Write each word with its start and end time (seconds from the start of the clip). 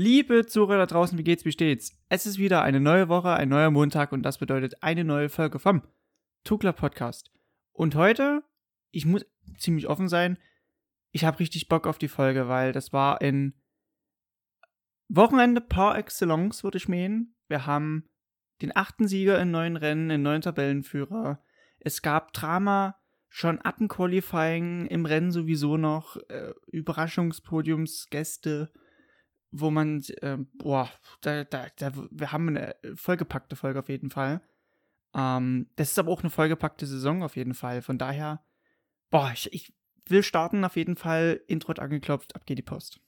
Liebe 0.00 0.46
Zuhörer 0.46 0.78
da 0.78 0.86
draußen, 0.86 1.18
wie 1.18 1.24
geht's, 1.24 1.44
wie 1.44 1.50
steht's? 1.50 2.00
Es 2.08 2.24
ist 2.24 2.38
wieder 2.38 2.62
eine 2.62 2.78
neue 2.78 3.08
Woche, 3.08 3.32
ein 3.32 3.48
neuer 3.48 3.72
Montag 3.72 4.12
und 4.12 4.22
das 4.22 4.38
bedeutet 4.38 4.80
eine 4.80 5.02
neue 5.02 5.28
Folge 5.28 5.58
vom 5.58 5.82
Tukler 6.44 6.72
Podcast. 6.72 7.32
Und 7.72 7.96
heute, 7.96 8.44
ich 8.92 9.06
muss 9.06 9.26
ziemlich 9.58 9.88
offen 9.88 10.08
sein, 10.08 10.38
ich 11.10 11.24
habe 11.24 11.40
richtig 11.40 11.66
Bock 11.66 11.88
auf 11.88 11.98
die 11.98 12.06
Folge, 12.06 12.46
weil 12.46 12.70
das 12.70 12.92
war 12.92 13.20
ein 13.20 13.60
Wochenende 15.08 15.60
par 15.60 15.98
excellence, 15.98 16.62
würde 16.62 16.78
ich 16.78 16.86
meinen. 16.86 17.34
Wir 17.48 17.66
haben 17.66 18.08
den 18.62 18.76
achten 18.76 19.08
Sieger 19.08 19.42
in 19.42 19.50
neun 19.50 19.76
Rennen, 19.76 20.10
in 20.10 20.22
neun 20.22 20.42
Tabellenführer. 20.42 21.42
Es 21.80 22.02
gab 22.02 22.32
Drama, 22.32 22.94
schon 23.28 23.58
ab 23.62 23.78
dem 23.78 23.88
Qualifying, 23.88 24.86
im 24.86 25.06
Rennen 25.06 25.32
sowieso 25.32 25.76
noch, 25.76 26.18
äh, 26.28 26.52
Überraschungspodiumsgäste, 26.68 28.70
wo 29.50 29.70
man, 29.70 30.02
äh, 30.20 30.38
boah, 30.54 30.90
da, 31.20 31.44
da, 31.44 31.66
da, 31.76 31.92
wir 32.10 32.32
haben 32.32 32.48
eine 32.48 32.76
vollgepackte 32.94 33.56
Folge 33.56 33.78
auf 33.78 33.88
jeden 33.88 34.10
Fall. 34.10 34.42
Ähm, 35.14 35.70
das 35.76 35.90
ist 35.90 35.98
aber 35.98 36.12
auch 36.12 36.20
eine 36.20 36.30
vollgepackte 36.30 36.86
Saison 36.86 37.22
auf 37.22 37.36
jeden 37.36 37.54
Fall. 37.54 37.82
Von 37.82 37.98
daher, 37.98 38.44
boah, 39.10 39.30
ich, 39.32 39.52
ich 39.52 39.74
will 40.06 40.22
starten 40.22 40.64
auf 40.64 40.76
jeden 40.76 40.96
Fall. 40.96 41.40
Intro 41.46 41.70
hat 41.70 41.80
angeklopft, 41.80 42.36
ab 42.36 42.46
geht 42.46 42.58
die 42.58 42.62
Post. 42.62 43.00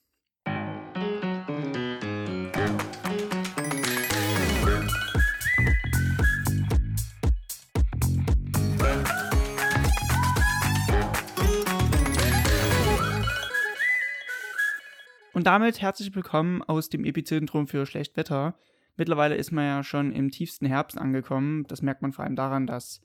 Und 15.41 15.45
damit 15.45 15.81
herzlich 15.81 16.13
willkommen 16.13 16.61
aus 16.61 16.89
dem 16.89 17.03
Epizentrum 17.03 17.67
für 17.67 17.87
Schlechtwetter. 17.87 18.53
Mittlerweile 18.95 19.33
ist 19.33 19.49
man 19.49 19.65
ja 19.65 19.83
schon 19.83 20.11
im 20.11 20.29
tiefsten 20.29 20.67
Herbst 20.67 20.99
angekommen. 20.99 21.65
Das 21.65 21.81
merkt 21.81 22.03
man 22.03 22.13
vor 22.13 22.23
allem 22.23 22.35
daran, 22.35 22.67
dass 22.67 23.01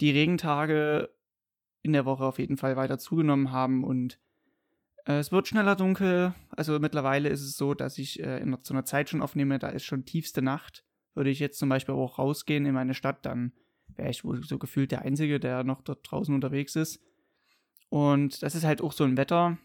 die 0.00 0.12
Regentage 0.12 1.10
in 1.82 1.92
der 1.92 2.04
Woche 2.04 2.22
auf 2.22 2.38
jeden 2.38 2.56
Fall 2.56 2.76
weiter 2.76 3.00
zugenommen 3.00 3.50
haben 3.50 3.82
und 3.82 4.20
äh, 5.06 5.14
es 5.14 5.32
wird 5.32 5.48
schneller 5.48 5.74
dunkel. 5.74 6.36
Also 6.50 6.78
mittlerweile 6.78 7.30
ist 7.30 7.42
es 7.42 7.56
so, 7.56 7.74
dass 7.74 7.98
ich 7.98 8.22
äh, 8.22 8.38
in 8.38 8.56
so 8.62 8.74
einer 8.74 8.84
Zeit 8.84 9.10
schon 9.10 9.20
aufnehme, 9.20 9.58
da 9.58 9.70
ist 9.70 9.84
schon 9.84 10.04
tiefste 10.04 10.40
Nacht. 10.40 10.84
Würde 11.14 11.30
ich 11.30 11.40
jetzt 11.40 11.58
zum 11.58 11.68
Beispiel 11.68 11.96
auch 11.96 12.16
rausgehen 12.16 12.64
in 12.64 12.74
meine 12.74 12.94
Stadt, 12.94 13.26
dann 13.26 13.54
wäre 13.96 14.10
ich 14.10 14.22
wohl 14.22 14.44
so 14.44 14.56
gefühlt 14.56 14.92
der 14.92 15.02
Einzige, 15.02 15.40
der 15.40 15.64
noch 15.64 15.82
dort 15.82 16.08
draußen 16.08 16.32
unterwegs 16.32 16.76
ist. 16.76 17.02
Und 17.88 18.40
das 18.44 18.54
ist 18.54 18.62
halt 18.62 18.82
auch 18.82 18.92
so 18.92 19.02
ein 19.02 19.16
Wetter, 19.16 19.58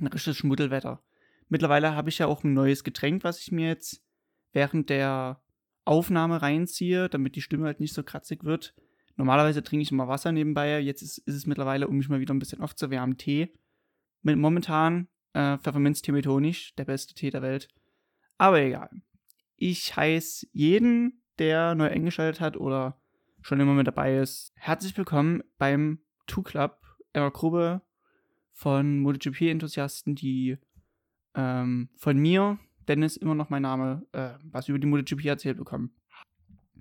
ein 0.00 0.08
richtiges 0.08 0.36
Schmuddelwetter. 0.38 1.00
Mittlerweile 1.48 1.94
habe 1.94 2.10
ich 2.10 2.18
ja 2.18 2.26
auch 2.26 2.44
ein 2.44 2.52
neues 2.52 2.84
Getränk, 2.84 3.24
was 3.24 3.40
ich 3.40 3.52
mir 3.52 3.68
jetzt 3.68 4.02
während 4.52 4.90
der 4.90 5.42
Aufnahme 5.84 6.42
reinziehe, 6.42 7.08
damit 7.08 7.36
die 7.36 7.42
Stimme 7.42 7.66
halt 7.66 7.80
nicht 7.80 7.94
so 7.94 8.02
kratzig 8.02 8.44
wird. 8.44 8.74
Normalerweise 9.16 9.62
trinke 9.62 9.82
ich 9.82 9.90
immer 9.90 10.08
Wasser 10.08 10.32
nebenbei. 10.32 10.78
Jetzt 10.80 11.02
ist, 11.02 11.18
ist 11.18 11.34
es 11.34 11.46
mittlerweile, 11.46 11.88
um 11.88 11.96
mich 11.96 12.08
mal 12.08 12.20
wieder 12.20 12.34
ein 12.34 12.38
bisschen 12.38 12.60
aufzuwärmen, 12.60 13.16
Tee. 13.16 13.52
Mit 14.22 14.36
momentan 14.36 15.08
äh, 15.32 15.58
Pfefferminztee 15.58 16.12
mit 16.12 16.26
Honig, 16.26 16.74
der 16.76 16.84
beste 16.84 17.14
Tee 17.14 17.30
der 17.30 17.42
Welt. 17.42 17.68
Aber 18.36 18.60
egal. 18.60 18.90
Ich 19.56 19.96
heiße 19.96 20.46
jeden, 20.52 21.22
der 21.38 21.74
neu 21.74 21.88
eingeschaltet 21.88 22.40
hat 22.40 22.56
oder 22.56 23.00
schon 23.40 23.58
immer 23.58 23.74
mit 23.74 23.86
dabei 23.86 24.18
ist, 24.18 24.52
herzlich 24.56 24.96
willkommen 24.96 25.42
beim 25.58 26.00
Two 26.26 26.42
Club, 26.42 26.80
einer 27.12 27.30
Gruppe 27.30 27.82
von 28.52 29.00
MotoGP-Enthusiasten, 29.00 30.14
die 30.14 30.58
ähm, 31.38 31.88
von 31.96 32.18
mir, 32.18 32.58
Dennis, 32.88 33.16
immer 33.16 33.36
noch 33.36 33.48
mein 33.48 33.62
Name, 33.62 34.04
äh, 34.12 34.30
was 34.42 34.68
über 34.68 34.78
die 34.78 34.88
MotoGP 34.88 35.24
erzählt 35.26 35.56
bekommen. 35.56 35.94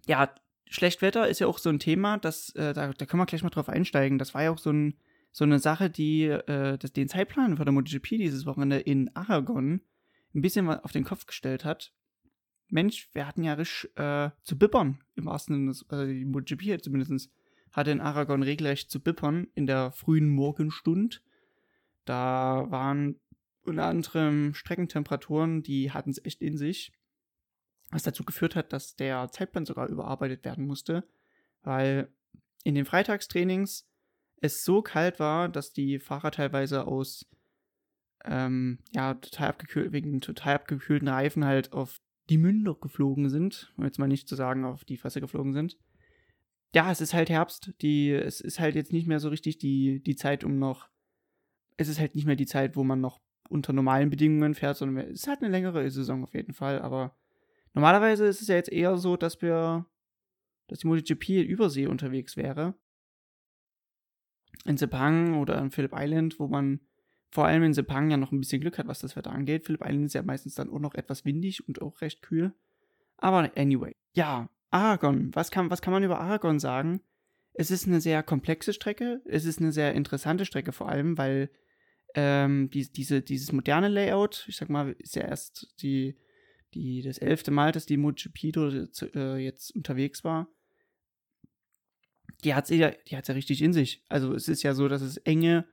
Ja, 0.07 0.33
Schlechtwetter 0.65 1.27
ist 1.27 1.39
ja 1.39 1.47
auch 1.47 1.59
so 1.59 1.69
ein 1.69 1.79
Thema, 1.79 2.17
das, 2.17 2.49
äh, 2.55 2.73
da, 2.73 2.91
da 2.91 3.05
können 3.05 3.21
wir 3.21 3.27
gleich 3.27 3.43
mal 3.43 3.49
drauf 3.49 3.69
einsteigen. 3.69 4.17
Das 4.17 4.33
war 4.33 4.43
ja 4.43 4.51
auch 4.51 4.57
so, 4.57 4.71
ein, 4.71 4.95
so 5.31 5.45
eine 5.45 5.59
Sache, 5.59 5.89
die 5.89 6.23
äh, 6.23 6.77
das, 6.77 6.91
den 6.91 7.07
Zeitplan 7.07 7.57
für 7.57 7.65
der 7.65 7.73
MotoGP 7.73 8.09
dieses 8.09 8.45
Wochenende 8.45 8.79
in 8.79 9.15
Aragon 9.15 9.81
ein 10.33 10.41
bisschen 10.41 10.67
auf 10.67 10.91
den 10.91 11.03
Kopf 11.03 11.27
gestellt 11.27 11.63
hat. 11.63 11.93
Mensch, 12.69 13.09
wir 13.13 13.27
hatten 13.27 13.43
ja 13.43 13.53
richtig 13.53 13.95
äh, 13.97 14.31
zu 14.43 14.57
bippern, 14.57 14.99
im 15.15 15.25
wahrsten 15.25 15.55
Sinne, 15.55 15.87
also 15.89 16.11
die 16.11 16.25
MotoGP 16.25 16.81
zumindest 16.83 17.31
hatte 17.71 17.91
in 17.91 18.01
Aragon 18.01 18.41
regelrecht 18.41 18.89
zu 18.89 18.99
bippern 18.99 19.47
in 19.53 19.67
der 19.67 19.91
frühen 19.91 20.29
Morgenstund. 20.29 21.21
Da 22.05 22.65
waren 22.69 23.19
unter 23.67 23.85
anderem 23.85 24.53
Streckentemperaturen, 24.53 25.63
die 25.63 25.91
hatten 25.91 26.09
es 26.09 26.23
echt 26.23 26.41
in 26.41 26.57
sich. 26.57 26.93
Was 27.89 28.03
dazu 28.03 28.23
geführt 28.23 28.55
hat, 28.55 28.73
dass 28.73 28.95
der 28.95 29.29
Zeitplan 29.31 29.65
sogar 29.65 29.87
überarbeitet 29.87 30.43
werden 30.43 30.65
musste, 30.65 31.07
weil 31.61 32.11
in 32.63 32.75
den 32.75 32.85
Freitagstrainings 32.85 33.87
es 34.41 34.63
so 34.63 34.81
kalt 34.81 35.19
war, 35.19 35.49
dass 35.49 35.73
die 35.73 35.99
Fahrer 35.99 36.31
teilweise 36.31 36.85
aus 36.85 37.25
ähm, 38.25 38.79
ja, 38.93 39.13
total 39.15 39.49
abgekühlt, 39.49 39.91
wegen 39.91 40.21
total 40.21 40.55
abgekühlten 40.55 41.07
Reifen 41.07 41.45
halt 41.45 41.71
auf 41.73 42.01
die 42.29 42.37
Münder 42.37 42.75
geflogen 42.75 43.29
sind, 43.29 43.73
um 43.77 43.85
jetzt 43.85 43.99
mal 43.99 44.07
nicht 44.07 44.27
zu 44.27 44.35
sagen, 44.35 44.65
auf 44.65 44.83
die 44.83 44.97
Fresse 44.97 45.21
geflogen 45.21 45.53
sind. 45.53 45.77
Ja, 46.75 46.91
es 46.91 46.99
ist 46.99 47.13
halt 47.13 47.29
Herbst, 47.29 47.73
die, 47.81 48.11
es 48.11 48.41
ist 48.41 48.59
halt 48.59 48.75
jetzt 48.75 48.91
nicht 48.91 49.07
mehr 49.07 49.19
so 49.19 49.29
richtig 49.29 49.57
die, 49.57 50.01
die 50.03 50.15
Zeit, 50.15 50.43
um 50.43 50.59
noch, 50.59 50.89
es 51.77 51.87
ist 51.87 51.99
halt 51.99 52.15
nicht 52.15 52.25
mehr 52.25 52.35
die 52.35 52.45
Zeit, 52.45 52.75
wo 52.75 52.83
man 52.83 52.99
noch 52.99 53.21
unter 53.49 53.73
normalen 53.73 54.09
Bedingungen 54.09 54.53
fährt, 54.53 54.77
sondern 54.77 55.05
es 55.05 55.21
ist 55.21 55.27
halt 55.27 55.41
eine 55.41 55.51
längere 55.51 55.89
Saison 55.89 56.23
auf 56.23 56.33
jeden 56.33 56.53
Fall. 56.53 56.81
Aber 56.81 57.15
normalerweise 57.73 58.25
ist 58.25 58.41
es 58.41 58.47
ja 58.47 58.55
jetzt 58.55 58.71
eher 58.71 58.97
so, 58.97 59.17
dass 59.17 59.41
wir, 59.41 59.85
dass 60.67 60.79
die 60.79 60.87
MotoGP 60.87 61.29
in 61.29 61.47
Übersee 61.47 61.87
unterwegs 61.87 62.37
wäre. 62.37 62.75
In 64.65 64.77
Sepang 64.77 65.39
oder 65.39 65.59
in 65.59 65.71
Phillip 65.71 65.93
Island, 65.95 66.39
wo 66.39 66.47
man 66.47 66.81
vor 67.29 67.45
allem 67.45 67.63
in 67.63 67.73
Sepang 67.73 68.09
ja 68.09 68.17
noch 68.17 68.31
ein 68.31 68.39
bisschen 68.39 68.61
Glück 68.61 68.77
hat, 68.77 68.87
was 68.87 68.99
das 68.99 69.15
Wetter 69.15 69.31
angeht. 69.31 69.65
Phillip 69.65 69.81
Island 69.83 70.05
ist 70.05 70.13
ja 70.13 70.23
meistens 70.23 70.55
dann 70.55 70.69
auch 70.69 70.79
noch 70.79 70.95
etwas 70.95 71.25
windig 71.25 71.67
und 71.67 71.81
auch 71.81 72.01
recht 72.01 72.21
kühl. 72.21 72.53
Aber 73.17 73.51
anyway, 73.55 73.95
ja, 74.13 74.49
Aragon. 74.69 75.31
Was 75.33 75.51
kann, 75.51 75.69
was 75.69 75.81
kann 75.81 75.93
man 75.93 76.03
über 76.03 76.19
Aragon 76.19 76.59
sagen? 76.59 77.01
Es 77.53 77.71
ist 77.71 77.87
eine 77.87 78.01
sehr 78.01 78.23
komplexe 78.23 78.73
Strecke. 78.73 79.21
Es 79.25 79.45
ist 79.45 79.59
eine 79.59 79.71
sehr 79.71 79.93
interessante 79.93 80.45
Strecke 80.45 80.71
vor 80.71 80.89
allem, 80.89 81.17
weil 81.17 81.49
ähm, 82.15 82.69
die, 82.69 82.91
diese, 82.91 83.21
dieses 83.21 83.51
moderne 83.51 83.87
Layout, 83.87 84.45
ich 84.47 84.57
sag 84.57 84.69
mal, 84.69 84.95
ist 84.99 85.15
ja 85.15 85.23
erst 85.23 85.73
die, 85.81 86.17
die, 86.73 87.01
das 87.01 87.17
elfte 87.17 87.51
Mal, 87.51 87.71
dass 87.71 87.85
die 87.85 87.97
MotoGP 87.97 88.55
äh, 89.15 89.37
jetzt 89.37 89.75
unterwegs 89.75 90.23
war. 90.23 90.47
Die 92.43 92.53
hat 92.53 92.69
ja, 92.69 92.91
die 92.91 93.17
hat's 93.17 93.27
ja 93.27 93.33
richtig 93.33 93.61
in 93.61 93.73
sich. 93.73 94.03
Also 94.09 94.33
es 94.33 94.47
ist 94.47 94.63
ja 94.63 94.73
so, 94.73 94.87
dass 94.87 95.01
es 95.01 95.17
enge, 95.17 95.65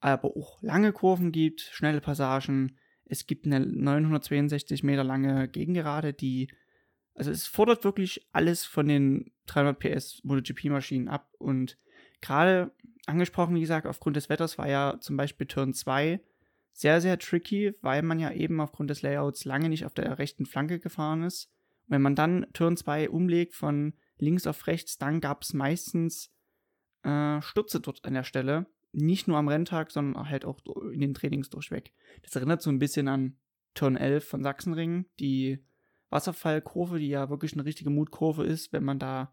aber 0.00 0.36
auch 0.36 0.60
lange 0.62 0.92
Kurven 0.92 1.30
gibt, 1.30 1.60
schnelle 1.60 2.00
Passagen. 2.00 2.78
Es 3.04 3.26
gibt 3.26 3.46
eine 3.46 3.60
962 3.60 4.82
Meter 4.82 5.04
lange 5.04 5.48
Gegengerade, 5.48 6.12
die, 6.12 6.52
also 7.14 7.30
es 7.30 7.46
fordert 7.46 7.84
wirklich 7.84 8.28
alles 8.32 8.64
von 8.64 8.88
den 8.88 9.32
300 9.46 9.78
PS 9.78 10.20
MotoGP-Maschinen 10.24 11.08
ab 11.08 11.32
und 11.38 11.76
gerade 12.20 12.72
angesprochen, 13.06 13.54
wie 13.54 13.60
gesagt, 13.60 13.86
aufgrund 13.86 14.16
des 14.16 14.28
Wetters 14.28 14.58
war 14.58 14.68
ja 14.68 14.98
zum 15.00 15.16
Beispiel 15.16 15.46
Turn 15.46 15.74
2 15.74 16.20
sehr, 16.72 17.00
sehr 17.00 17.18
tricky, 17.18 17.74
weil 17.82 18.02
man 18.02 18.18
ja 18.18 18.32
eben 18.32 18.60
aufgrund 18.60 18.90
des 18.90 19.02
Layouts 19.02 19.44
lange 19.44 19.68
nicht 19.68 19.84
auf 19.84 19.94
der 19.94 20.18
rechten 20.18 20.46
Flanke 20.46 20.78
gefahren 20.78 21.22
ist. 21.22 21.50
Und 21.86 21.94
wenn 21.94 22.02
man 22.02 22.14
dann 22.14 22.46
Turn 22.52 22.76
2 22.76 23.10
umlegt 23.10 23.54
von 23.54 23.94
links 24.18 24.46
auf 24.46 24.66
rechts, 24.66 24.98
dann 24.98 25.20
gab 25.20 25.42
es 25.42 25.52
meistens 25.52 26.32
äh, 27.02 27.40
Stürze 27.42 27.80
dort 27.80 28.04
an 28.04 28.14
der 28.14 28.24
Stelle. 28.24 28.66
Nicht 28.92 29.28
nur 29.28 29.38
am 29.38 29.48
Renntag, 29.48 29.90
sondern 29.90 30.28
halt 30.28 30.44
auch 30.44 30.60
in 30.92 31.00
den 31.00 31.14
Trainings 31.14 31.50
durchweg. 31.50 31.92
Das 32.22 32.34
erinnert 32.34 32.62
so 32.62 32.70
ein 32.70 32.78
bisschen 32.78 33.08
an 33.08 33.36
Turn 33.74 33.96
11 33.96 34.26
von 34.26 34.42
Sachsenring, 34.42 35.06
die 35.20 35.62
Wasserfallkurve, 36.10 36.98
die 36.98 37.08
ja 37.08 37.30
wirklich 37.30 37.52
eine 37.52 37.64
richtige 37.64 37.90
Mutkurve 37.90 38.44
ist, 38.44 38.72
wenn 38.72 38.84
man 38.84 38.98
da 38.98 39.32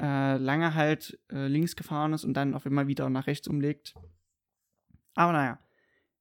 äh, 0.00 0.36
lange 0.36 0.74
halt 0.74 1.18
äh, 1.30 1.46
links 1.46 1.76
gefahren 1.76 2.12
ist 2.12 2.24
und 2.24 2.34
dann 2.34 2.54
auf 2.54 2.66
einmal 2.66 2.86
wieder 2.86 3.08
nach 3.10 3.26
rechts 3.26 3.48
umlegt. 3.48 3.94
Aber 5.14 5.32
naja, 5.32 5.58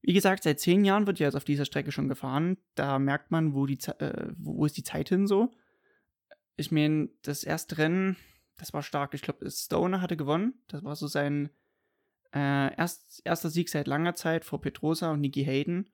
wie 0.01 0.13
gesagt, 0.13 0.43
seit 0.43 0.59
zehn 0.59 0.83
Jahren 0.83 1.07
wird 1.07 1.19
ja 1.19 1.27
jetzt 1.27 1.35
auf 1.35 1.45
dieser 1.45 1.65
Strecke 1.65 1.91
schon 1.91 2.09
gefahren. 2.09 2.57
Da 2.75 2.99
merkt 2.99 3.31
man, 3.31 3.53
wo, 3.53 3.65
die, 3.65 3.79
äh, 3.99 4.33
wo 4.37 4.65
ist 4.65 4.77
die 4.77 4.83
Zeit 4.83 5.09
hin 5.09 5.27
so. 5.27 5.51
Ich 6.55 6.71
meine, 6.71 7.09
das 7.21 7.43
erste 7.43 7.77
Rennen, 7.77 8.17
das 8.57 8.73
war 8.73 8.83
stark. 8.83 9.13
Ich 9.13 9.21
glaube, 9.21 9.49
Stoner 9.49 10.01
hatte 10.01 10.17
gewonnen. 10.17 10.53
Das 10.67 10.83
war 10.83 10.95
so 10.95 11.07
sein 11.07 11.49
äh, 12.33 12.75
erst, 12.75 13.21
erster 13.25 13.49
Sieg 13.49 13.69
seit 13.69 13.87
langer 13.87 14.15
Zeit 14.15 14.45
vor 14.45 14.61
Petrosa 14.61 15.11
und 15.11 15.21
Nicky 15.21 15.45
Hayden. 15.45 15.91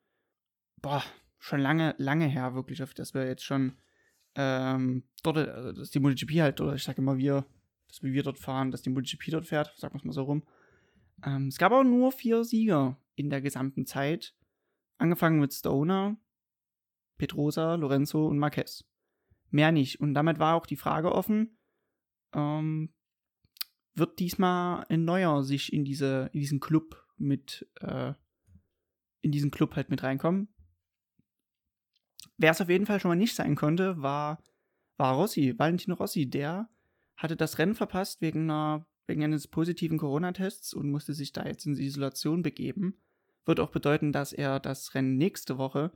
Boah, 0.82 1.04
schon 1.38 1.60
lange, 1.60 1.96
lange 1.98 2.28
her, 2.28 2.56
wirklich, 2.56 2.80
dass 2.96 3.14
wir 3.14 3.26
jetzt 3.26 3.44
schon 3.44 3.78
ähm, 4.36 5.04
dort, 5.24 5.38
äh, 5.38 5.74
dass 5.74 5.92
die 5.92 6.00
MotoGP 6.00 6.42
halt, 6.42 6.62
oder 6.62 6.76
ich 6.76 6.84
sage 6.84 7.02
immer 7.02 7.18
wir, 7.18 7.46
dass 7.90 8.02
wir 8.02 8.24
dort 8.24 8.40
fahren, 8.40 8.72
dass 8.72 8.82
die 8.82 8.90
MotoGP 8.90 9.32
dort 9.32 9.46
fährt, 9.46 9.74
sagen 9.78 9.94
wir 9.94 10.00
es 10.00 10.06
mal 10.06 10.14
so 10.14 10.24
rum. 10.24 10.44
Ähm, 11.26 11.48
es 11.48 11.58
gab 11.58 11.72
auch 11.72 11.84
nur 11.84 12.12
vier 12.12 12.44
Sieger 12.44 12.98
in 13.16 13.30
der 13.30 13.42
gesamten 13.42 13.86
Zeit. 13.86 14.36
Angefangen 14.98 15.40
mit 15.40 15.54
Stoner, 15.54 16.18
Pedrosa, 17.18 17.76
Lorenzo 17.76 18.28
und 18.28 18.38
Marquez. 18.38 18.86
Mehr 19.50 19.72
nicht. 19.72 20.00
Und 20.00 20.14
damit 20.14 20.40
war 20.40 20.56
auch 20.56 20.66
die 20.66 20.76
Frage 20.76 21.12
offen, 21.12 21.58
ähm, 22.34 22.94
wird 23.96 24.20
diesmal 24.20 24.86
ein 24.90 25.04
neuer 25.04 25.44
sich 25.44 25.74
in, 25.74 25.84
diese, 25.84 26.30
in 26.34 26.40
diesen 26.40 26.60
Club 26.60 27.06
mit, 27.18 27.68
äh, 27.82 28.14
in 29.22 29.32
diesen 29.32 29.52
Club 29.52 29.76
halt 29.76 29.90
mit 29.90 30.04
reinkommen? 30.04 30.48
Wer 32.38 32.52
es 32.52 32.62
auf 32.62 32.70
jeden 32.70 32.86
Fall 32.86 33.00
schon 33.00 33.10
mal 33.10 33.16
nicht 33.16 33.36
sein 33.36 33.56
konnte, 33.56 34.02
war, 34.02 34.42
war 34.98 35.16
Rossi, 35.16 35.58
Valentino 35.58 35.96
Rossi. 35.96 36.30
Der 36.30 36.70
hatte 37.20 37.36
das 37.36 37.58
Rennen 37.60 37.76
verpasst 37.76 38.22
wegen, 38.22 38.50
einer, 38.50 38.86
wegen 39.06 39.24
eines 39.24 39.48
positiven 39.48 39.98
Corona-Tests 39.98 40.74
und 40.74 40.90
musste 40.90 41.14
sich 41.14 41.34
da 41.34 41.46
jetzt 41.46 41.66
in 41.66 41.76
die 41.76 41.86
Isolation 41.86 42.42
begeben. 42.42 43.02
Wird 43.46 43.60
auch 43.60 43.72
bedeuten, 43.72 44.12
dass 44.12 44.32
er 44.32 44.60
das 44.60 44.96
Rennen 44.96 45.18
nächste 45.18 45.58
Woche, 45.58 45.92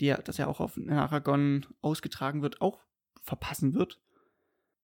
die, 0.00 0.14
das 0.24 0.36
ja 0.36 0.46
auch 0.46 0.60
auf 0.60 0.78
Aragon 0.88 1.66
ausgetragen 1.80 2.42
wird, 2.42 2.60
auch 2.60 2.78
verpassen 3.22 3.74
wird. 3.74 4.00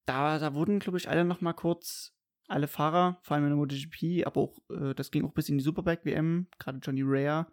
Da, 0.07 0.39
da 0.39 0.55
wurden, 0.55 0.79
glaube 0.79 0.99
ich, 0.99 1.11
alle 1.11 1.25
noch 1.25 1.43
mal 1.43 1.53
kurz, 1.53 2.15
alle 2.49 2.69
Fahrer, 2.69 3.19
vor 3.23 3.35
allem 3.35 3.45
in 3.45 3.51
der 3.51 3.59
MotoGP, 3.59 4.27
aber 4.27 4.41
auch, 4.41 4.59
äh, 4.71 4.95
das 4.95 5.11
ging 5.11 5.27
auch 5.27 5.33
bis 5.33 5.49
in 5.49 5.59
die 5.59 5.65
Superbike-WM, 5.65 6.47
gerade 6.59 6.79
Johnny 6.79 7.03
Rea, 7.03 7.51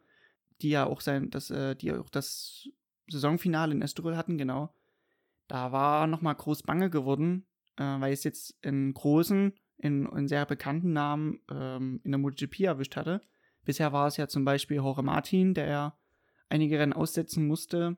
die 0.61 0.69
ja 0.69 0.85
auch 0.85 1.01
sein, 1.01 1.29
das, 1.29 1.49
äh, 1.49 1.75
die 1.75 1.91
auch 1.91 2.09
das 2.09 2.69
Saisonfinale 3.09 3.73
in 3.73 3.81
Estoril 3.81 4.15
hatten, 4.15 4.37
genau. 4.37 4.73
Da 5.47 5.71
war 5.71 6.07
noch 6.07 6.21
mal 6.21 6.33
groß 6.33 6.63
bange 6.63 6.89
geworden, 6.89 7.47
äh, 7.77 7.83
weil 7.83 8.13
es 8.13 8.23
jetzt 8.23 8.55
einen 8.63 8.93
großen, 8.93 9.53
in, 9.77 10.05
in 10.05 10.27
sehr 10.27 10.45
bekannten 10.45 10.93
Namen 10.93 11.39
ähm, 11.51 11.99
in 12.03 12.11
der 12.11 12.19
MotoGP 12.19 12.61
erwischt 12.61 12.95
hatte. 12.95 13.21
Bisher 13.65 13.91
war 13.91 14.07
es 14.07 14.17
ja 14.17 14.27
zum 14.27 14.45
Beispiel 14.45 14.77
Jorge 14.77 15.03
Martin, 15.03 15.53
der 15.53 15.67
ja 15.67 15.97
einige 16.49 16.79
Rennen 16.79 16.93
aussetzen 16.93 17.47
musste. 17.47 17.97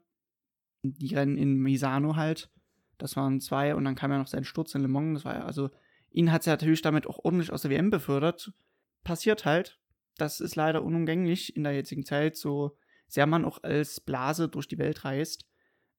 Die 0.84 1.16
Rennen 1.16 1.38
in 1.38 1.58
Misano 1.58 2.16
halt. 2.16 2.50
Das 2.98 3.16
waren 3.16 3.42
zwei 3.42 3.76
und 3.76 3.86
dann 3.86 3.96
kam 3.96 4.12
ja 4.12 4.18
noch 4.18 4.28
sein 4.28 4.44
Sturz 4.44 4.74
in 4.76 4.82
Le 4.82 4.88
Mans. 4.88 5.20
Das 5.20 5.26
war 5.26 5.36
ja, 5.36 5.46
also, 5.46 5.70
ihn 6.12 6.32
hat 6.32 6.42
es 6.42 6.46
ja 6.46 6.54
natürlich 6.54 6.82
damit 6.82 7.08
auch 7.08 7.20
ordentlich 7.24 7.52
aus 7.52 7.64
der 7.64 7.72
WM 7.72 7.90
befördert. 7.90 8.54
Passiert 9.04 9.46
halt. 9.46 9.80
Das 10.18 10.40
ist 10.40 10.56
leider 10.56 10.84
unumgänglich 10.84 11.56
in 11.56 11.64
der 11.64 11.74
jetzigen 11.74 12.06
Zeit, 12.06 12.38
so 12.38 12.78
sehr 13.08 13.28
man 13.28 13.46
auch 13.46 13.62
als 13.64 14.00
Blase 14.00 14.48
durch 14.48 14.68
die 14.68 14.78
Welt 14.78 15.04
reist. 15.04 15.46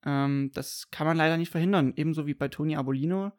Ähm, 0.05 0.51
das 0.55 0.91
kann 0.91 1.07
man 1.07 1.17
leider 1.17 1.37
nicht 1.37 1.51
verhindern. 1.51 1.93
Ebenso 1.97 2.27
wie 2.27 2.35
bei 2.35 2.49
Toni 2.49 2.77
Abolino. 2.77 3.33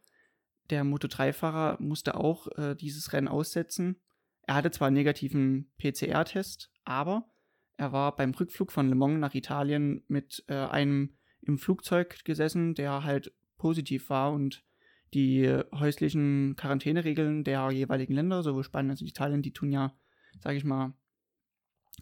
Der 0.69 0.84
Moto3-Fahrer 0.84 1.78
musste 1.81 2.16
auch 2.16 2.48
äh, 2.58 2.75
dieses 2.75 3.14
Rennen 3.14 3.28
aussetzen. 3.28 4.02
Er 4.44 4.56
hatte 4.56 4.72
zwar 4.72 4.88
einen 4.88 4.96
negativen 4.96 5.72
PCR-Test, 5.78 6.72
aber 6.84 7.30
er 7.78 7.92
war 7.92 8.16
beim 8.16 8.31
Rückflug 8.31 8.72
von 8.72 8.90
Le 8.90 8.96
Mans 8.96 9.19
nach 9.19 9.36
Italien 9.36 10.04
mit 10.08 10.44
äh, 10.48 10.56
einem 10.56 11.18
im 11.42 11.58
Flugzeug 11.58 12.24
gesessen, 12.25 12.74
der 12.74 13.04
halt 13.04 13.34
positiv 13.58 14.10
war 14.10 14.34
und 14.34 14.66
die 15.14 15.48
häuslichen 15.74 16.56
Quarantäneregeln 16.58 17.44
der 17.44 17.69
jeweiligen 17.72 18.14
Länder, 18.14 18.44
sowohl 18.44 18.64
Spanien 18.64 18.92
als 18.92 19.02
auch 19.02 19.08
Italien, 19.08 19.42
die 19.42 19.54
tun 19.54 19.72
ja, 19.72 19.96
sage 20.40 20.58
ich 20.58 20.64
mal, 20.66 20.94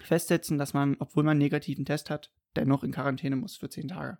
festsetzen, 0.01 0.57
dass 0.57 0.73
man, 0.73 0.95
obwohl 0.99 1.23
man 1.23 1.31
einen 1.31 1.39
negativen 1.39 1.85
Test 1.85 2.09
hat, 2.09 2.31
dennoch 2.55 2.83
in 2.83 2.91
Quarantäne 2.91 3.35
muss 3.35 3.57
für 3.57 3.69
zehn 3.69 3.87
Tage. 3.87 4.17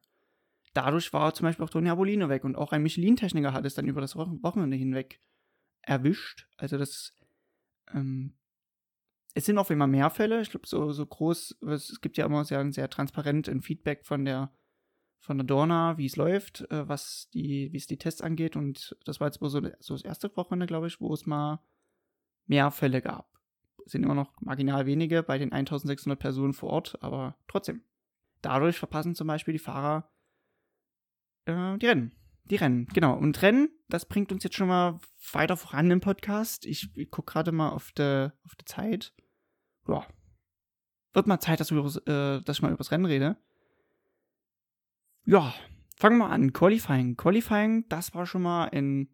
Dadurch 0.75 1.13
war 1.13 1.33
zum 1.33 1.45
Beispiel 1.45 1.63
auch 1.63 1.69
Toni 1.69 1.89
Abolino 1.89 2.27
weg 2.27 2.43
und 2.43 2.57
auch 2.57 2.73
ein 2.73 2.83
Michelin-Techniker 2.83 3.53
hat 3.53 3.65
es 3.65 3.75
dann 3.75 3.87
über 3.87 4.01
das 4.01 4.15
Wochenende 4.15 4.75
hinweg 4.75 5.21
erwischt. 5.81 6.47
Also 6.57 6.77
das, 6.77 7.15
ähm, 7.93 8.35
es 9.33 9.45
sind 9.45 9.57
auch 9.57 9.69
immer 9.69 9.87
mehr 9.87 10.09
Fälle. 10.09 10.41
Ich 10.41 10.49
glaube, 10.49 10.67
so, 10.67 10.91
so 10.91 11.05
groß, 11.05 11.61
es 11.71 12.01
gibt 12.01 12.17
ja 12.17 12.25
immer 12.25 12.43
sehr, 12.43 12.69
sehr 12.73 12.89
transparent 12.89 13.47
ein 13.47 13.61
Feedback 13.61 14.05
von 14.05 14.25
der 14.25 14.51
von 15.25 15.39
der 15.39 15.45
Dorna, 15.45 15.97
wie 15.97 16.05
es 16.05 16.17
läuft, 16.17 16.69
äh, 16.69 16.87
was 16.87 17.29
die, 17.33 17.73
wie 17.73 17.77
es 17.77 17.87
die 17.87 17.97
Tests 17.97 18.21
angeht. 18.21 18.55
Und 18.55 18.95
das 19.05 19.19
war 19.19 19.27
jetzt 19.27 19.39
so, 19.39 19.47
so 19.47 19.59
das 19.93 20.03
erste 20.03 20.35
Wochenende, 20.37 20.67
glaube 20.67 20.85
ich, 20.85 21.01
wo 21.01 21.11
es 21.13 21.25
mal 21.25 21.61
mehr 22.45 22.69
Fälle 22.69 23.01
gab. 23.01 23.27
Es 23.85 23.93
sind 23.93 24.03
immer 24.03 24.13
noch 24.13 24.39
marginal 24.39 24.85
wenige 24.85 25.23
bei 25.23 25.39
den 25.39 25.51
1600 25.51 26.19
Personen 26.19 26.53
vor 26.53 26.69
Ort, 26.69 27.01
aber 27.01 27.37
trotzdem. 27.47 27.81
Dadurch 28.41 28.77
verpassen 28.77 29.15
zum 29.15 29.25
Beispiel 29.25 29.53
die 29.53 29.59
Fahrer 29.59 30.11
äh, 31.45 31.77
die 31.77 31.87
Rennen. 31.87 32.13
Die 32.45 32.57
Rennen, 32.57 32.87
genau. 32.93 33.15
Und 33.17 33.41
Rennen, 33.41 33.69
das 33.89 34.05
bringt 34.05 34.31
uns 34.31 34.43
jetzt 34.43 34.55
schon 34.55 34.67
mal 34.67 34.99
weiter 35.31 35.57
voran 35.57 35.89
im 35.89 35.99
Podcast. 35.99 36.65
Ich, 36.65 36.95
ich 36.95 37.09
gucke 37.09 37.33
gerade 37.33 37.51
mal 37.51 37.69
auf 37.69 37.91
die 37.91 38.31
auf 38.43 38.55
die 38.55 38.65
Zeit. 38.65 39.13
Ja. 39.87 40.05
Wird 41.13 41.27
mal 41.27 41.39
Zeit, 41.39 41.59
dass, 41.59 41.71
wir, 41.71 41.83
äh, 42.07 42.43
dass 42.43 42.57
ich 42.57 42.61
mal 42.61 42.69
über 42.69 42.77
das 42.77 42.91
Rennen 42.91 43.05
rede. 43.05 43.37
Ja, 45.25 45.55
fangen 45.97 46.19
wir 46.19 46.29
an. 46.29 46.53
Qualifying. 46.53 47.15
Qualifying, 47.17 47.87
das 47.89 48.13
war 48.13 48.25
schon 48.27 48.43
mal 48.43 48.65
ein 48.65 49.09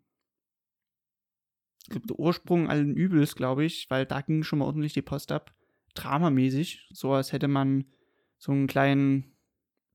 der 1.87 2.19
Ursprung 2.19 2.69
allen 2.69 2.95
Übels, 2.95 3.35
glaube 3.35 3.65
ich, 3.65 3.89
weil 3.89 4.05
da 4.05 4.21
ging 4.21 4.43
schon 4.43 4.59
mal 4.59 4.65
ordentlich 4.65 4.93
die 4.93 5.01
Post 5.01 5.31
ab. 5.31 5.53
Dramamäßig. 5.93 6.87
So 6.91 7.13
als 7.13 7.31
hätte 7.31 7.47
man 7.47 7.85
so 8.37 8.51
einen 8.51 8.67
kleinen 8.67 9.30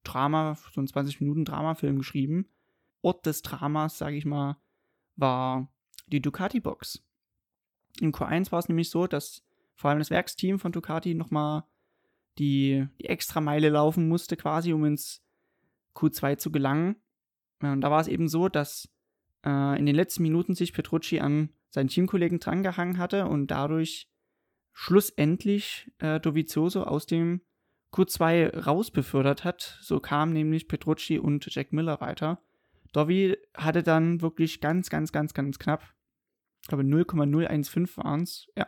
Drama, 0.07 0.57
so 0.73 0.81
einen 0.81 0.89
20 0.89 1.21
Minuten 1.21 1.45
Dramafilm 1.45 1.99
geschrieben. 1.99 2.49
Ort 3.03 3.27
des 3.27 3.43
Dramas, 3.43 3.99
sage 3.99 4.17
ich 4.17 4.25
mal, 4.25 4.57
war 5.17 5.69
die 6.07 6.21
Ducati-Box. 6.21 7.03
In 8.01 8.13
Q1 8.13 8.53
war 8.53 8.59
es 8.59 8.69
nämlich 8.69 8.91
so, 8.91 9.07
dass 9.07 9.43
vor 9.75 9.91
allem 9.91 9.99
das 9.99 10.11
Werksteam 10.11 10.59
von 10.59 10.73
Ducati 10.73 11.15
nochmal 11.15 11.65
die, 12.39 12.87
die 13.01 13.07
extra 13.07 13.41
Meile 13.41 13.69
laufen 13.71 14.09
musste, 14.09 14.37
quasi, 14.37 14.73
um 14.73 14.85
ins 14.85 15.23
Q2 15.95 16.37
zu 16.39 16.51
gelangen. 16.51 16.97
Und 17.61 17.81
da 17.81 17.91
war 17.91 18.01
es 18.01 18.09
eben 18.09 18.29
so, 18.29 18.49
dass 18.49 18.89
äh, 19.45 19.79
in 19.79 19.87
den 19.87 19.95
letzten 19.95 20.23
Minuten 20.23 20.55
sich 20.55 20.73
Petrucci 20.73 21.21
an 21.21 21.51
seinen 21.71 21.89
Teamkollegen 21.89 22.39
drangehangen 22.39 22.99
hatte 22.99 23.27
und 23.27 23.49
dadurch 23.51 24.11
schlussendlich 24.73 25.91
äh, 25.99 26.21
Dovizioso 26.21 26.85
aus 26.85 27.07
dem 27.07 27.41
Q2 27.97 28.65
rausbefördert 28.65 29.45
hat. 29.45 29.79
So 29.81 30.01
kamen 30.01 30.33
nämlich 30.33 30.69
Petrucci 30.69 31.19
und 31.19 31.47
Jack 31.55 31.73
Miller 31.73 32.01
weiter. 32.01 32.41
Dovi 32.93 33.37
hatte 33.55 33.83
dann 33.83 34.21
wirklich 34.21 34.61
ganz, 34.61 34.91
ganz, 34.91 35.13
ganz, 35.13 35.35
ganz 35.35 35.59
knapp, 35.59 35.83
ich 36.63 36.69
glaube 36.69 36.85
0,015 36.85 38.03
waren 38.03 38.23
es, 38.23 38.49
ja, 38.57 38.67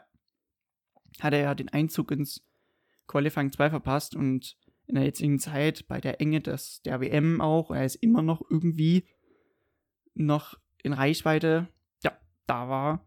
hatte 1.21 1.37
er 1.37 1.55
den 1.55 1.69
Einzug 1.71 2.11
ins 2.11 2.45
Qualifying 3.07 3.53
2 3.53 3.71
verpasst 3.71 4.15
und 4.15 4.57
in 4.87 4.95
der 4.95 5.05
jetzigen 5.05 5.39
Zeit, 5.39 5.87
bei 5.89 6.01
der 6.01 6.21
Enge 6.21 6.41
des, 6.41 6.83
der 6.83 7.01
WM 7.01 7.41
auch, 7.41 7.71
er 7.71 7.85
ist 7.85 7.97
immer 7.97 8.23
noch 8.23 8.43
irgendwie 8.49 9.07
noch 10.15 10.55
in 10.83 10.93
Reichweite. 10.93 11.69
Ja, 12.03 12.19
da 12.47 12.69
war 12.69 13.07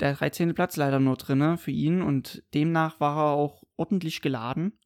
der 0.00 0.14
13. 0.14 0.54
Platz 0.54 0.76
leider 0.76 0.98
nur 0.98 1.16
drin 1.16 1.58
für 1.58 1.70
ihn 1.70 2.02
und 2.02 2.42
demnach 2.54 2.98
war 3.00 3.16
er 3.18 3.32
auch 3.32 3.62
ordentlich 3.76 4.20
geladen. 4.20 4.79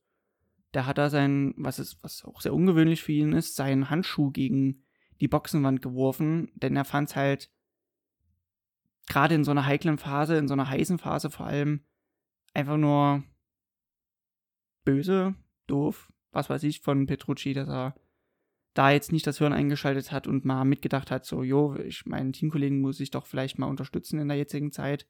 Der 0.74 0.86
hat 0.86 0.98
da 0.98 1.08
sein, 1.08 1.54
was 1.56 1.78
ist, 1.78 2.02
was 2.02 2.24
auch 2.24 2.40
sehr 2.40 2.52
ungewöhnlich 2.52 3.02
für 3.02 3.12
ihn 3.12 3.32
ist, 3.32 3.56
seinen 3.56 3.90
Handschuh 3.90 4.30
gegen 4.30 4.82
die 5.20 5.28
Boxenwand 5.28 5.80
geworfen, 5.80 6.50
denn 6.54 6.76
er 6.76 6.84
fand 6.84 7.10
es 7.10 7.16
halt 7.16 7.50
gerade 9.06 9.34
in 9.34 9.44
so 9.44 9.50
einer 9.50 9.66
heiklen 9.66 9.98
Phase, 9.98 10.36
in 10.36 10.48
so 10.48 10.54
einer 10.54 10.68
heißen 10.68 10.98
Phase 10.98 11.30
vor 11.30 11.46
allem, 11.46 11.84
einfach 12.52 12.76
nur 12.76 13.22
böse, 14.84 15.34
doof, 15.66 16.12
was 16.32 16.50
weiß 16.50 16.62
ich, 16.64 16.80
von 16.80 17.06
Petrucci, 17.06 17.52
dass 17.52 17.68
er 17.68 17.94
da 18.74 18.90
jetzt 18.90 19.12
nicht 19.12 19.26
das 19.26 19.38
Hirn 19.38 19.52
eingeschaltet 19.52 20.10
hat 20.10 20.26
und 20.26 20.44
mal 20.44 20.64
mitgedacht 20.64 21.10
hat, 21.10 21.24
so, 21.24 21.42
jo, 21.42 21.76
ich, 21.76 22.06
meinen 22.06 22.32
Teamkollegen 22.32 22.80
muss 22.80 23.00
ich 23.00 23.10
doch 23.10 23.26
vielleicht 23.26 23.58
mal 23.58 23.68
unterstützen 23.68 24.18
in 24.18 24.28
der 24.28 24.36
jetzigen 24.36 24.72
Zeit. 24.72 25.06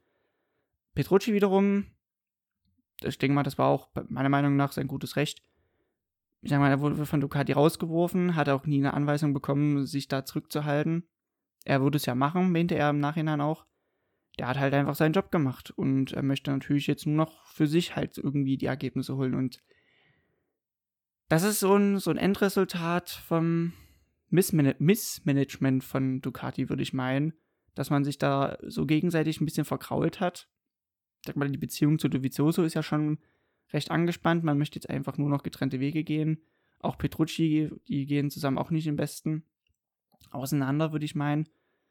Petrucci 0.95 1.33
wiederum, 1.33 1.87
ich 3.03 3.19
denke 3.19 3.35
mal, 3.35 3.43
das 3.43 3.59
war 3.59 3.69
auch 3.69 3.89
meiner 4.09 4.29
Meinung 4.29 4.57
nach 4.57 4.73
sein 4.73 4.87
gutes 4.87 5.17
Recht. 5.17 5.43
Ich 6.45 6.51
sag 6.51 6.59
mal, 6.61 6.69
er 6.69 6.81
wurde 6.81 7.07
von 7.07 7.23
Ducati 7.23 7.53
rausgeworfen, 7.53 8.37
hat 8.37 8.51
auch 8.51 8.67
nie 8.67 8.77
eine 8.77 8.93
Anweisung 8.93 9.33
bekommen, 9.33 9.87
sich 9.87 10.09
da 10.09 10.27
zurückzuhalten. 10.27 11.09
Er 11.65 11.81
würde 11.81 11.97
es 11.97 12.05
ja 12.05 12.15
machen, 12.15 12.53
meinte 12.53 12.75
er 12.75 12.91
im 12.91 13.01
Nachhinein 13.01 13.41
auch. 13.41 13.65
Der 14.39 14.49
hat 14.49 14.59
halt 14.59 14.75
einfach 14.75 14.95
seinen 14.95 15.15
Job 15.15 15.31
gemacht 15.31 15.71
und 15.71 16.13
er 16.13 16.23
möchte 16.23 16.51
natürlich 16.51 16.87
jetzt 16.87 17.07
nur 17.07 17.17
noch 17.17 17.47
für 17.47 17.67
sich 17.67 17.97
halt 17.97 18.19
irgendwie 18.19 18.59
die 18.59 18.67
Ergebnisse 18.67 19.17
holen 19.17 19.35
und 19.35 19.63
das 21.31 21.45
ist 21.45 21.61
so 21.61 21.77
ein, 21.77 21.99
so 21.99 22.11
ein 22.11 22.19
Endresultat 22.19 23.09
vom 23.09 23.73
Missman 24.29 24.75
Missmanagement 24.79 25.83
von 25.83 26.21
Ducati, 26.21 26.69
würde 26.69 26.83
ich 26.83 26.93
meinen, 26.93 27.33
dass 27.75 27.89
man 27.89 28.05
sich 28.05 28.19
da 28.19 28.59
so 28.61 28.85
gegenseitig 28.85 29.41
ein 29.41 29.47
bisschen 29.47 29.65
verkrault 29.65 30.21
hat. 30.21 30.51
Ich 31.23 31.27
sag 31.29 31.37
mal, 31.37 31.49
die 31.49 31.57
Beziehung 31.57 31.99
zu 31.99 32.09
Dovizioso 32.09 32.65
ist 32.65 32.75
ja 32.75 32.83
schon 32.83 33.19
recht 33.73 33.91
angespannt. 33.91 34.45
Man 34.45 34.59
möchte 34.59 34.77
jetzt 34.77 34.91
einfach 34.91 35.19
nur 35.19 35.29
noch 35.29 35.43
getrennte 35.43 35.81
Wege 35.81 36.05
gehen. 36.05 36.43
Auch 36.81 36.99
Petrucci, 36.99 37.71
die 37.89 38.07
gehen 38.07 38.31
zusammen 38.31 38.59
auch 38.59 38.71
nicht 38.71 38.87
im 38.87 38.97
besten 38.97 39.45
auseinander, 40.31 40.93
würde 40.93 41.05
ich 41.05 41.15
meinen. 41.15 41.49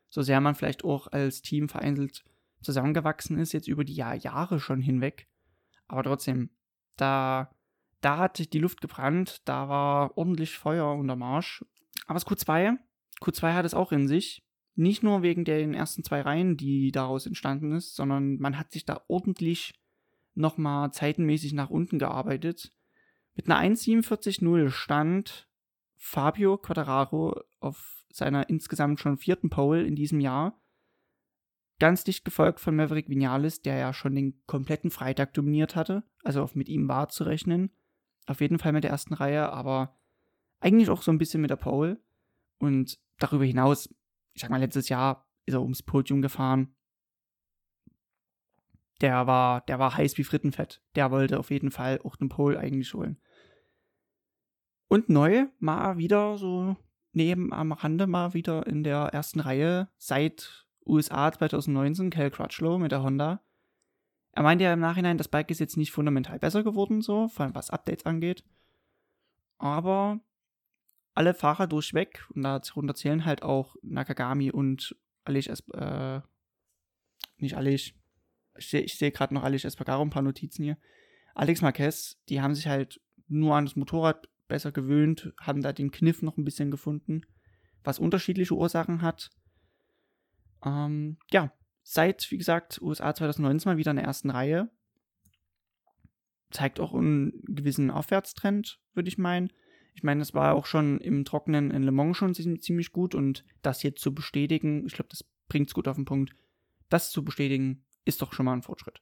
So 0.09 0.21
sehr 0.21 0.39
man 0.41 0.55
vielleicht 0.55 0.83
auch 0.83 1.07
als 1.07 1.41
Team 1.41 1.69
vereinzelt 1.69 2.23
zusammengewachsen 2.61 3.37
ist, 3.37 3.51
jetzt 3.51 3.67
über 3.67 3.83
die 3.83 3.95
Jahr 3.95 4.15
Jahre 4.15 4.59
schon 4.59 4.81
hinweg. 4.81 5.27
Aber 5.87 6.03
trotzdem, 6.03 6.49
da 6.95 7.49
da 8.03 8.17
hat 8.17 8.37
sich 8.37 8.49
die 8.49 8.59
Luft 8.59 8.81
gebrannt, 8.81 9.41
da 9.45 9.69
war 9.69 10.17
ordentlich 10.17 10.57
Feuer 10.57 10.93
unter 10.93 11.15
Marsch. 11.15 11.63
Aber 12.05 12.15
das 12.15 12.27
Q2, 12.27 12.75
Q2 13.21 13.53
hat 13.53 13.65
es 13.65 13.73
auch 13.73 13.91
in 13.91 14.07
sich. 14.07 14.43
Nicht 14.75 15.03
nur 15.03 15.21
wegen 15.21 15.45
den 15.45 15.73
ersten 15.73 16.03
zwei 16.03 16.21
Reihen, 16.21 16.57
die 16.57 16.91
daraus 16.91 17.25
entstanden 17.25 17.71
ist, 17.73 17.95
sondern 17.95 18.37
man 18.39 18.57
hat 18.57 18.71
sich 18.71 18.85
da 18.85 19.01
ordentlich 19.07 19.73
nochmal 20.35 20.91
zeitenmäßig 20.91 21.53
nach 21.53 21.69
unten 21.69 21.99
gearbeitet. 21.99 22.71
Mit 23.35 23.49
einer 23.49 23.59
1,47,0 23.59 24.69
stand 24.69 25.49
Fabio 25.97 26.57
Quattararo 26.57 27.41
auf 27.59 28.05
seiner 28.11 28.49
insgesamt 28.49 28.99
schon 28.99 29.17
vierten 29.17 29.49
Pole 29.49 29.83
in 29.83 29.95
diesem 29.95 30.19
Jahr. 30.19 30.61
Ganz 31.79 32.03
dicht 32.03 32.23
gefolgt 32.23 32.59
von 32.59 32.75
Maverick 32.75 33.09
Vinales, 33.09 33.61
der 33.61 33.77
ja 33.77 33.93
schon 33.93 34.15
den 34.15 34.41
kompletten 34.45 34.91
Freitag 34.91 35.33
dominiert 35.33 35.75
hatte. 35.75 36.03
Also 36.23 36.47
mit 36.53 36.69
ihm 36.69 36.87
war 36.87 37.09
zu 37.09 37.23
rechnen. 37.23 37.71
Auf 38.27 38.41
jeden 38.41 38.59
Fall 38.59 38.71
mit 38.71 38.83
der 38.83 38.91
ersten 38.91 39.13
Reihe, 39.13 39.51
aber 39.51 39.97
eigentlich 40.59 40.89
auch 40.89 41.01
so 41.01 41.11
ein 41.11 41.17
bisschen 41.17 41.41
mit 41.41 41.49
der 41.49 41.55
Pole. 41.55 42.01
Und 42.59 42.99
darüber 43.17 43.43
hinaus, 43.43 43.93
ich 44.33 44.41
sag 44.41 44.49
mal, 44.49 44.59
letztes 44.59 44.87
Jahr 44.89 45.27
ist 45.45 45.53
er 45.53 45.61
ums 45.61 45.83
Podium 45.83 46.21
gefahren. 46.21 46.75
Der 49.03 49.27
war, 49.27 49.61
der 49.61 49.79
war 49.79 49.97
heiß 49.97 50.17
wie 50.17 50.23
Frittenfett. 50.23 50.81
Der 50.95 51.11
wollte 51.11 51.37
auf 51.37 51.51
jeden 51.51 51.71
Fall 51.71 51.99
auch 52.05 52.15
den 52.15 52.29
Pole 52.29 52.57
eigentlich 52.57 52.93
holen. 52.93 53.19
Und 54.87 55.09
neu, 55.09 55.47
mal 55.59 55.97
wieder 55.97 56.37
so 56.37 56.77
neben 57.11 57.51
am 57.51 57.73
Rande 57.73 58.07
mal 58.07 58.33
wieder 58.33 58.65
in 58.65 58.85
der 58.85 59.09
ersten 59.11 59.41
Reihe 59.41 59.89
seit 59.97 60.65
USA 60.85 61.33
2019, 61.33 62.11
Cal 62.11 62.31
Crutchlow 62.31 62.77
mit 62.77 62.93
der 62.93 63.03
Honda. 63.03 63.41
Er 64.31 64.43
meinte 64.43 64.63
ja 64.63 64.71
im 64.71 64.79
Nachhinein, 64.79 65.17
das 65.17 65.27
Bike 65.27 65.51
ist 65.51 65.59
jetzt 65.59 65.75
nicht 65.75 65.91
fundamental 65.91 66.39
besser 66.39 66.63
geworden, 66.63 67.01
so, 67.01 67.27
vor 67.27 67.45
allem 67.45 67.55
was 67.55 67.71
Updates 67.71 68.05
angeht. 68.05 68.45
Aber 69.57 70.21
alle 71.13 71.33
Fahrer 71.33 71.67
durchweg, 71.67 72.25
und 72.33 72.43
darunter 72.43 72.95
zählen 72.95 73.25
halt 73.25 73.43
auch 73.43 73.75
Nakagami 73.81 74.49
und 74.49 74.95
Alish, 75.25 75.49
äh, 75.49 76.21
nicht 77.37 77.57
Alish, 77.57 77.95
ich 78.57 78.69
sehe 78.69 78.87
seh 78.87 79.11
gerade 79.11 79.33
noch 79.33 79.43
Alish 79.43 79.65
Espargaro, 79.65 80.01
ein 80.01 80.09
paar 80.09 80.21
Notizen 80.21 80.63
hier. 80.63 80.77
Alex 81.35 81.61
Marquez, 81.61 82.17
die 82.29 82.41
haben 82.41 82.55
sich 82.55 82.67
halt 82.67 83.01
nur 83.27 83.55
an 83.55 83.65
das 83.65 83.75
Motorrad 83.75 84.29
besser 84.47 84.71
gewöhnt, 84.71 85.33
haben 85.39 85.61
da 85.61 85.73
den 85.73 85.91
Kniff 85.91 86.21
noch 86.21 86.37
ein 86.37 86.45
bisschen 86.45 86.71
gefunden, 86.71 87.21
was 87.83 87.99
unterschiedliche 87.99 88.55
Ursachen 88.55 89.01
hat. 89.01 89.31
Ähm, 90.63 91.17
ja, 91.31 91.51
seit, 91.81 92.29
wie 92.31 92.37
gesagt, 92.37 92.81
USA 92.81 93.13
2019 93.13 93.71
mal 93.71 93.77
wieder 93.77 93.91
in 93.91 93.97
der 93.97 94.05
ersten 94.05 94.29
Reihe. 94.29 94.69
Zeigt 96.51 96.79
auch 96.79 96.93
einen 96.93 97.41
gewissen 97.43 97.89
Aufwärtstrend, 97.89 98.79
würde 98.93 99.09
ich 99.09 99.17
meinen. 99.17 99.51
Ich 99.95 100.03
meine, 100.03 100.19
das 100.19 100.33
war 100.33 100.53
auch 100.55 100.65
schon 100.65 100.99
im 100.99 101.25
Trockenen 101.25 101.71
in 101.71 101.83
Le 101.83 101.91
Mans 101.91 102.17
schon 102.17 102.33
ziemlich 102.33 102.91
gut 102.91 103.15
und 103.15 103.43
das 103.61 103.83
jetzt 103.83 104.01
zu 104.01 104.13
bestätigen, 104.13 104.85
ich 104.85 104.93
glaube, 104.93 105.09
das 105.09 105.23
bringt 105.47 105.69
es 105.69 105.73
gut 105.73 105.87
auf 105.87 105.95
den 105.95 106.05
Punkt. 106.05 106.35
Das 106.89 107.11
zu 107.11 107.23
bestätigen, 107.23 107.85
ist 108.05 108.21
doch 108.21 108.33
schon 108.33 108.45
mal 108.45 108.53
ein 108.53 108.61
Fortschritt. 108.61 109.01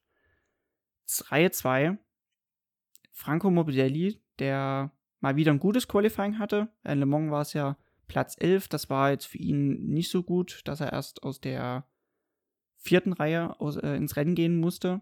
Reihe 1.29 1.51
2, 1.51 1.97
Franco 3.11 3.51
Morbidelli, 3.51 4.21
der 4.39 4.91
mal 5.19 5.35
wieder 5.35 5.51
ein 5.51 5.59
gutes 5.59 5.87
Qualifying 5.87 6.39
hatte. 6.39 6.69
In 6.83 6.99
Le 6.99 7.05
Mans 7.05 7.31
war 7.31 7.41
es 7.41 7.53
ja 7.53 7.77
Platz 8.07 8.35
11. 8.39 8.67
Das 8.69 8.89
war 8.89 9.11
jetzt 9.11 9.25
für 9.25 9.37
ihn 9.37 9.87
nicht 9.87 10.09
so 10.09 10.23
gut, 10.23 10.61
dass 10.65 10.81
er 10.81 10.91
erst 10.91 11.23
aus 11.23 11.41
der 11.41 11.87
vierten 12.77 13.13
Reihe 13.13 13.59
aus, 13.59 13.77
äh, 13.77 13.95
ins 13.95 14.15
Rennen 14.15 14.35
gehen 14.35 14.59
musste. 14.59 15.01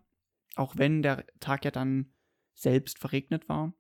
Auch 0.55 0.75
wenn 0.77 1.01
der 1.01 1.25
Tag 1.39 1.63
ja 1.63 1.71
dann 1.71 2.13
selbst 2.53 2.99
verregnet 2.99 3.47
war. 3.47 3.73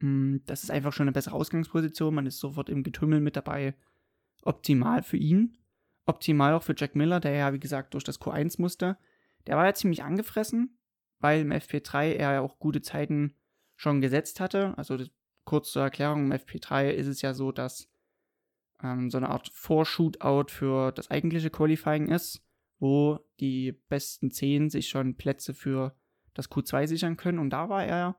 Mm, 0.00 0.38
das 0.46 0.64
ist 0.64 0.70
einfach 0.70 0.92
schon 0.92 1.04
eine 1.04 1.12
bessere 1.12 1.36
Ausgangsposition. 1.36 2.14
Man 2.14 2.26
ist 2.26 2.38
sofort 2.38 2.68
im 2.68 2.82
Getümmel 2.82 3.20
mit 3.20 3.36
dabei. 3.36 3.74
Optimal 4.42 5.02
für 5.02 5.18
ihn. 5.18 5.56
Optimal 6.06 6.54
auch 6.54 6.62
für 6.62 6.74
Jack 6.76 6.96
Miller, 6.96 7.20
der 7.20 7.32
ja, 7.32 7.52
wie 7.52 7.60
gesagt, 7.60 7.94
durch 7.94 8.04
das 8.04 8.20
Q1 8.20 8.60
musste. 8.60 8.96
Der 9.46 9.56
war 9.56 9.66
ja 9.66 9.74
ziemlich 9.74 10.02
angefressen, 10.02 10.78
weil 11.18 11.40
im 11.40 11.52
FP3 11.52 12.12
er 12.12 12.32
ja 12.32 12.40
auch 12.40 12.58
gute 12.58 12.82
Zeiten 12.82 13.36
schon 13.76 14.00
gesetzt 14.00 14.40
hatte. 14.40 14.76
Also 14.76 14.98
kurz 15.44 15.72
zur 15.72 15.82
Erklärung, 15.82 16.24
im 16.26 16.32
FP3 16.32 16.90
ist 16.90 17.06
es 17.06 17.22
ja 17.22 17.34
so, 17.34 17.52
dass 17.52 17.88
ähm, 18.82 19.10
so 19.10 19.18
eine 19.18 19.28
Art 19.28 19.48
Vorshootout 19.48 20.50
für 20.50 20.92
das 20.92 21.10
eigentliche 21.10 21.50
Qualifying 21.50 22.08
ist, 22.08 22.44
wo 22.78 23.20
die 23.40 23.72
besten 23.88 24.30
10 24.30 24.70
sich 24.70 24.88
schon 24.88 25.16
Plätze 25.16 25.54
für 25.54 25.96
das 26.34 26.50
Q2 26.50 26.86
sichern 26.86 27.16
können. 27.16 27.38
Und 27.38 27.50
da 27.50 27.68
war 27.68 27.84
er 27.84 28.16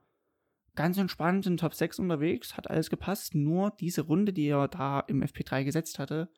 ganz 0.74 0.98
entspannt 0.98 1.46
in 1.46 1.56
Top 1.56 1.74
6 1.74 1.98
unterwegs, 1.98 2.56
hat 2.56 2.70
alles 2.70 2.90
gepasst. 2.90 3.34
Nur 3.34 3.70
diese 3.78 4.02
Runde, 4.02 4.32
die 4.32 4.46
er 4.46 4.68
da 4.68 5.00
im 5.00 5.22
FP3 5.22 5.64
gesetzt 5.64 5.98
hatte, 5.98 6.30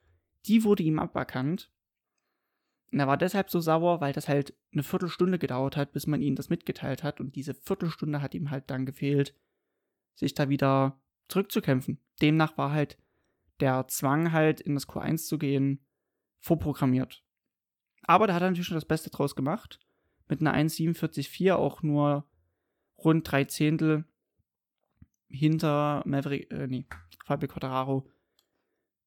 die 0.46 0.64
wurde 0.64 0.82
ihm 0.82 0.98
aberkannt. 0.98 1.70
Und 2.92 3.00
er 3.00 3.08
war 3.08 3.16
deshalb 3.16 3.50
so 3.50 3.60
sauer, 3.60 4.00
weil 4.00 4.12
das 4.12 4.28
halt 4.28 4.54
eine 4.72 4.82
Viertelstunde 4.82 5.38
gedauert 5.38 5.76
hat, 5.76 5.92
bis 5.92 6.06
man 6.06 6.22
ihm 6.22 6.36
das 6.36 6.48
mitgeteilt 6.48 7.02
hat. 7.02 7.20
Und 7.20 7.34
diese 7.34 7.54
Viertelstunde 7.54 8.22
hat 8.22 8.34
ihm 8.34 8.50
halt 8.50 8.70
dann 8.70 8.86
gefehlt, 8.86 9.34
sich 10.14 10.34
da 10.34 10.48
wieder 10.48 11.00
zurückzukämpfen. 11.28 11.98
Demnach 12.22 12.56
war 12.56 12.72
halt 12.72 12.96
der 13.60 13.88
Zwang, 13.88 14.32
halt 14.32 14.60
in 14.60 14.74
das 14.74 14.88
Q1 14.88 15.26
zu 15.26 15.38
gehen, 15.38 15.80
vorprogrammiert. 16.40 17.24
Aber 18.02 18.26
da 18.26 18.34
hat 18.34 18.42
er 18.42 18.50
natürlich 18.50 18.66
schon 18.66 18.76
das 18.76 18.84
Beste 18.84 19.10
draus 19.10 19.34
gemacht. 19.34 19.80
Mit 20.28 20.40
einer 20.40 20.54
1,47,4 20.54 21.54
auch 21.54 21.82
nur 21.82 22.28
rund 22.98 23.30
drei 23.30 23.44
Zehntel 23.44 24.04
hinter 25.28 26.02
Maverick, 26.06 26.50
äh, 26.52 26.66
nee, 26.66 26.86
Fabio 27.24 27.48
Quattararo. 27.48 28.08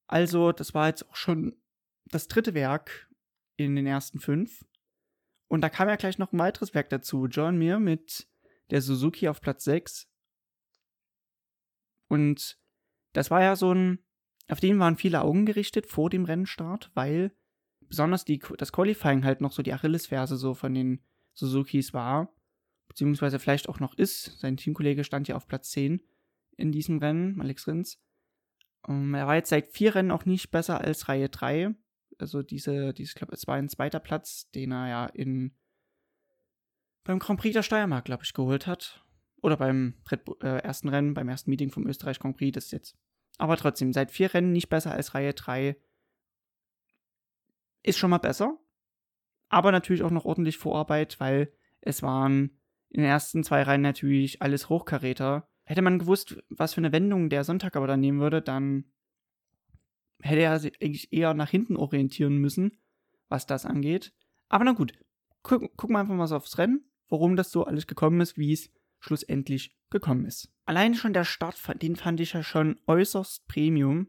Also, 0.10 0.52
das 0.52 0.74
war 0.74 0.88
jetzt 0.88 1.08
auch 1.08 1.16
schon 1.16 1.56
das 2.06 2.28
dritte 2.28 2.56
Werk 2.56 3.12
in 3.58 3.76
den 3.76 3.86
ersten 3.86 4.20
fünf. 4.20 4.66
Und 5.48 5.62
da 5.62 5.70
kam 5.70 5.88
ja 5.88 5.98
gleich 5.98 6.18
noch 6.18 6.34
ein 6.34 6.40
weiteres 6.40 6.74
Werk 6.74 6.90
dazu. 6.90 7.28
John 7.28 7.58
Mir 7.58 7.78
mit 7.78 8.28
der 8.72 8.82
Suzuki 8.82 9.28
auf 9.28 9.40
Platz 9.40 9.64
6. 9.66 10.10
Und 12.08 12.60
das 13.14 13.30
war 13.30 13.44
ja 13.44 13.56
so 13.56 13.72
ein, 13.72 14.04
auf 14.48 14.60
den 14.60 14.80
waren 14.80 14.98
viele 14.98 15.22
Augen 15.22 15.46
gerichtet 15.46 15.86
vor 15.86 16.10
dem 16.10 16.26
Rennstart, 16.26 16.90
weil 16.96 17.32
besonders 17.82 18.26
die, 18.26 18.40
das 18.58 18.72
Qualifying 18.72 19.24
halt 19.24 19.42
noch 19.42 19.52
so 19.52 19.62
die 19.62 19.74
Achillesferse 19.74 20.38
so 20.38 20.56
von 20.56 20.74
den 20.74 21.04
Suzukis 21.34 21.94
war. 21.94 22.34
Beziehungsweise 22.88 23.38
vielleicht 23.38 23.70
auch 23.70 23.80
noch 23.80 23.94
ist. 23.94 24.40
Sein 24.40 24.58
Teamkollege 24.58 25.04
stand 25.04 25.28
ja 25.28 25.36
auf 25.36 25.48
Platz 25.48 25.70
10 25.70 26.02
in 26.58 26.72
diesem 26.72 26.98
Rennen, 26.98 27.40
Alex 27.40 27.68
Rins. 27.68 28.02
Um, 28.88 29.10
ähm, 29.10 29.14
er 29.14 29.28
war 29.28 29.36
jetzt 29.36 29.50
seit 29.50 29.72
vier 29.74 29.96
Rennen 29.96 30.12
auch 30.12 30.26
nicht 30.26 30.52
besser 30.52 30.82
als 30.82 31.10
Reihe 31.10 31.30
3 31.30 31.76
also 32.20 32.44
diese, 32.44 32.94
dieses, 32.94 33.14
ich 33.14 33.16
glaube, 33.16 33.34
es 33.34 33.48
war 33.48 33.56
ein 33.56 33.70
zweiter 33.70 34.00
Platz, 34.00 34.50
den 34.52 34.72
er 34.72 34.90
ja 34.90 35.06
in 35.08 35.56
beim 37.04 37.20
Grand 37.20 37.40
Prix 37.40 37.54
der 37.54 37.64
Steiermark, 37.64 38.06
glaube 38.06 38.24
ich, 38.24 38.34
geholt 38.34 38.68
hat. 38.68 39.04
Oder 39.42 39.56
beim 39.56 39.96
äh, 40.42 40.62
ersten 40.62 40.90
Rennen, 40.90 41.14
beim 41.14 41.30
ersten 41.30 41.50
Meeting 41.50 41.72
vom 41.72 41.88
Österreich 41.88 42.20
Grand 42.20 42.38
Prix, 42.38 42.54
das 42.54 42.66
ist 42.66 42.72
jetzt. 42.72 42.98
Aber 43.38 43.56
trotzdem, 43.56 43.94
seit 43.94 44.12
vier 44.12 44.34
Rennen 44.34 44.52
nicht 44.52 44.68
besser 44.68 44.92
als 44.92 45.16
Reihe 45.16 45.34
3. 45.34 45.78
Ist 47.82 47.98
schon 47.98 48.10
mal 48.10 48.18
besser. 48.18 48.60
Aber 49.48 49.72
natürlich 49.72 50.04
auch 50.04 50.12
noch 50.12 50.26
ordentlich 50.26 50.58
Vorarbeit, 50.58 51.20
weil 51.22 51.54
es 51.80 52.04
waren 52.04 52.60
in 52.90 53.02
den 53.02 53.10
ersten 53.10 53.44
zwei 53.44 53.64
Reihen 53.64 53.82
natürlich 53.82 54.42
alles 54.42 54.68
Hochkaräter. 54.68 55.50
Hätte 55.70 55.84
man 55.84 56.00
gewusst, 56.00 56.36
was 56.50 56.74
für 56.74 56.82
eine 56.82 56.92
Wendung 56.92 57.30
der 57.30 57.44
Sonntag 57.44 57.76
aber 57.76 57.86
dann 57.86 58.00
nehmen 58.00 58.20
würde, 58.20 58.42
dann 58.42 58.86
hätte 60.20 60.42
er 60.42 60.58
sich 60.58 60.82
eigentlich 60.82 61.14
eher 61.14 61.36
nach 61.36 61.52
hinten 61.52 61.76
orientieren 61.76 62.40
müssen, 62.40 62.80
was 63.28 63.46
das 63.46 63.68
angeht. 63.68 64.12
Aber 64.48 64.64
na 64.64 64.72
gut, 64.72 64.94
guck, 65.44 65.78
gucken 65.78 65.94
wir 65.96 66.00
einfach 66.00 66.16
mal 66.16 66.26
so 66.26 66.38
aufs 66.38 66.58
Rennen, 66.58 66.90
warum 67.08 67.36
das 67.36 67.52
so 67.52 67.66
alles 67.66 67.86
gekommen 67.86 68.20
ist, 68.20 68.36
wie 68.36 68.52
es 68.52 68.72
schlussendlich 69.00 69.78
gekommen 69.92 70.26
ist. 70.26 70.52
Allein 70.66 70.96
schon 70.96 71.14
der 71.14 71.24
Start, 71.24 71.56
den 71.84 71.96
fand 71.96 72.20
ich 72.20 72.34
ja 72.34 72.42
schon 72.42 72.80
äußerst 72.88 73.48
Premium, 73.48 74.08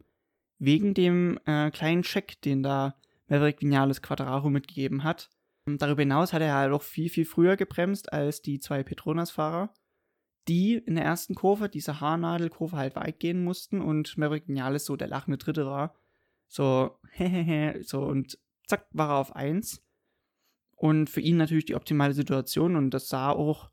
wegen 0.58 0.94
dem 0.94 1.38
äh, 1.44 1.70
kleinen 1.70 2.04
Check, 2.04 2.40
den 2.40 2.62
da 2.62 2.98
Maverick 3.28 3.60
Vinales 3.60 4.00
Quadraro 4.00 4.48
mitgegeben 4.48 5.04
hat. 5.04 5.28
Darüber 5.66 6.00
hinaus 6.00 6.32
hat 6.32 6.40
er 6.40 6.54
halt 6.54 6.72
auch 6.72 6.82
viel, 6.82 7.10
viel 7.10 7.26
früher 7.26 7.58
gebremst 7.58 8.14
als 8.14 8.40
die 8.40 8.60
zwei 8.60 8.82
Petronas-Fahrer 8.82 9.74
die 10.50 10.74
in 10.74 10.96
der 10.96 11.04
ersten 11.04 11.36
Kurve, 11.36 11.68
diese 11.68 12.00
Haarnadelkurve, 12.00 12.76
halt 12.76 12.96
weit 12.96 13.20
gehen 13.20 13.44
mussten 13.44 13.80
und 13.80 14.18
Maverick 14.18 14.48
Vinales 14.48 14.84
so 14.84 14.96
der 14.96 15.06
lachende 15.06 15.38
Dritte 15.38 15.64
war. 15.64 15.94
So, 16.48 16.98
hehehe, 17.12 17.84
so 17.84 18.02
und 18.02 18.36
zack, 18.66 18.88
war 18.90 19.10
er 19.10 19.18
auf 19.18 19.36
1. 19.36 19.80
Und 20.74 21.08
für 21.08 21.20
ihn 21.20 21.36
natürlich 21.36 21.66
die 21.66 21.76
optimale 21.76 22.14
Situation 22.14 22.74
und 22.74 22.90
das 22.90 23.08
sah 23.08 23.30
auch 23.30 23.70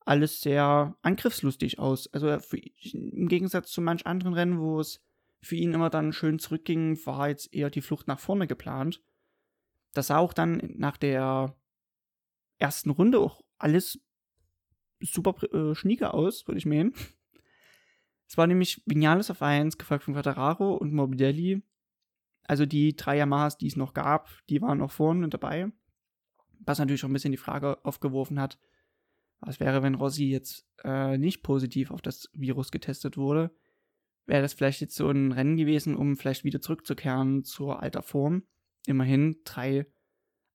alles 0.00 0.40
sehr 0.40 0.96
angriffslustig 1.02 1.78
aus. 1.78 2.12
Also 2.12 2.40
für, 2.40 2.58
im 2.92 3.28
Gegensatz 3.28 3.70
zu 3.70 3.80
manch 3.80 4.04
anderen 4.04 4.34
Rennen, 4.34 4.58
wo 4.58 4.80
es 4.80 5.00
für 5.42 5.54
ihn 5.54 5.74
immer 5.74 5.90
dann 5.90 6.12
schön 6.12 6.40
zurückging, 6.40 6.98
war 7.06 7.28
jetzt 7.28 7.54
eher 7.54 7.70
die 7.70 7.82
Flucht 7.82 8.08
nach 8.08 8.18
vorne 8.18 8.48
geplant. 8.48 9.00
Das 9.92 10.08
sah 10.08 10.18
auch 10.18 10.32
dann 10.32 10.74
nach 10.76 10.96
der 10.96 11.54
ersten 12.58 12.90
Runde 12.90 13.20
auch 13.20 13.44
alles 13.58 14.00
super 15.00 15.34
äh, 15.52 15.74
schnieke 15.74 16.14
aus, 16.14 16.46
würde 16.46 16.58
ich 16.58 16.66
meinen. 16.66 16.94
Es 18.28 18.36
war 18.36 18.46
nämlich 18.46 18.82
Vinales 18.86 19.30
auf 19.30 19.40
1, 19.40 19.78
gefolgt 19.78 20.04
von 20.04 20.14
Quattararo 20.14 20.74
und 20.74 20.92
Morbidelli. 20.92 21.62
Also 22.42 22.66
die 22.66 22.96
drei 22.96 23.18
Yamahas, 23.18 23.56
die 23.56 23.66
es 23.66 23.76
noch 23.76 23.94
gab, 23.94 24.28
die 24.48 24.60
waren 24.62 24.78
noch 24.78 24.90
vorne 24.90 25.28
dabei. 25.28 25.70
Was 26.60 26.78
natürlich 26.78 27.04
auch 27.04 27.08
ein 27.08 27.12
bisschen 27.12 27.32
die 27.32 27.38
Frage 27.38 27.84
aufgeworfen 27.84 28.40
hat, 28.40 28.58
was 29.40 29.60
wäre, 29.60 29.82
wenn 29.82 29.94
Rossi 29.94 30.24
jetzt 30.24 30.66
äh, 30.82 31.18
nicht 31.18 31.42
positiv 31.42 31.90
auf 31.90 32.02
das 32.02 32.30
Virus 32.32 32.70
getestet 32.70 33.16
wurde? 33.16 33.54
Wäre 34.26 34.42
das 34.42 34.54
vielleicht 34.54 34.80
jetzt 34.80 34.96
so 34.96 35.08
ein 35.08 35.32
Rennen 35.32 35.56
gewesen, 35.56 35.94
um 35.94 36.16
vielleicht 36.16 36.42
wieder 36.44 36.60
zurückzukehren 36.60 37.44
zur 37.44 37.82
alter 37.82 38.02
Form? 38.02 38.44
Immerhin 38.86 39.36
drei 39.44 39.86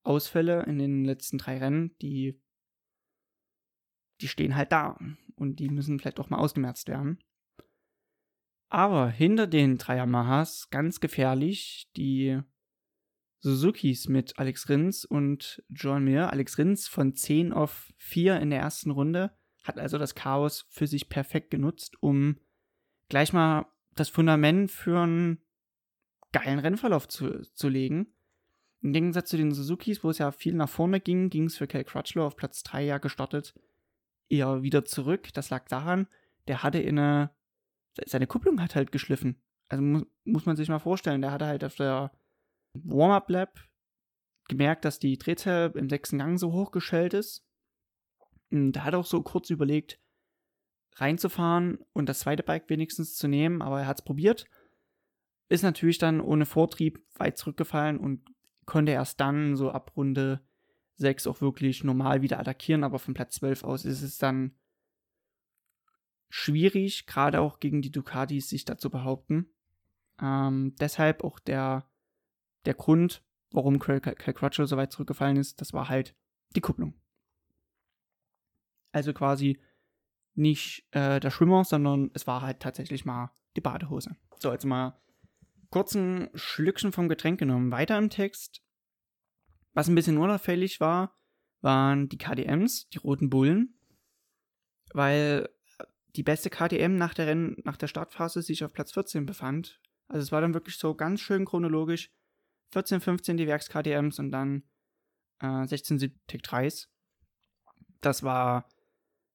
Ausfälle 0.02 0.64
in 0.64 0.78
den 0.78 1.04
letzten 1.04 1.38
drei 1.38 1.58
Rennen, 1.58 1.96
die, 2.02 2.40
die 4.22 4.28
stehen 4.28 4.56
halt 4.56 4.72
da 4.72 4.98
und 5.36 5.58
die 5.58 5.68
müssen 5.68 5.98
vielleicht 5.98 6.20
auch 6.20 6.30
mal 6.30 6.38
ausgemerzt 6.38 6.88
werden. 6.88 7.18
Aber 8.68 9.10
hinter 9.10 9.46
den 9.46 9.76
drei 9.76 9.96
Yamahas 9.96 10.70
ganz 10.70 11.00
gefährlich 11.00 11.90
die 11.96 12.40
Suzukis 13.40 14.08
mit 14.08 14.38
Alex 14.38 14.68
Rins 14.68 15.04
und 15.04 15.62
John 15.68 16.04
Mir. 16.04 16.30
Alex 16.30 16.56
Rins 16.56 16.88
von 16.88 17.14
10 17.14 17.52
auf 17.52 17.92
4 17.98 18.40
in 18.40 18.50
der 18.50 18.60
ersten 18.60 18.90
Runde 18.90 19.36
hat 19.64 19.78
also 19.78 19.98
das 19.98 20.14
Chaos 20.14 20.66
für 20.70 20.86
sich 20.86 21.08
perfekt 21.08 21.50
genutzt, 21.50 21.96
um 22.00 22.38
gleich 23.08 23.32
mal 23.32 23.66
das 23.94 24.08
Fundament 24.08 24.70
für 24.70 25.00
einen 25.00 25.42
geilen 26.32 26.60
Rennverlauf 26.60 27.08
zu, 27.08 27.42
zu 27.52 27.68
legen. 27.68 28.14
Im 28.80 28.92
Gegensatz 28.92 29.28
zu 29.28 29.36
den 29.36 29.52
Suzukis, 29.52 30.02
wo 30.02 30.10
es 30.10 30.18
ja 30.18 30.32
viel 30.32 30.54
nach 30.54 30.68
vorne 30.68 31.00
ging, 31.00 31.28
ging 31.28 31.44
es 31.44 31.58
für 31.58 31.66
Cal 31.66 31.84
Crutchlow 31.84 32.24
auf 32.24 32.36
Platz 32.36 32.62
3 32.62 32.84
ja 32.84 32.98
gestartet 32.98 33.54
eher 34.32 34.62
wieder 34.62 34.84
zurück. 34.84 35.32
Das 35.34 35.50
lag 35.50 35.68
daran, 35.68 36.08
der 36.48 36.62
hatte 36.62 36.78
in 36.78 36.98
eine, 36.98 37.30
seine 38.06 38.26
Kupplung 38.26 38.60
hat 38.60 38.74
halt 38.74 38.90
geschliffen. 38.90 39.40
Also 39.68 39.82
mu 39.82 40.02
muss 40.24 40.46
man 40.46 40.56
sich 40.56 40.68
mal 40.68 40.78
vorstellen, 40.78 41.20
der 41.20 41.32
hatte 41.32 41.46
halt 41.46 41.64
auf 41.64 41.74
der 41.74 42.12
Warm-Up-Lab 42.74 43.58
gemerkt, 44.48 44.84
dass 44.84 44.98
die 44.98 45.18
Drehzahl 45.18 45.72
im 45.74 45.88
sechsten 45.88 46.18
Gang 46.18 46.38
so 46.38 46.52
hochgeschellt 46.52 47.14
ist. 47.14 47.44
Und 48.50 48.76
er 48.76 48.84
hat 48.84 48.94
auch 48.94 49.06
so 49.06 49.22
kurz 49.22 49.50
überlegt, 49.50 49.98
reinzufahren 50.96 51.78
und 51.92 52.08
das 52.08 52.20
zweite 52.20 52.42
Bike 52.42 52.68
wenigstens 52.68 53.16
zu 53.16 53.28
nehmen, 53.28 53.62
aber 53.62 53.80
er 53.80 53.86
hat 53.86 54.00
es 54.00 54.04
probiert. 54.04 54.46
Ist 55.48 55.62
natürlich 55.62 55.98
dann 55.98 56.20
ohne 56.20 56.46
Vortrieb 56.46 57.04
weit 57.14 57.38
zurückgefallen 57.38 57.98
und 57.98 58.24
konnte 58.66 58.92
erst 58.92 59.20
dann 59.20 59.56
so 59.56 59.70
ab 59.70 59.96
Runde 59.96 60.40
6 60.96 61.26
auch 61.26 61.40
wirklich 61.40 61.84
normal 61.84 62.22
wieder 62.22 62.38
attackieren, 62.38 62.84
aber 62.84 62.98
von 62.98 63.14
Platz 63.14 63.36
12 63.36 63.64
aus 63.64 63.84
ist 63.84 64.02
es 64.02 64.18
dann 64.18 64.54
schwierig, 66.28 67.06
gerade 67.06 67.40
auch 67.40 67.60
gegen 67.60 67.82
die 67.82 67.92
Ducatis 67.92 68.48
sich 68.48 68.64
da 68.64 68.78
zu 68.78 68.90
behaupten. 68.90 69.48
Ähm, 70.20 70.74
deshalb 70.80 71.24
auch 71.24 71.38
der, 71.38 71.90
der 72.64 72.74
Grund, 72.74 73.22
warum 73.50 73.78
Cal 73.78 74.00
Crutchlow 74.00 74.66
so 74.66 74.76
weit 74.76 74.92
zurückgefallen 74.92 75.36
ist, 75.36 75.60
das 75.60 75.72
war 75.72 75.88
halt 75.88 76.14
die 76.56 76.60
Kupplung. 76.60 76.94
Also 78.92 79.12
quasi 79.12 79.60
nicht 80.34 80.86
äh, 80.92 81.20
der 81.20 81.30
Schwimmer, 81.30 81.64
sondern 81.64 82.10
es 82.14 82.26
war 82.26 82.42
halt 82.42 82.60
tatsächlich 82.60 83.04
mal 83.04 83.30
die 83.56 83.60
Badehose. 83.60 84.16
So, 84.38 84.52
jetzt 84.52 84.64
mal 84.64 84.98
kurz 85.70 85.94
ein 85.94 86.30
Schlückchen 86.34 86.92
vom 86.92 87.08
Getränk 87.08 87.38
genommen. 87.38 87.70
Weiter 87.70 87.98
im 87.98 88.10
Text. 88.10 88.62
Was 89.74 89.88
ein 89.88 89.94
bisschen 89.94 90.18
unauffällig 90.18 90.80
war, 90.80 91.16
waren 91.60 92.08
die 92.08 92.18
KDMs, 92.18 92.88
die 92.90 92.98
roten 92.98 93.30
Bullen, 93.30 93.78
weil 94.92 95.48
die 96.16 96.22
beste 96.22 96.50
KDM 96.50 96.96
nach 96.96 97.14
der, 97.14 97.26
Renn 97.26 97.56
nach 97.64 97.76
der 97.76 97.86
Startphase 97.86 98.42
sich 98.42 98.64
auf 98.64 98.72
Platz 98.72 98.92
14 98.92 99.24
befand. 99.24 99.80
Also 100.08 100.22
es 100.22 100.32
war 100.32 100.40
dann 100.40 100.54
wirklich 100.54 100.76
so 100.76 100.94
ganz 100.94 101.20
schön 101.20 101.44
chronologisch. 101.44 102.10
14, 102.72 103.00
15 103.00 103.36
die 103.36 103.46
Werks-KDMs 103.46 104.18
und 104.18 104.30
dann 104.30 104.64
äh, 105.40 105.66
16 105.66 105.98
Tech 106.26 106.40
3s. 106.42 106.88
Das 108.00 108.22
war 108.22 108.66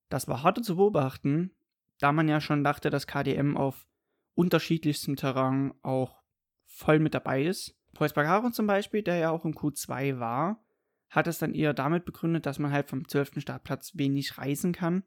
das 0.09 0.27
war 0.27 0.43
hart 0.43 0.63
zu 0.63 0.75
beobachten, 0.77 1.51
da 1.99 2.11
man 2.11 2.27
ja 2.27 2.39
schon 2.39 2.63
dachte, 2.63 2.89
dass 2.89 3.07
KDM 3.07 3.57
auf 3.57 3.87
unterschiedlichstem 4.35 5.15
Terrain 5.15 5.73
auch 5.81 6.21
voll 6.65 6.99
mit 6.99 7.13
dabei 7.13 7.43
ist. 7.43 7.76
Preuß 7.97 8.13
Bagaro 8.13 8.51
zum 8.51 8.67
Beispiel, 8.67 9.01
der 9.01 9.15
ja 9.17 9.31
auch 9.31 9.43
im 9.43 9.55
Q2 9.55 10.19
war, 10.19 10.63
hat 11.09 11.25
es 11.25 11.39
dann 11.39 11.55
eher 11.55 11.73
damit 11.73 12.05
begründet, 12.05 12.45
dass 12.45 12.59
man 12.59 12.71
halt 12.71 12.87
vom 12.87 13.07
12. 13.07 13.41
Startplatz 13.41 13.97
wenig 13.97 14.37
reisen 14.37 14.71
kann. 14.71 15.03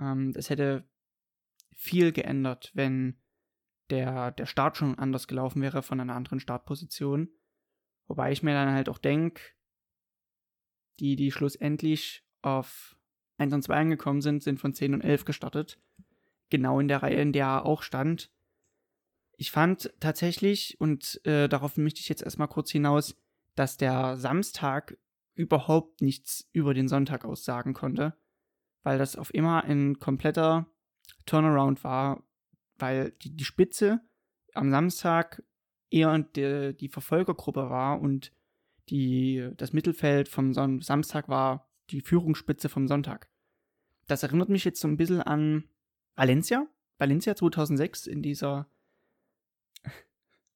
Ähm, 0.00 0.32
das 0.32 0.48
hätte 0.48 0.88
viel 1.74 2.12
geändert, 2.12 2.70
wenn 2.72 3.20
der, 3.90 4.30
der 4.30 4.46
Start 4.46 4.78
schon 4.78 4.98
anders 4.98 5.28
gelaufen 5.28 5.60
wäre 5.60 5.82
von 5.82 6.00
einer 6.00 6.14
anderen 6.14 6.40
Startposition. 6.40 7.28
Wobei 8.06 8.32
ich 8.32 8.42
mir 8.42 8.54
dann 8.54 8.72
halt 8.72 8.88
auch 8.88 8.98
denke, 8.98 9.42
die, 11.00 11.16
die 11.16 11.30
schlussendlich 11.30 12.26
auf 12.40 12.96
1 13.36 13.52
und 13.52 13.62
2 13.62 13.76
angekommen 13.76 14.22
sind, 14.22 14.42
sind 14.42 14.60
von 14.60 14.72
10 14.72 14.94
und 14.94 15.02
11 15.02 15.26
gestartet. 15.26 15.78
Genau 16.48 16.80
in 16.80 16.88
der 16.88 17.02
Reihe, 17.02 17.20
in 17.20 17.34
der 17.34 17.46
er 17.46 17.66
auch 17.66 17.82
stand. 17.82 18.32
Ich 19.36 19.50
fand 19.50 19.92
tatsächlich, 20.00 20.80
und 20.80 21.20
äh, 21.24 21.48
darauf 21.48 21.76
möchte 21.76 22.00
ich 22.00 22.08
jetzt 22.08 22.22
erstmal 22.22 22.48
kurz 22.48 22.70
hinaus, 22.70 23.16
dass 23.54 23.76
der 23.76 24.16
Samstag 24.16 24.98
überhaupt 25.34 26.00
nichts 26.00 26.48
über 26.52 26.74
den 26.74 26.88
Sonntag 26.88 27.24
aussagen 27.24 27.74
konnte, 27.74 28.14
weil 28.82 28.98
das 28.98 29.16
auf 29.16 29.34
immer 29.34 29.64
ein 29.64 29.98
kompletter 29.98 30.66
Turnaround 31.26 31.82
war, 31.84 32.24
weil 32.76 33.12
die, 33.22 33.36
die 33.36 33.44
Spitze 33.44 34.00
am 34.54 34.70
Samstag 34.70 35.42
eher 35.90 36.16
die, 36.18 36.76
die 36.76 36.88
Verfolgergruppe 36.88 37.70
war 37.70 38.00
und 38.00 38.32
die, 38.88 39.50
das 39.56 39.72
Mittelfeld 39.72 40.28
vom 40.28 40.52
Samstag 40.52 41.28
war 41.28 41.70
die 41.90 42.00
Führungsspitze 42.00 42.68
vom 42.68 42.86
Sonntag. 42.86 43.28
Das 44.06 44.22
erinnert 44.22 44.48
mich 44.48 44.64
jetzt 44.64 44.80
so 44.80 44.88
ein 44.88 44.96
bisschen 44.96 45.22
an 45.22 45.64
Valencia. 46.14 46.66
Valencia 46.98 47.34
2006 47.34 48.06
in 48.06 48.22
dieser 48.22 48.68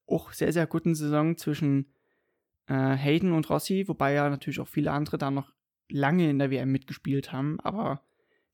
auch 0.08 0.32
sehr, 0.32 0.52
sehr 0.52 0.66
guten 0.66 0.94
Saison 0.94 1.36
zwischen 1.36 1.92
äh, 2.66 2.74
Hayden 2.74 3.32
und 3.32 3.48
Rossi, 3.50 3.86
wobei 3.88 4.12
ja 4.12 4.28
natürlich 4.28 4.60
auch 4.60 4.68
viele 4.68 4.92
andere 4.92 5.18
da 5.18 5.30
noch 5.30 5.52
lange 5.88 6.28
in 6.28 6.38
der 6.38 6.50
WM 6.50 6.70
mitgespielt 6.70 7.32
haben. 7.32 7.60
Aber 7.60 8.02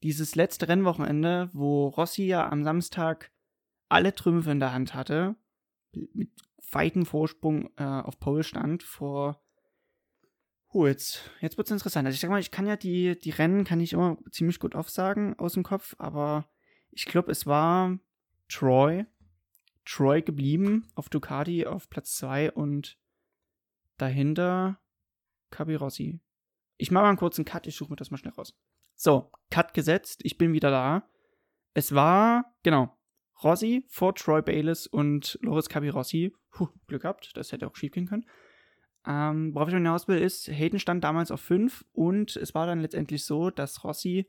dieses 0.03 0.35
letzte 0.35 0.69
Rennwochenende, 0.69 1.51
wo 1.53 1.89
Rossi 1.89 2.25
ja 2.25 2.49
am 2.49 2.65
Samstag 2.65 3.31
alle 3.89 4.15
Trümpfe 4.15 4.51
in 4.51 4.61
der 4.61 4.73
Hand 4.73 4.95
hatte, 4.95 5.37
mit 5.93 6.31
weitem 6.71 7.07
Vorsprung 7.07 7.71
äh, 7.77 7.85
auf 7.85 8.19
Pole 8.19 8.43
stand 8.43 8.83
vor 8.83 9.41
Oh, 10.75 10.89
jetzt, 10.89 11.31
jetzt 11.41 11.57
wird 11.57 11.69
es 11.69 11.71
interessant. 11.71 12.05
Also 12.05 12.17
ich 12.17 12.21
sag 12.21 12.31
mal, 12.31 12.41
ich 12.41 12.51
kann 12.51 12.67
ja 12.67 12.75
die, 12.75 13.17
die 13.17 13.31
Rennen 13.31 13.63
kann 13.63 13.79
ich 13.79 13.93
immer 13.93 14.19
ziemlich 14.33 14.59
gut 14.59 14.75
aufsagen 14.75 15.39
aus 15.39 15.53
dem 15.53 15.63
Kopf, 15.63 15.95
aber 15.99 16.49
ich 16.91 17.05
glaube, 17.05 17.31
es 17.31 17.47
war 17.47 17.97
Troy. 18.49 19.07
Troy 19.85 20.23
geblieben 20.23 20.87
auf 20.95 21.09
Ducati 21.09 21.67
auf 21.67 21.89
Platz 21.91 22.17
2 22.17 22.53
und 22.53 22.99
dahinter 23.97 24.81
Capirossi. 25.51 26.21
Ich 26.77 26.91
mache 26.91 27.05
mal 27.05 27.09
einen 27.11 27.19
kurzen 27.19 27.45
Cut, 27.45 27.67
ich 27.67 27.77
suche 27.77 27.91
mir 27.91 27.97
das 27.97 28.11
mal 28.11 28.19
schnell 28.19 28.35
raus. 28.35 28.57
So, 28.97 29.31
Cut 29.51 29.75
gesetzt, 29.75 30.21
ich 30.25 30.39
bin 30.39 30.53
wieder 30.53 30.71
da. 30.71 31.09
Es 31.75 31.95
war, 31.95 32.55
genau, 32.63 32.97
Rossi 33.43 33.85
vor 33.89 34.15
Troy 34.15 34.43
Bayliss 34.43 34.87
und 34.87 35.39
Loris 35.43 35.69
Capirossi. 35.69 36.33
Puh, 36.51 36.69
Glück 36.87 37.03
gehabt, 37.03 37.37
das 37.37 37.53
hätte 37.53 37.67
auch 37.67 37.77
schief 37.77 37.93
gehen 37.93 38.07
können. 38.07 38.27
Ähm, 39.07 39.55
worauf 39.55 39.69
ich 39.69 39.75
hinaus 39.75 40.09
will, 40.09 40.19
ist, 40.19 40.49
Hayden 40.49 40.79
stand 40.79 41.05
damals 41.05 41.31
auf 41.31 41.41
5 41.41 41.85
und 41.93 42.37
es 42.37 42.55
war 42.55 42.67
dann 42.67 42.81
letztendlich 42.81 43.25
so, 43.25 43.51
dass 43.51 43.85
Rossi 43.85 44.27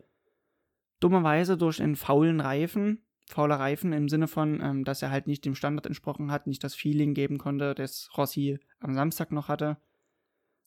dummerweise 1.00 1.58
durch 1.58 1.82
einen 1.82 1.96
faulen 1.96 2.42
Reifen, 2.42 3.05
fauler 3.28 3.60
Reifen 3.60 3.94
im 3.94 4.08
Sinne 4.08 4.28
von, 4.28 4.62
ähm, 4.62 4.84
dass 4.84 5.02
er 5.02 5.10
halt 5.10 5.28
nicht 5.28 5.46
dem 5.46 5.56
Standard 5.56 5.86
entsprochen 5.86 6.32
hat, 6.32 6.48
nicht 6.48 6.64
das 6.64 6.76
Feeling 6.76 7.14
geben 7.14 7.38
konnte, 7.38 7.74
das 7.74 8.10
Rossi 8.18 8.60
am 8.80 8.94
Samstag 8.94 9.32
noch 9.32 9.48
hatte, 9.48 9.78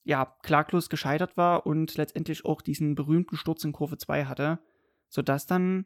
ja, 0.03 0.37
klaglos 0.43 0.89
gescheitert 0.89 1.37
war 1.37 1.65
und 1.65 1.95
letztendlich 1.95 2.45
auch 2.45 2.61
diesen 2.61 2.95
berühmten 2.95 3.37
Sturz 3.37 3.63
in 3.63 3.71
Kurve 3.71 3.97
2 3.97 4.25
hatte, 4.25 4.59
sodass 5.07 5.45
dann 5.45 5.85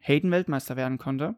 Hayden 0.00 0.30
Weltmeister 0.30 0.76
werden 0.76 0.98
konnte 0.98 1.36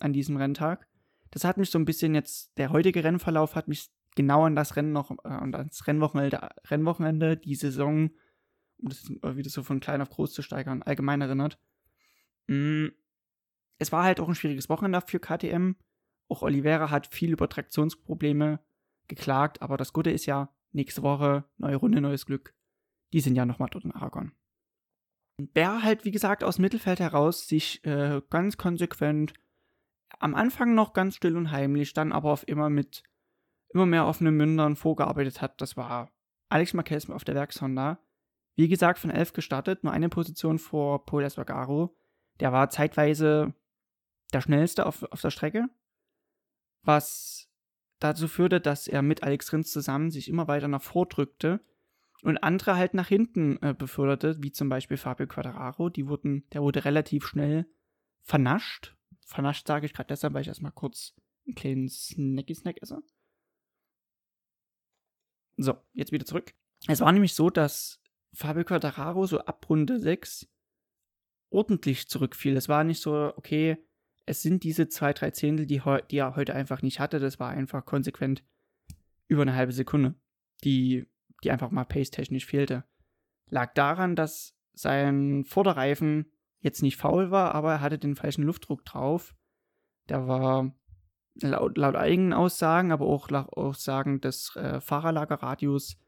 an 0.00 0.12
diesem 0.12 0.36
Renntag. 0.36 0.86
Das 1.30 1.44
hat 1.44 1.58
mich 1.58 1.70
so 1.70 1.78
ein 1.78 1.84
bisschen 1.84 2.14
jetzt, 2.14 2.56
der 2.58 2.70
heutige 2.70 3.04
Rennverlauf 3.04 3.54
hat 3.54 3.68
mich 3.68 3.90
genau 4.16 4.44
an 4.44 4.56
das 4.56 4.76
Rennen 4.76 4.92
noch, 4.92 5.10
äh, 5.10 5.28
an 5.28 5.52
das 5.52 5.86
Rennwochenende, 5.86 6.48
Rennwochenende, 6.66 7.36
die 7.36 7.54
Saison, 7.54 8.10
um 8.78 8.88
das 8.88 9.08
wieder 9.36 9.50
so 9.50 9.62
von 9.62 9.80
klein 9.80 10.00
auf 10.00 10.10
groß 10.10 10.32
zu 10.32 10.42
steigern, 10.42 10.82
allgemein 10.82 11.20
erinnert. 11.20 11.58
Mm, 12.46 12.88
es 13.80 13.92
war 13.92 14.04
halt 14.04 14.20
auch 14.20 14.28
ein 14.28 14.34
schwieriges 14.34 14.68
Wochenende 14.68 15.00
für 15.04 15.18
KTM. 15.18 15.72
Auch 16.28 16.42
Oliveira 16.42 16.90
hat 16.90 17.08
viel 17.08 17.32
über 17.32 17.48
Traktionsprobleme 17.48 18.60
geklagt, 19.08 19.62
aber 19.62 19.76
das 19.76 19.92
Gute 19.92 20.10
ist 20.10 20.26
ja, 20.26 20.54
nächste 20.72 21.02
Woche 21.02 21.44
neue 21.56 21.76
Runde, 21.76 22.00
neues 22.00 22.26
Glück. 22.26 22.54
Die 23.12 23.20
sind 23.20 23.34
ja 23.34 23.46
nochmal 23.46 23.68
dort 23.70 23.84
in 23.84 23.92
Aragon. 23.92 24.32
der 25.38 25.82
halt, 25.82 26.04
wie 26.04 26.10
gesagt, 26.10 26.44
aus 26.44 26.58
Mittelfeld 26.58 27.00
heraus 27.00 27.48
sich 27.48 27.84
äh, 27.84 28.20
ganz 28.28 28.58
konsequent 28.58 29.32
am 30.18 30.34
Anfang 30.34 30.74
noch 30.74 30.92
ganz 30.92 31.16
still 31.16 31.36
und 31.36 31.50
heimlich, 31.50 31.94
dann 31.94 32.12
aber 32.12 32.30
auf 32.30 32.46
immer 32.46 32.68
mit 32.68 33.02
immer 33.72 33.86
mehr 33.86 34.06
offenen 34.06 34.36
Mündern 34.36 34.76
vorgearbeitet 34.76 35.40
hat. 35.40 35.60
Das 35.60 35.76
war 35.76 36.10
Alex 36.50 36.74
Marquez 36.74 37.08
auf 37.08 37.24
der 37.24 37.34
Werkshonda. 37.34 37.98
Wie 38.56 38.68
gesagt, 38.68 38.98
von 38.98 39.10
11 39.10 39.32
gestartet, 39.32 39.84
nur 39.84 39.92
eine 39.92 40.08
Position 40.10 40.58
vor 40.58 41.06
Paul 41.06 41.22
Espargaro. 41.22 41.96
Der 42.40 42.52
war 42.52 42.68
zeitweise 42.68 43.54
der 44.34 44.40
schnellste 44.40 44.86
auf, 44.86 45.02
auf 45.04 45.20
der 45.20 45.30
Strecke, 45.30 45.66
was 46.82 47.48
dazu 47.98 48.28
führte, 48.28 48.60
dass 48.60 48.88
er 48.88 49.02
mit 49.02 49.22
Alex 49.22 49.52
Rins 49.52 49.70
zusammen 49.70 50.10
sich 50.10 50.28
immer 50.28 50.48
weiter 50.48 50.68
nach 50.68 50.82
vordrückte 50.82 51.60
und 52.22 52.38
andere 52.38 52.76
halt 52.76 52.94
nach 52.94 53.08
hinten 53.08 53.62
äh, 53.62 53.74
beförderte, 53.74 54.42
wie 54.42 54.52
zum 54.52 54.68
Beispiel 54.68 54.96
Fabio 54.96 55.26
Quadraro. 55.26 55.88
Die 55.88 56.06
wurden, 56.06 56.48
der 56.50 56.62
wurde 56.62 56.84
relativ 56.84 57.26
schnell 57.26 57.66
vernascht. 58.22 58.96
Vernascht 59.26 59.66
sage 59.66 59.86
ich 59.86 59.92
gerade 59.92 60.08
deshalb, 60.08 60.34
weil 60.34 60.42
ich 60.42 60.48
erstmal 60.48 60.72
kurz 60.72 61.14
einen 61.46 61.54
kleinen 61.54 61.88
Snacky-Snack 61.88 62.82
esse. 62.82 63.02
So, 65.56 65.76
jetzt 65.92 66.12
wieder 66.12 66.26
zurück. 66.26 66.54
Es 66.88 67.00
war 67.00 67.12
nämlich 67.12 67.34
so, 67.34 67.50
dass 67.50 68.02
Fabio 68.32 68.64
Quadraro 68.64 69.26
so 69.26 69.40
ab 69.40 69.68
Runde 69.68 70.00
6 70.00 70.48
ordentlich 71.50 72.08
zurückfiel. 72.08 72.56
Es 72.56 72.68
war 72.68 72.84
nicht 72.84 73.00
so, 73.00 73.32
okay, 73.36 73.76
es 74.26 74.42
sind 74.42 74.64
diese 74.64 74.88
zwei, 74.88 75.12
drei 75.12 75.30
Zehntel, 75.30 75.66
die, 75.66 75.82
die 76.10 76.18
er 76.18 76.36
heute 76.36 76.54
einfach 76.54 76.82
nicht 76.82 77.00
hatte. 77.00 77.18
Das 77.18 77.40
war 77.40 77.50
einfach 77.50 77.84
konsequent 77.84 78.44
über 79.28 79.42
eine 79.42 79.54
halbe 79.54 79.72
Sekunde, 79.72 80.14
die, 80.64 81.06
die 81.42 81.50
einfach 81.50 81.70
mal 81.70 81.84
pace-technisch 81.84 82.46
fehlte. 82.46 82.84
Lag 83.48 83.74
daran, 83.74 84.16
dass 84.16 84.56
sein 84.72 85.44
Vorderreifen 85.44 86.32
jetzt 86.60 86.82
nicht 86.82 86.96
faul 86.96 87.30
war, 87.30 87.54
aber 87.54 87.72
er 87.72 87.80
hatte 87.80 87.98
den 87.98 88.16
falschen 88.16 88.44
Luftdruck 88.44 88.84
drauf. 88.84 89.34
Der 90.08 90.28
war 90.28 90.74
laut, 91.40 91.76
laut 91.78 91.96
eigenen 91.96 92.32
Aussagen, 92.32 92.92
aber 92.92 93.06
auch 93.06 93.30
laut 93.30 93.52
Aussagen 93.52 94.20
des 94.20 94.54
äh, 94.56 94.80
Fahrerlagerradios 94.80 95.98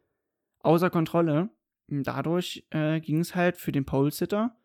außer 0.60 0.90
Kontrolle. 0.90 1.50
Und 1.88 2.04
dadurch 2.04 2.66
äh, 2.70 3.00
ging 3.00 3.20
es 3.20 3.34
halt 3.34 3.56
für 3.56 3.72
den 3.72 3.84
Pole-Sitter 3.84 4.56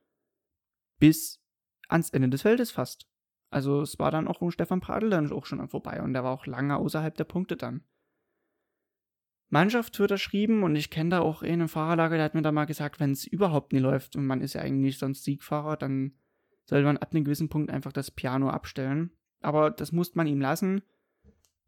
bis 1.00 1.42
ans 1.88 2.10
Ende 2.10 2.30
des 2.30 2.42
Feldes 2.42 2.72
fast. 2.72 3.08
Also 3.50 3.82
es 3.82 3.98
war 3.98 4.12
dann 4.12 4.28
auch 4.28 4.42
um 4.42 4.52
Stefan 4.52 4.82
Pradl 4.82 5.10
dann 5.10 5.32
auch 5.32 5.46
schon 5.46 5.66
vorbei 5.70 6.02
und 6.02 6.14
der 6.14 6.24
war 6.24 6.32
auch 6.32 6.46
lange 6.46 6.78
außerhalb 6.78 7.16
der 7.16 7.24
Punkte 7.24 7.56
dann. 7.56 7.84
Mannschaft 9.50 9.98
wird 10.00 10.12
erschrieben 10.12 10.64
und 10.64 10.76
ich 10.76 10.90
kenne 10.90 11.12
da 11.12 11.20
auch 11.20 11.42
einen 11.42 11.70
Fahrerlager, 11.70 12.18
der 12.18 12.26
hat 12.26 12.34
mir 12.34 12.42
da 12.42 12.52
mal 12.52 12.66
gesagt, 12.66 13.00
wenn 13.00 13.12
es 13.12 13.26
überhaupt 13.26 13.72
nie 13.72 13.80
läuft 13.80 14.18
und 14.18 14.26
man 14.26 14.42
ist 14.42 14.54
ja 14.54 14.62
eigentlich 14.62 14.98
sonst 14.98 15.24
Siegfahrer, 15.24 15.78
dann 15.78 16.14
sollte 16.66 16.86
man 16.86 16.98
ab 16.98 17.14
einem 17.14 17.24
gewissen 17.24 17.48
Punkt 17.48 17.72
einfach 17.72 17.94
das 17.94 18.12
Piano 18.12 18.50
abstellen. 18.50 19.12
Aber 19.40 19.72
das 19.72 19.94
musste 19.94 20.18
man 20.18 20.28
ihm 20.28 20.42
lassen, 20.42 20.82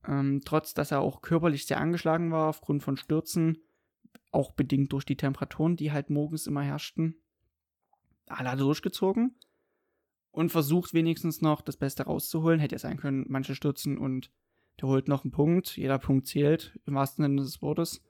ähm, 0.05 0.41
trotz 0.43 0.73
dass 0.73 0.91
er 0.91 0.99
auch 0.99 1.21
körperlich 1.21 1.67
sehr 1.67 1.79
angeschlagen 1.79 2.31
war 2.31 2.49
aufgrund 2.49 2.83
von 2.83 2.97
Stürzen, 2.97 3.59
auch 4.31 4.51
bedingt 4.51 4.91
durch 4.91 5.05
die 5.05 5.15
Temperaturen, 5.15 5.77
die 5.77 5.93
halt 5.93 6.09
morgens 6.09 6.47
immer 6.47 6.63
herrschten. 6.63 7.15
Alle 8.27 8.51
hat 8.51 8.59
durchgezogen 8.59 9.35
und 10.39 10.53
versucht 10.53 10.93
wenigstens 10.93 11.41
noch 11.41 11.61
das 11.61 11.75
Beste 11.75 12.03
rauszuholen. 12.03 12.61
Hätte 12.61 12.75
ja 12.75 12.79
sein 12.79 12.95
können, 12.95 13.25
manche 13.27 13.55
stürzen 13.55 13.97
und 13.97 14.31
der 14.79 14.87
holt 14.87 15.09
noch 15.09 15.25
einen 15.25 15.31
Punkt. 15.31 15.75
Jeder 15.75 15.99
Punkt 15.99 16.27
zählt, 16.27 16.79
im 16.85 16.95
wahrsten 16.95 17.25
Sinne 17.25 17.41
des 17.41 17.61
Wortes. 17.61 18.01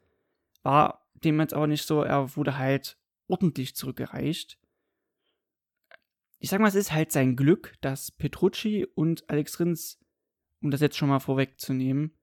War 0.61 1.09
dem 1.15 1.39
jetzt 1.39 1.55
aber 1.55 1.65
nicht 1.65 1.87
so. 1.87 2.03
Er 2.03 2.35
wurde 2.35 2.59
halt 2.59 2.99
ordentlich 3.27 3.75
zurückgereicht. 3.75 4.59
Ich 6.37 6.51
sag 6.51 6.61
mal, 6.61 6.67
es 6.67 6.75
ist 6.75 6.91
halt 6.91 7.11
sein 7.11 7.35
Glück, 7.35 7.73
dass 7.81 8.11
Petrucci 8.11 8.85
und 8.93 9.27
Alex 9.27 9.59
Rins, 9.59 9.99
um 10.61 10.69
das 10.69 10.81
jetzt 10.81 10.97
schon 10.97 11.09
mal 11.09 11.19
vorwegzunehmen, 11.19 12.15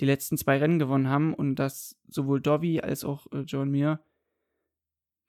die 0.00 0.06
letzten 0.06 0.38
zwei 0.38 0.56
Rennen 0.56 0.78
gewonnen 0.78 1.08
haben 1.08 1.34
und 1.34 1.56
dass 1.56 2.00
sowohl 2.08 2.40
Dovi 2.40 2.80
als 2.80 3.04
auch 3.04 3.26
äh, 3.32 3.40
John 3.40 3.70
Mir 3.70 4.02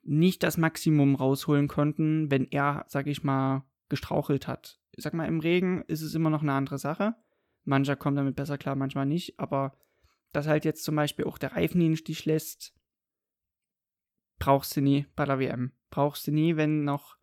nicht 0.02 0.44
das 0.44 0.56
Maximum 0.56 1.16
rausholen 1.16 1.68
konnten, 1.68 2.32
wenn 2.32 2.48
er, 2.50 2.86
sag 2.88 3.08
ich 3.08 3.26
mal, 3.26 3.66
gestrauchelt 3.94 4.48
hat. 4.48 4.80
Ich 4.92 5.04
sag 5.04 5.14
mal, 5.14 5.28
im 5.28 5.40
Regen 5.40 5.84
ist 5.84 6.02
es 6.02 6.16
immer 6.16 6.32
noch 6.32 6.42
eine 6.42 6.54
andere 6.54 6.80
Sache. 6.80 7.16
Mancher 7.64 7.96
kommt 7.96 8.18
damit 8.18 8.36
besser 8.36 8.58
klar, 8.58 8.76
manchmal 8.76 9.06
nicht, 9.06 9.40
aber 9.40 9.78
dass 10.32 10.48
halt 10.48 10.66
jetzt 10.66 10.84
zum 10.84 10.96
Beispiel 10.96 11.26
auch 11.26 11.38
der 11.38 11.52
Reifen 11.52 11.80
ihn 11.80 11.96
Stich 11.96 12.26
lässt, 12.26 12.74
brauchst 14.40 14.76
du 14.76 14.82
nie 14.82 15.06
bei 15.16 15.26
der 15.26 15.38
WM. 15.38 15.74
Brauchst 15.92 16.26
du 16.26 16.32
nie, 16.32 16.56
wenn 16.56 16.84
noch 16.84 17.18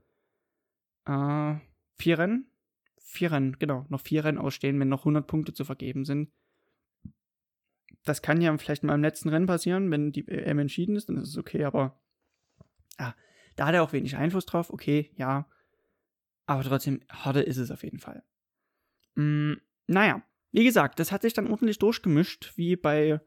äh, 1.06 1.56
vier 1.96 2.18
Rennen, 2.20 2.52
vier 2.98 3.32
Rennen, 3.32 3.58
genau, 3.58 3.84
noch 3.88 4.00
vier 4.00 4.24
Rennen 4.24 4.38
ausstehen, 4.38 4.78
wenn 4.78 4.88
noch 4.88 5.00
100 5.00 5.26
Punkte 5.26 5.52
zu 5.52 5.64
vergeben 5.64 6.04
sind. 6.04 6.30
Das 8.04 8.22
kann 8.22 8.40
ja 8.40 8.56
vielleicht 8.58 8.84
mal 8.84 8.94
im 8.94 9.02
letzten 9.02 9.28
Rennen 9.28 9.46
passieren, 9.46 9.90
wenn 9.90 10.12
die 10.12 10.24
WM 10.24 10.60
entschieden 10.60 10.94
ist, 10.94 11.08
dann 11.08 11.16
ist 11.16 11.30
es 11.30 11.36
okay, 11.36 11.64
aber 11.64 12.00
ah, 12.96 13.14
da 13.56 13.66
hat 13.66 13.74
er 13.74 13.82
auch 13.82 13.92
wenig 13.92 14.16
Einfluss 14.16 14.46
drauf. 14.46 14.70
Okay, 14.70 15.10
ja, 15.16 15.48
aber 16.50 16.64
trotzdem, 16.64 17.00
harder 17.08 17.46
ist 17.46 17.58
es 17.58 17.70
auf 17.70 17.84
jeden 17.84 18.00
Fall. 18.00 18.24
Mm, 19.14 19.52
naja, 19.86 20.20
wie 20.50 20.64
gesagt, 20.64 20.98
das 20.98 21.12
hat 21.12 21.22
sich 21.22 21.32
dann 21.32 21.46
ordentlich 21.46 21.78
durchgemischt, 21.78 22.54
wie 22.56 22.74
bei 22.74 23.20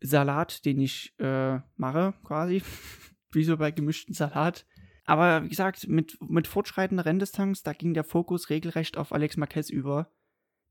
Salat, 0.00 0.64
den 0.64 0.80
ich 0.80 1.12
äh, 1.18 1.58
mache, 1.74 2.14
quasi. 2.22 2.62
wie 3.32 3.42
so 3.42 3.56
bei 3.56 3.72
gemischten 3.72 4.14
Salat. 4.14 4.64
Aber 5.04 5.42
wie 5.42 5.48
gesagt, 5.48 5.88
mit, 5.88 6.16
mit 6.20 6.46
fortschreitender 6.46 7.04
Renndistanz, 7.04 7.64
da 7.64 7.72
ging 7.72 7.94
der 7.94 8.04
Fokus 8.04 8.48
regelrecht 8.48 8.96
auf 8.96 9.12
Alex 9.12 9.36
Marquez 9.36 9.68
über, 9.68 10.12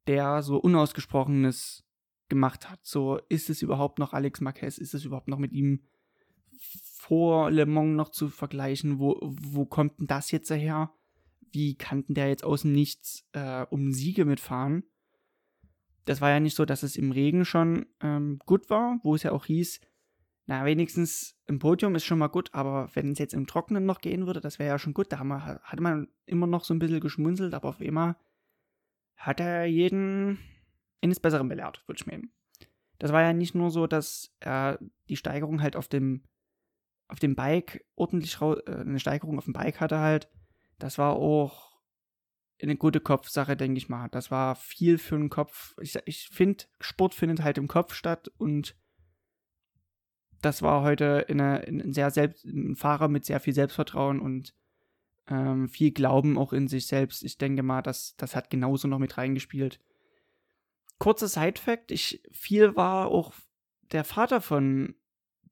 der 0.08 0.44
so 0.44 0.60
Unausgesprochenes 0.60 1.84
gemacht 2.30 2.70
hat. 2.70 2.80
So, 2.84 3.20
ist 3.28 3.50
es 3.50 3.62
überhaupt 3.62 4.00
noch 4.00 4.14
Alex 4.14 4.40
Marquez? 4.40 4.78
Ist 4.78 4.94
es 4.94 5.04
überhaupt 5.04 5.28
noch 5.28 5.40
mit 5.40 5.52
ihm 5.52 5.84
vor 6.58 7.52
Le 7.52 7.66
Mans 7.66 7.98
noch 7.98 8.12
zu 8.12 8.30
vergleichen? 8.30 8.98
Wo, 8.98 9.20
wo 9.22 9.66
kommt 9.66 10.00
denn 10.00 10.08
das 10.08 10.32
jetzt 10.32 10.50
her? 10.52 10.94
Wie 11.52 11.76
kannten 11.76 12.14
der 12.14 12.30
jetzt 12.30 12.44
außen 12.44 12.72
Nichts 12.72 13.28
äh, 13.34 13.66
um 13.70 13.92
Siege 13.92 14.26
mitfahren? 14.26 14.84
Das 16.06 16.22
war 16.22 16.30
ja 16.30 16.40
nicht 16.40 16.56
so, 16.56 16.66
dass 16.66 16.84
es 16.84 16.96
im 16.96 17.12
Regen 17.12 17.46
schon 17.46 17.86
ähm, 18.02 18.40
gut 18.46 18.70
war, 18.70 19.00
wo 19.04 19.16
es 19.16 19.24
ja 19.24 19.32
auch 19.32 19.46
hieß, 19.46 19.80
na, 20.48 20.66
wenigstens 20.66 21.38
im 21.46 21.60
Podium 21.60 21.96
ist 21.96 22.04
schon 22.04 22.18
mal 22.18 22.28
gut, 22.28 22.54
aber 22.54 22.90
wenn 22.94 23.12
es 23.12 23.20
jetzt 23.20 23.34
im 23.34 23.48
Trockenen 23.48 23.86
noch 23.86 24.02
gehen 24.02 24.26
würde, 24.26 24.42
das 24.42 24.60
wäre 24.60 24.70
ja 24.70 24.80
schon 24.80 24.94
gut. 24.94 25.12
Da 25.12 25.24
man, 25.24 25.42
hatte 25.42 25.82
man 25.82 26.08
immer 26.26 26.48
noch 26.48 26.64
so 26.64 26.74
ein 26.74 26.80
bisschen 26.80 27.00
geschmunzelt, 27.00 27.54
aber 27.54 27.70
auf 27.70 27.80
einmal 27.80 28.16
hat 29.16 29.40
er 29.40 29.66
jeden 29.66 30.40
eines 31.02 31.20
Besseren 31.20 31.48
belehrt, 31.48 31.84
würde 31.88 32.00
ich 32.02 32.06
meinen. 32.06 32.34
Das 33.00 33.14
war 33.14 33.22
ja 33.22 33.34
nicht 33.34 33.56
nur 33.56 33.72
so, 33.72 33.88
dass 33.88 34.36
er 34.40 34.80
die 35.10 35.16
Steigerung 35.16 35.62
halt 35.62 35.76
auf 35.76 35.88
dem, 35.88 36.24
auf 37.08 37.20
dem 37.20 37.36
Bike 37.36 37.86
ordentlich, 37.96 38.40
äh, 38.42 38.62
eine 38.68 39.00
Steigerung 39.00 39.38
auf 39.38 39.46
dem 39.46 39.54
Bike 39.54 39.80
hatte 39.80 40.00
halt, 40.00 40.28
das 40.82 40.98
war 40.98 41.14
auch 41.14 41.72
eine 42.62 42.76
gute 42.76 43.00
Kopfsache, 43.00 43.56
denke 43.56 43.78
ich 43.78 43.90
mal. 43.90 44.08
Das 44.10 44.32
war 44.32 44.56
viel 44.56 44.98
für 44.98 45.18
den 45.18 45.30
Kopf. 45.30 45.76
Ich, 45.80 45.98
ich 46.06 46.30
finde, 46.30 46.66
Sport 46.80 47.14
findet 47.14 47.42
halt 47.44 47.58
im 47.58 47.68
Kopf 47.68 47.94
statt 47.94 48.32
und 48.38 48.76
das 50.42 50.62
war 50.62 50.82
heute 50.82 51.26
eine, 51.30 51.60
ein 51.68 51.94
sehr 51.94 52.10
selbst, 52.10 52.46
ein 52.46 52.76
Fahrer 52.76 53.08
mit 53.08 53.26
sehr 53.26 53.40
viel 53.40 53.54
Selbstvertrauen 53.54 54.20
und 54.20 54.56
ähm, 55.28 55.70
viel 55.70 55.92
Glauben 55.92 56.38
auch 56.38 56.52
in 56.52 56.68
sich 56.68 56.88
selbst. 56.88 57.24
Ich 57.24 57.38
denke 57.38 57.62
mal, 57.62 57.84
das, 57.84 58.16
das 58.18 58.36
hat 58.36 58.50
genauso 58.50 58.88
noch 58.88 59.00
mit 59.00 59.18
reingespielt. 59.18 59.80
Kurzer 60.98 61.28
Side-Fact: 61.28 61.92
ich, 61.92 62.24
Viel 62.32 62.76
war 62.76 63.08
auch 63.08 63.34
der 63.92 64.04
Vater 64.04 64.42
von 64.42 64.96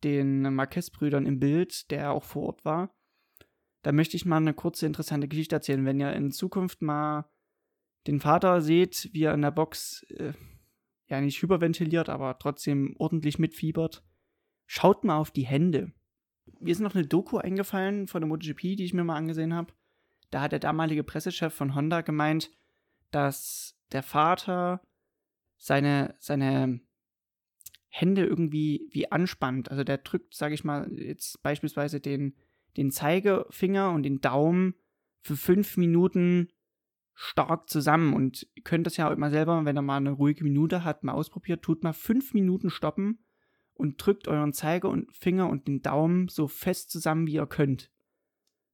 den 0.03 0.53
Marquez-Brüdern 0.53 1.25
im 1.25 1.39
Bild, 1.39 1.91
der 1.91 2.11
auch 2.11 2.23
vor 2.23 2.47
Ort 2.47 2.65
war. 2.65 2.95
Da 3.89 3.93
möchte 3.93 4.15
ich 4.15 4.23
mal 4.23 4.37
eine 4.37 4.53
kurze 4.53 4.85
interessante 4.85 5.27
Geschichte 5.27 5.55
erzählen. 5.55 5.83
Wenn 5.83 5.99
ihr 5.99 6.13
in 6.13 6.29
Zukunft 6.29 6.83
mal 6.83 7.27
den 8.05 8.19
Vater 8.19 8.61
seht, 8.61 9.09
wie 9.13 9.23
er 9.23 9.33
in 9.33 9.41
der 9.41 9.49
Box 9.49 10.03
äh, 10.11 10.33
ja 11.07 11.19
nicht 11.19 11.41
hyperventiliert, 11.41 12.07
aber 12.07 12.37
trotzdem 12.37 12.95
ordentlich 12.99 13.39
mitfiebert, 13.39 14.03
schaut 14.67 15.05
mal 15.05 15.17
auf 15.17 15.31
die 15.31 15.47
Hände. 15.47 15.91
Mir 16.59 16.69
ist 16.69 16.81
noch 16.81 16.93
eine 16.93 17.07
Doku 17.07 17.39
eingefallen 17.39 18.05
von 18.05 18.21
der 18.21 18.27
MotoGP, 18.27 18.77
die 18.77 18.85
ich 18.85 18.93
mir 18.93 19.03
mal 19.03 19.15
angesehen 19.15 19.55
habe. 19.55 19.73
Da 20.29 20.41
hat 20.41 20.51
der 20.51 20.59
damalige 20.59 21.03
Pressechef 21.03 21.51
von 21.51 21.73
Honda 21.73 22.01
gemeint, 22.01 22.51
dass 23.09 23.75
der 23.91 24.03
Vater 24.03 24.83
seine, 25.57 26.13
seine 26.19 26.79
Hände 27.87 28.23
irgendwie 28.23 28.87
wie 28.91 29.11
anspannt. 29.11 29.71
Also 29.71 29.83
der 29.83 29.97
drückt, 29.97 30.35
sage 30.35 30.53
ich 30.53 30.63
mal, 30.63 30.91
jetzt 30.93 31.41
beispielsweise 31.41 31.99
den 31.99 32.35
den 32.77 32.91
Zeigefinger 32.91 33.91
und 33.91 34.03
den 34.03 34.21
Daumen 34.21 34.75
für 35.21 35.35
fünf 35.35 35.77
Minuten 35.77 36.49
stark 37.13 37.69
zusammen 37.69 38.13
und 38.13 38.47
ihr 38.55 38.63
könnt 38.63 38.85
das 38.85 38.95
ja 38.95 39.09
auch 39.09 39.13
immer 39.13 39.29
selber, 39.29 39.65
wenn 39.65 39.77
ihr 39.77 39.81
mal 39.81 39.97
eine 39.97 40.11
ruhige 40.11 40.43
Minute 40.45 40.85
habt, 40.85 41.03
mal 41.03 41.11
ausprobiert, 41.11 41.61
tut 41.61 41.83
mal 41.83 41.91
fünf 41.91 42.33
Minuten 42.33 42.69
stoppen 42.69 43.19
und 43.73 44.03
drückt 44.03 44.29
euren 44.29 44.53
Zeiger 44.53 44.89
und 44.89 45.13
Finger 45.13 45.49
und 45.49 45.67
den 45.67 45.81
Daumen 45.81 46.29
so 46.29 46.47
fest 46.47 46.91
zusammen, 46.91 47.27
wie 47.27 47.33
ihr 47.33 47.45
könnt. 47.45 47.91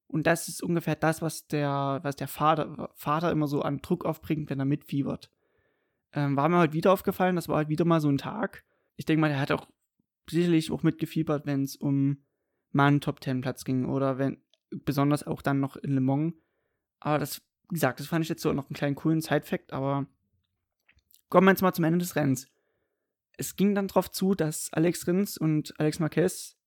Und 0.07 0.27
das 0.27 0.47
ist 0.47 0.61
ungefähr 0.61 0.95
das, 0.95 1.23
was 1.23 1.47
der, 1.47 1.99
was 2.03 2.15
der 2.15 2.27
Vater, 2.27 2.91
Vater 2.93 3.31
immer 3.31 3.47
so 3.47 3.61
an 3.61 3.79
Druck 3.79 4.05
aufbringt, 4.05 4.49
wenn 4.51 4.59
er 4.59 4.65
mitfiebert. 4.65 5.31
Ähm, 6.13 6.35
war 6.37 6.47
mir 6.47 6.59
heute 6.59 6.73
wieder 6.73 6.93
aufgefallen, 6.93 7.35
das 7.35 7.49
war 7.49 7.57
halt 7.57 7.69
wieder 7.69 7.85
mal 7.85 7.99
so 7.99 8.09
ein 8.09 8.17
Tag. 8.17 8.63
Ich 8.95 9.05
denke 9.05 9.21
mal, 9.21 9.29
der 9.29 9.39
hat 9.39 9.51
auch 9.51 9.67
sicherlich 10.29 10.71
auch 10.71 10.83
mitgefiebert, 10.83 11.45
wenn 11.45 11.63
es 11.63 11.75
um 11.75 12.23
mal 12.71 12.87
einen 12.87 13.01
Top 13.01 13.21
Ten 13.21 13.41
Platz 13.41 13.63
ging 13.63 13.85
oder 13.85 14.17
wenn, 14.17 14.41
besonders 14.69 15.25
auch 15.25 15.41
dann 15.41 15.59
noch 15.59 15.75
in 15.77 15.91
Le 15.91 16.01
Mans. 16.01 16.33
Aber 16.99 17.19
das, 17.19 17.41
wie 17.69 17.75
gesagt, 17.75 17.99
das 17.99 18.07
fand 18.07 18.23
ich 18.23 18.29
jetzt 18.29 18.41
so 18.41 18.53
noch 18.53 18.69
einen 18.69 18.75
kleinen 18.75 18.95
coolen 18.95 19.21
Side-Fact, 19.21 19.73
aber 19.73 20.07
kommen 21.29 21.47
wir 21.47 21.51
jetzt 21.51 21.61
mal 21.61 21.73
zum 21.73 21.85
Ende 21.85 21.99
des 21.99 22.15
Rennens. 22.15 22.47
Es 23.37 23.55
ging 23.55 23.75
dann 23.75 23.87
darauf 23.87 24.11
zu, 24.11 24.33
dass 24.33 24.71
Alex 24.73 25.07
Rins 25.07 25.37
und 25.37 25.77
Alex 25.79 25.99
Marquez 25.99 26.57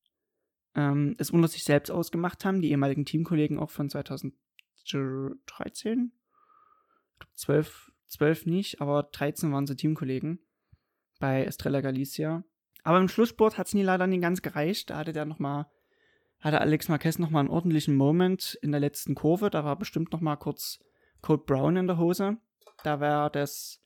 ähm, 0.75 1.15
es 1.19 1.31
unter 1.31 1.49
sich 1.49 1.65
selbst 1.65 1.91
ausgemacht 1.91 2.45
haben, 2.45 2.61
die 2.61 2.71
ehemaligen 2.71 3.05
Teamkollegen 3.05 3.59
auch 3.59 3.71
von 3.71 3.89
2013. 3.89 6.13
12, 7.35 7.93
12 8.07 8.47
nicht, 8.47 8.81
aber 8.81 9.05
13 9.05 9.53
waren 9.53 9.67
sie 9.67 9.77
Teamkollegen 9.77 10.41
bei 11.19 11.45
Estrella 11.45 11.81
Galicia. 11.81 12.45
Aber 12.85 12.99
im 12.99 13.09
Schlusssport 13.09 13.59
hat 13.59 13.67
es 13.67 13.75
nie 13.75 13.83
leider 13.83 14.07
nie 14.07 14.21
ganz 14.21 14.41
gereicht. 14.41 14.91
Da 14.91 14.99
hatte 14.99 15.13
der 15.13 15.25
noch 15.25 15.39
mal, 15.39 15.71
hatte 16.41 16.61
Alex 16.61 16.89
Marquez 16.89 17.19
noch 17.19 17.31
mal 17.31 17.41
einen 17.41 17.49
ordentlichen 17.49 17.97
Moment 17.97 18.59
in 18.63 18.71
der 18.71 18.81
letzten 18.81 19.15
Kurve. 19.15 19.51
Da 19.51 19.65
war 19.65 19.77
bestimmt 19.77 20.13
noch 20.13 20.21
mal 20.21 20.37
kurz 20.37 20.79
Code 21.21 21.43
Brown 21.45 21.77
in 21.77 21.87
der 21.87 21.99
Hose. 21.99 22.37
Da 22.85 23.01
wäre 23.01 23.31
das 23.31 23.83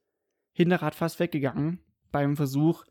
Hinterrad 0.52 0.94
fast 0.94 1.18
weggegangen 1.18 1.80
beim 2.10 2.36
Versuch, 2.36 2.84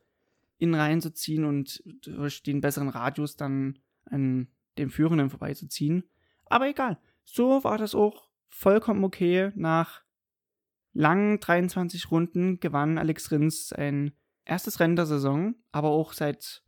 ihn 0.57 0.73
reinzuziehen 0.73 1.45
und 1.45 1.83
durch 2.01 2.41
den 2.41 2.59
besseren 2.61 2.89
Radius 2.89 3.35
dann 3.35 3.79
an 4.05 4.47
dem 4.77 4.89
Führenden 4.89 5.29
vorbeizuziehen. 5.29 6.03
Aber 6.45 6.67
egal. 6.67 6.99
So 7.23 7.63
war 7.63 7.77
das 7.77 7.93
auch 7.93 8.29
vollkommen 8.49 9.03
okay. 9.03 9.51
Nach 9.55 10.01
langen 10.93 11.39
23 11.39 12.09
Runden 12.11 12.59
gewann 12.59 12.97
Alex 12.97 13.31
Rins 13.31 13.69
sein 13.69 14.13
erstes 14.43 14.79
Rennen 14.79 14.95
der 14.95 15.05
Saison, 15.05 15.55
aber 15.71 15.89
auch 15.89 16.13
seit 16.13 16.63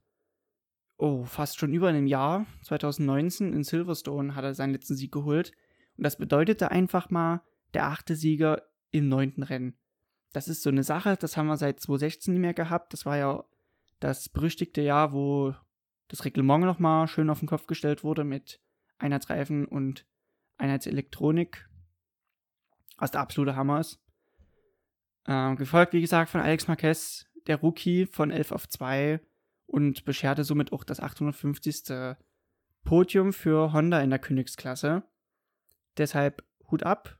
oh, 1.04 1.26
fast 1.26 1.60
schon 1.60 1.74
über 1.74 1.90
einem 1.90 2.08
Jahr, 2.08 2.46
2019 2.62 3.52
in 3.52 3.66
Silverstone, 3.66 4.36
hat 4.36 4.46
er 4.46 4.54
seinen 4.54 4.72
letzten 4.72 4.96
Sieg 4.96 5.12
geholt. 5.12 5.52
Und 5.98 6.06
das 6.06 6.18
bedeutete 6.18 6.72
einfach 6.72 7.10
mal 7.10 7.42
der 7.74 7.88
achte 7.88 8.16
Sieger 8.16 8.64
im 8.92 9.10
neunten 9.10 9.44
Rennen. 9.44 9.78
Das 10.32 10.48
ist 10.48 10.64
so 10.64 10.70
eine 10.70 10.84
Sache, 10.84 11.18
das 11.18 11.36
haben 11.36 11.48
wir 11.48 11.58
seit 11.58 11.82
2016 11.82 12.34
nicht 12.34 12.42
mehr 12.42 12.54
gehabt. 12.54 12.94
Das 12.94 13.06
war 13.06 13.18
ja 13.18 13.44
das 14.00 14.30
berüchtigte 14.30 14.82
Jahr, 14.82 15.12
wo 15.12 15.54
das 16.08 16.24
Reglement 16.24 16.64
nochmal 16.64 17.10
schön 17.10 17.30
auf 17.30 17.40
den 17.40 17.50
Kopf 17.50 17.68
gestellt 17.68 18.06
wurde 18.06 18.24
mit 18.24 18.62
Einheitsreifen 18.98 19.66
und 19.66 20.06
Einheitselektronik, 20.58 21.68
was 22.98 23.12
der 23.12 23.20
absolute 23.20 23.58
Hammer 23.58 23.82
ist. 23.82 24.00
Ähm, 25.28 25.58
gefolgt, 25.58 25.92
wie 25.92 26.02
gesagt, 26.02 26.30
von 26.30 26.40
Alex 26.40 26.70
Marquez, 26.70 27.26
der 27.48 27.58
Rookie 27.58 28.06
von 28.06 28.32
11 28.32 28.54
auf 28.54 28.70
2 28.70 29.20
und 29.74 30.06
bescherte 30.06 30.44
somit 30.44 30.72
auch 30.72 30.84
das 30.84 31.00
850. 31.00 32.16
Podium 32.84 33.34
für 33.34 33.74
Honda 33.74 34.02
in 34.02 34.12
der 34.12 34.20
Königsklasse. 34.20 35.02
Deshalb 35.98 36.44
Hut 36.70 36.84
ab. 36.84 37.18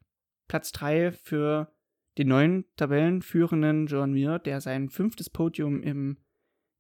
Platz 0.48 0.72
3 0.72 1.14
für 1.14 1.74
den 2.20 2.28
neuen 2.28 2.66
Tabellenführenden 2.76 3.88
John 3.88 4.14
Mir, 4.14 4.38
der 4.38 4.62
sein 4.62 4.90
fünftes 4.90 5.32
Podium 5.32 5.82
im 5.82 6.18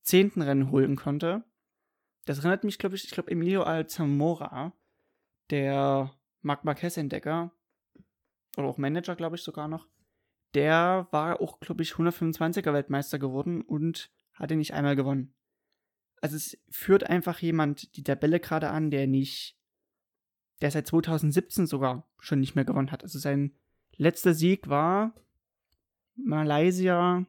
zehnten 0.04 0.44
Rennen 0.44 0.70
holen 0.70 0.96
konnte. 0.96 1.44
Das 2.26 2.40
erinnert 2.40 2.64
mich, 2.64 2.78
glaube 2.78 2.96
ich, 2.96 3.06
ich 3.06 3.12
glaube, 3.12 3.32
Emilio 3.32 3.64
Alzamora, 3.64 4.74
der 5.50 6.14
Marc 6.42 6.66
Marquez-Entdecker, 6.66 7.52
oder 8.58 8.68
auch 8.68 8.78
Manager, 8.78 9.16
glaube 9.16 9.38
ich, 9.38 9.42
sogar 9.42 9.68
noch, 9.68 9.88
der 10.54 11.08
war 11.10 11.42
auch, 11.42 11.60
glaube 11.60 11.82
ich, 11.82 11.94
125er 11.94 12.74
Weltmeister 12.74 13.18
geworden 13.18 13.64
und 13.64 14.12
hatte 14.34 14.56
nicht 14.56 14.76
einmal 14.76 14.96
gewonnen. 14.96 15.34
Also 16.24 16.38
es 16.38 16.58
führt 16.70 17.04
einfach 17.10 17.40
jemand 17.40 17.98
die 17.98 18.04
Tabelle 18.04 18.40
gerade 18.40 18.70
an, 18.70 18.92
der 18.92 19.08
nicht, 19.08 19.60
der 20.62 20.72
seit 20.72 20.88
2017 20.88 21.68
sogar 21.68 22.10
schon 22.18 22.40
nicht 22.40 22.56
mehr 22.56 22.64
gewonnen 22.64 22.92
hat. 22.92 23.04
Also 23.04 23.20
sein 23.20 23.54
letzter 23.98 24.34
Sieg 24.34 24.70
war 24.70 25.14
Malaysia 26.16 27.28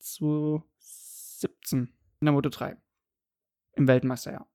2017 0.00 1.94
in 2.20 2.24
der 2.26 2.32
Moto 2.32 2.50
3. 2.50 2.76
Im 3.72 3.88
Weltmeisterjahr. 3.88 4.46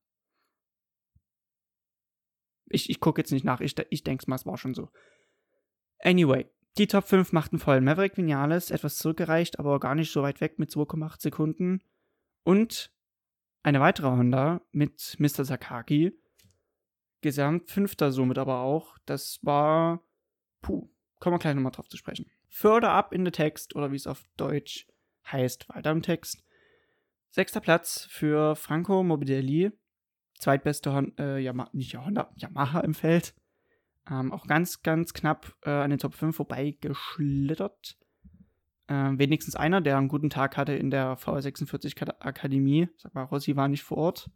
Ich, 2.68 2.88
ich 2.88 3.00
gucke 3.00 3.20
jetzt 3.20 3.32
nicht 3.32 3.46
nach, 3.46 3.62
ich, 3.62 3.74
ich 3.90 4.04
denke 4.04 4.30
mal, 4.30 4.36
es 4.36 4.46
war 4.46 4.60
schon 4.60 4.76
so. 4.76 4.92
Anyway, 5.98 6.48
die 6.78 6.86
Top 6.86 7.08
5 7.08 7.32
machten 7.32 7.58
voll. 7.58 7.82
Maverick 7.82 8.16
Vinales, 8.16 8.70
etwas 8.70 9.00
zurückgereicht, 9.00 9.58
aber 9.58 9.80
gar 9.80 9.96
nicht 9.96 10.12
so 10.12 10.22
weit 10.22 10.40
weg 10.40 10.60
mit 10.60 10.70
2,8 10.70 11.20
Sekunden. 11.20 11.82
Und 12.44 12.94
eine 13.64 13.80
weitere 13.80 14.08
Honda 14.08 14.62
mit 14.72 15.16
Mr. 15.20 15.46
Sakaki. 15.46 16.14
Gesamt 17.22 17.70
fünfter 17.70 18.12
somit 18.12 18.38
aber 18.38 18.62
auch. 18.62 18.98
Das 19.06 19.40
war. 19.44 20.04
Puh, 20.62 20.90
kommen 21.20 21.36
wir 21.36 21.40
gleich 21.40 21.56
nochmal 21.56 21.72
drauf 21.72 21.90
zu 21.90 21.98
sprechen. 21.98 22.26
Further 22.50 22.92
up 22.92 23.14
in 23.14 23.26
the 23.26 23.32
text, 23.32 23.76
oder 23.76 23.92
wie 23.92 23.96
es 23.96 24.08
auf 24.08 24.26
Deutsch 24.38 24.88
heißt, 25.32 25.70
weiter 25.70 25.92
im 25.92 26.02
Text, 26.02 26.44
Sechster 27.30 27.62
Platz 27.62 28.08
für 28.10 28.58
Franco 28.58 29.04
Morbidelli, 29.04 29.72
zweitbeste 30.40 30.94
Hon 30.94 31.18
äh, 31.18 31.40
Yama 31.40 31.70
nicht 31.72 31.96
Honda, 31.96 32.30
Yamaha 32.36 32.82
im 32.82 32.94
Feld. 32.94 33.34
Ähm, 34.10 34.34
auch 34.34 34.48
ganz, 34.48 34.82
ganz 34.82 35.14
knapp 35.14 35.56
äh, 35.62 35.70
an 35.70 35.92
den 35.92 36.00
Top 36.00 36.14
5 36.14 36.36
vorbeigeschlittert. 36.36 37.98
Äh, 38.92 39.18
wenigstens 39.18 39.56
einer, 39.56 39.80
der 39.80 39.98
einen 39.98 40.10
guten 40.10 40.30
Tag 40.30 40.58
hatte 40.58 40.74
in 40.74 40.92
der 40.92 41.18
VR46 41.18 42.20
Akademie. 42.20 42.90
Sag 42.98 43.16
mal, 43.16 43.24
Rossi 43.24 43.56
war 43.56 43.70
nicht 43.70 43.84
vor 43.84 43.98
Ort. 43.98 44.30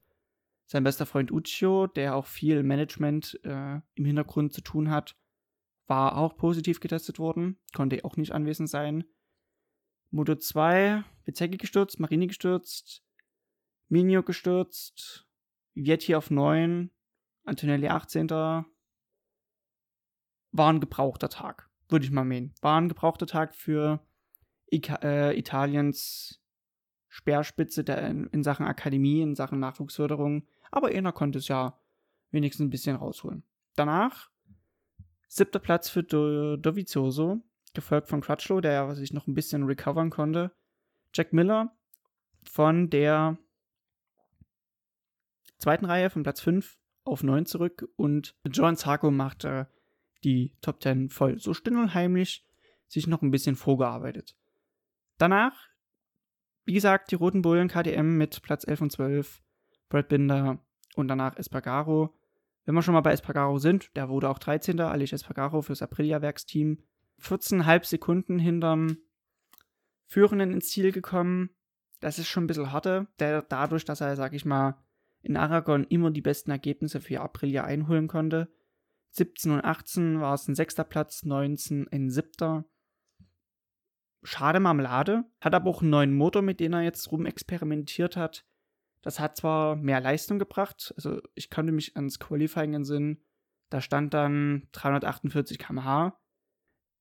Sein 0.65 0.86
bester 0.86 1.06
Freund 1.06 1.30
Uccio, 1.30 1.88
der 1.88 2.15
auch 2.15 2.26
viel 2.26 2.63
Management 2.63 3.38
äh, 3.44 3.82
im 3.96 4.06
Hintergrund 4.06 4.54
zu 4.54 4.62
tun 4.62 4.89
hat, 4.89 5.18
war 5.88 6.18
auch 6.18 6.38
positiv 6.38 6.80
getestet 6.80 7.20
worden, 7.20 7.60
konnte 7.76 8.06
auch 8.06 8.15
nicht 8.15 8.32
anwesend 8.32 8.70
sein. 8.70 9.04
Moto 10.10 10.36
2, 10.36 11.04
Bezecki 11.26 11.58
gestürzt, 11.58 12.00
Marini 12.00 12.28
gestürzt, 12.28 13.04
Minio 13.89 14.24
gestürzt, 14.24 15.28
Vietti 15.74 16.15
auf 16.15 16.32
9, 16.32 16.91
Antonelli 17.44 17.89
18. 17.89 18.30
War 18.30 18.65
ein 20.56 20.80
gebrauchter 20.80 21.28
Tag, 21.28 21.70
würde 21.89 22.06
ich 22.06 22.12
mal 22.12 22.24
meinen. 22.24 22.56
War 22.62 22.80
ein 22.80 22.88
gebrauchter 22.88 23.28
Tag 23.28 23.54
für 23.54 24.00
Ika 24.71 24.95
äh, 25.04 25.38
Italiens 25.38 26.41
Speerspitze 27.08 27.84
der 27.84 28.08
in, 28.08 28.28
in, 28.28 28.43
Sachen 28.43 28.65
Akademie, 28.65 29.21
in 29.21 29.36
Sachen 29.36 29.60
Nachwuchsförderung. 29.60 30.47
Aber 30.71 30.89
einer 30.89 31.13
konnte 31.13 31.39
es 31.39 31.47
ja 31.47 31.80
wenigstens 32.32 32.65
ein 32.65 32.69
bisschen 32.69 32.97
rausholen. 32.97 33.43
Danach 33.75 34.30
siebter 35.28 35.60
Platz 35.60 35.89
für 35.89 36.04
Do 36.04 36.58
Dovizioso, 36.58 37.41
gefolgt 37.73 38.10
von 38.10 38.21
Crutchlow, 38.21 38.62
der 38.62 38.95
sich 38.95 39.13
noch 39.13 39.28
ein 39.28 39.34
bisschen 39.34 39.63
recovern 39.63 40.10
konnte. 40.10 40.51
Jack 41.13 41.34
Miller 41.34 41.75
von 42.43 42.89
der 42.89 43.38
zweiten 45.58 45.86
Reihe 45.86 46.10
von 46.10 46.23
Platz 46.23 46.41
5 46.41 46.78
auf 47.06 47.23
9 47.23 47.45
zurück 47.45 47.88
und 47.95 48.36
John 48.45 48.75
Sarko 48.75 49.12
machte 49.12 49.69
die 50.23 50.54
Top 50.62 50.82
10 50.82 51.10
voll. 51.10 51.39
So 51.39 51.54
still 51.54 51.78
und 51.78 51.93
heimlich 51.93 52.45
sich 52.88 53.08
noch 53.08 53.21
ein 53.21 53.32
bisschen 53.32 53.56
vorgearbeitet. 53.56 54.36
Danach, 55.17 55.54
wie 56.65 56.73
gesagt, 56.73 57.12
die 57.12 57.15
Roten 57.15 57.41
Bullen 57.41 57.67
KTM 57.67 58.17
mit 58.17 58.41
Platz 58.41 58.67
11 58.67 58.82
und 58.82 58.91
12, 58.91 59.41
Brad 59.89 60.10
Binder 60.10 60.60
und 60.95 61.08
danach 61.08 61.38
Espargaro. 61.38 62.13
Wenn 62.65 62.75
wir 62.75 62.82
schon 62.82 62.93
mal 62.93 63.01
bei 63.01 63.12
Espargaro 63.12 63.60
sind, 63.60 63.95
der 63.95 64.10
wurde 64.10 64.30
auch 64.30 64.39
13. 64.39 64.80
Alice 64.80 65.13
Espargaro 65.13 65.62
fürs 65.62 65.82
Aprilia-Werksteam 65.82 66.80
14,5 67.21 67.86
Sekunden 67.86 68.39
hinterm 68.39 68.97
Führenden 70.06 70.51
ins 70.51 70.69
Ziel 70.69 70.91
gekommen. 70.91 71.51
Das 71.99 72.19
ist 72.19 72.28
schon 72.28 72.43
ein 72.43 72.47
bisschen 72.47 72.71
harter, 72.71 73.08
der 73.19 73.41
dadurch, 73.43 73.86
dass 73.86 74.01
er, 74.01 74.15
sag 74.15 74.34
ich 74.34 74.45
mal, 74.45 74.78
in 75.21 75.38
Aragon 75.38 75.86
immer 75.86 76.12
die 76.12 76.21
besten 76.21 76.51
Ergebnisse 76.51 77.01
für 77.01 77.21
Aprilia 77.21 77.63
einholen 77.63 78.08
konnte. 78.08 78.51
17 79.12 79.51
und 79.51 79.63
18 79.63 80.19
war 80.19 80.34
es 80.34 80.47
ein 80.47 80.56
sechster 80.56 80.84
Platz, 80.84 81.23
19 81.23 81.88
ein 81.88 82.10
siebter. 82.10 82.65
Schade 84.26 84.60
Marmelade, 84.60 85.24
hat 85.40 85.54
aber 85.54 85.70
auch 85.70 85.82
einen 85.82 85.92
neuen 85.92 86.16
Motor, 86.16 86.42
mit 86.42 86.60
dem 86.60 86.74
er 86.74 86.82
jetzt 86.82 87.12
rum 87.12 87.26
experimentiert 87.26 88.18
hat. 88.18 88.46
Das 89.02 89.20
hat 89.20 89.38
zwar 89.38 89.76
mehr 89.76 90.02
Leistung 90.02 90.40
gebracht, 90.40 90.94
also 90.98 91.22
ich 91.36 91.52
konnte 91.52 91.72
mich 91.72 91.96
ans 91.96 92.20
Qualifying 92.20 92.74
entsinnen, 92.74 93.24
da 93.70 93.82
stand 93.82 94.14
dann 94.14 94.68
348 94.72 95.60
km/h. 95.60 96.20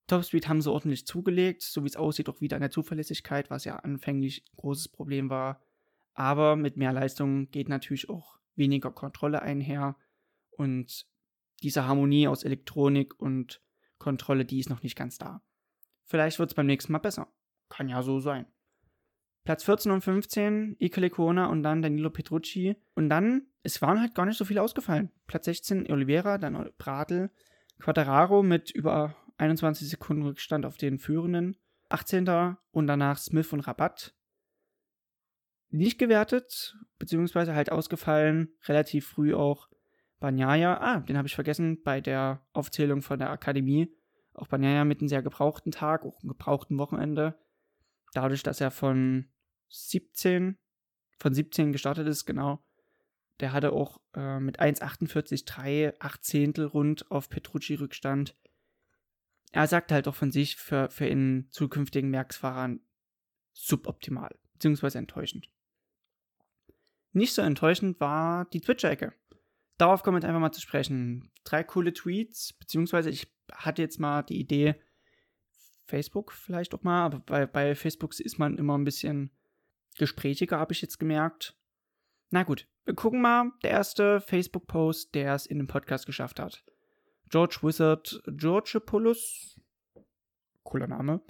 Topspeed 0.06 0.48
haben 0.48 0.60
sie 0.60 0.70
ordentlich 0.70 1.06
zugelegt, 1.06 1.62
so 1.62 1.82
wie 1.82 1.88
es 1.88 1.96
aussieht, 1.96 2.28
auch 2.28 2.42
wieder 2.42 2.56
an 2.56 2.62
der 2.62 2.70
Zuverlässigkeit, 2.70 3.48
was 3.48 3.64
ja 3.64 3.76
anfänglich 3.76 4.44
ein 4.44 4.56
großes 4.56 4.88
Problem 4.88 5.30
war. 5.30 5.62
Aber 6.12 6.56
mit 6.56 6.76
mehr 6.76 6.92
Leistung 6.92 7.50
geht 7.50 7.70
natürlich 7.70 8.10
auch 8.10 8.38
weniger 8.54 8.90
Kontrolle 8.90 9.40
einher. 9.40 9.96
Und 10.50 11.06
diese 11.62 11.86
Harmonie 11.86 12.28
aus 12.28 12.44
Elektronik 12.44 13.18
und 13.18 13.62
Kontrolle, 13.98 14.44
die 14.44 14.58
ist 14.58 14.68
noch 14.68 14.82
nicht 14.82 14.96
ganz 14.96 15.16
da. 15.16 15.42
Vielleicht 16.04 16.38
wird 16.38 16.50
es 16.50 16.54
beim 16.54 16.66
nächsten 16.66 16.92
Mal 16.92 16.98
besser. 16.98 17.28
Kann 17.68 17.88
ja 17.88 18.02
so 18.02 18.20
sein. 18.20 18.46
Platz 19.44 19.64
14 19.64 19.92
und 19.92 20.00
15, 20.00 20.76
Ike 20.80 21.00
Lecona 21.00 21.46
und 21.46 21.62
dann 21.62 21.82
Danilo 21.82 22.10
Petrucci. 22.10 22.76
Und 22.94 23.10
dann, 23.10 23.46
es 23.62 23.82
waren 23.82 24.00
halt 24.00 24.14
gar 24.14 24.24
nicht 24.24 24.38
so 24.38 24.44
viele 24.44 24.62
ausgefallen. 24.62 25.10
Platz 25.26 25.44
16 25.44 25.90
Oliveira, 25.90 26.38
dann 26.38 26.70
Bradl, 26.78 27.30
Quadraro 27.78 28.42
mit 28.42 28.70
über 28.70 29.14
21 29.36 29.88
Sekunden 29.88 30.22
Rückstand 30.22 30.64
auf 30.64 30.76
den 30.78 30.98
Führenden. 30.98 31.56
18. 31.90 32.56
und 32.70 32.86
danach 32.86 33.18
Smith 33.18 33.52
und 33.52 33.60
Rabatt. 33.60 34.14
Nicht 35.68 35.98
gewertet, 35.98 36.76
beziehungsweise 36.98 37.54
halt 37.54 37.70
ausgefallen, 37.70 38.54
relativ 38.66 39.06
früh 39.06 39.34
auch 39.34 39.68
Banyaya. 40.20 40.78
Ah, 40.80 41.00
den 41.00 41.18
habe 41.18 41.28
ich 41.28 41.34
vergessen 41.34 41.82
bei 41.82 42.00
der 42.00 42.46
Aufzählung 42.52 43.02
von 43.02 43.18
der 43.18 43.30
Akademie. 43.30 43.92
Auch 44.34 44.48
Banyaya 44.48 44.84
mit 44.84 45.00
einem 45.00 45.08
sehr 45.08 45.22
gebrauchten 45.22 45.70
Tag, 45.70 46.04
auch 46.04 46.20
einem 46.20 46.28
gebrauchten 46.28 46.78
Wochenende. 46.78 47.38
Dadurch, 48.12 48.42
dass 48.42 48.60
er 48.60 48.70
von 48.70 49.30
17, 49.68 50.58
von 51.18 51.34
17 51.34 51.72
gestartet 51.72 52.06
ist, 52.06 52.24
genau. 52.24 52.64
Der 53.40 53.52
hatte 53.52 53.72
auch 53.72 54.00
äh, 54.14 54.38
mit 54.38 54.60
1,48,3 54.60 55.94
8 55.98 56.24
Zehntel 56.24 56.66
rund 56.66 57.10
auf 57.10 57.28
Petrucci 57.28 57.74
Rückstand. 57.74 58.36
Er 59.50 59.66
sagt 59.66 59.92
halt 59.92 60.08
auch 60.08 60.14
von 60.14 60.32
sich 60.32 60.56
für, 60.56 60.90
für 60.90 61.06
in 61.06 61.48
zukünftigen 61.50 62.12
Werksfahrern 62.12 62.80
suboptimal, 63.52 64.36
beziehungsweise 64.52 64.98
enttäuschend. 64.98 65.48
Nicht 67.12 67.34
so 67.34 67.42
enttäuschend 67.42 68.00
war 68.00 68.46
die 68.46 68.60
Twitch-Ecke. 68.60 69.12
Darauf 69.78 70.02
kommen 70.02 70.16
wir 70.16 70.18
jetzt 70.20 70.28
einfach 70.28 70.40
mal 70.40 70.52
zu 70.52 70.60
sprechen. 70.60 71.30
Drei 71.44 71.64
coole 71.64 71.92
Tweets, 71.92 72.52
beziehungsweise 72.52 73.10
ich 73.10 73.32
hatte 73.52 73.82
jetzt 73.82 73.98
mal 73.98 74.22
die 74.22 74.38
Idee, 74.38 74.76
Facebook 75.86 76.32
vielleicht 76.32 76.74
auch 76.74 76.82
mal, 76.82 77.04
aber 77.04 77.20
bei, 77.20 77.46
bei 77.46 77.74
Facebook 77.74 78.18
ist 78.18 78.38
man 78.38 78.56
immer 78.56 78.78
ein 78.78 78.84
bisschen 78.84 79.30
gesprächiger, 79.98 80.58
habe 80.58 80.72
ich 80.72 80.80
jetzt 80.80 80.98
gemerkt. 80.98 81.56
Na 82.30 82.42
gut, 82.42 82.66
wir 82.84 82.94
gucken 82.94 83.20
mal. 83.20 83.52
Der 83.62 83.70
erste 83.70 84.20
Facebook-Post, 84.20 85.14
der 85.14 85.34
es 85.34 85.46
in 85.46 85.58
den 85.58 85.66
Podcast 85.66 86.06
geschafft 86.06 86.40
hat. 86.40 86.64
George 87.30 87.58
Wizard 87.62 88.22
Georgopoulos. 88.26 89.60
Cooler 90.62 90.86
Name. 90.86 91.20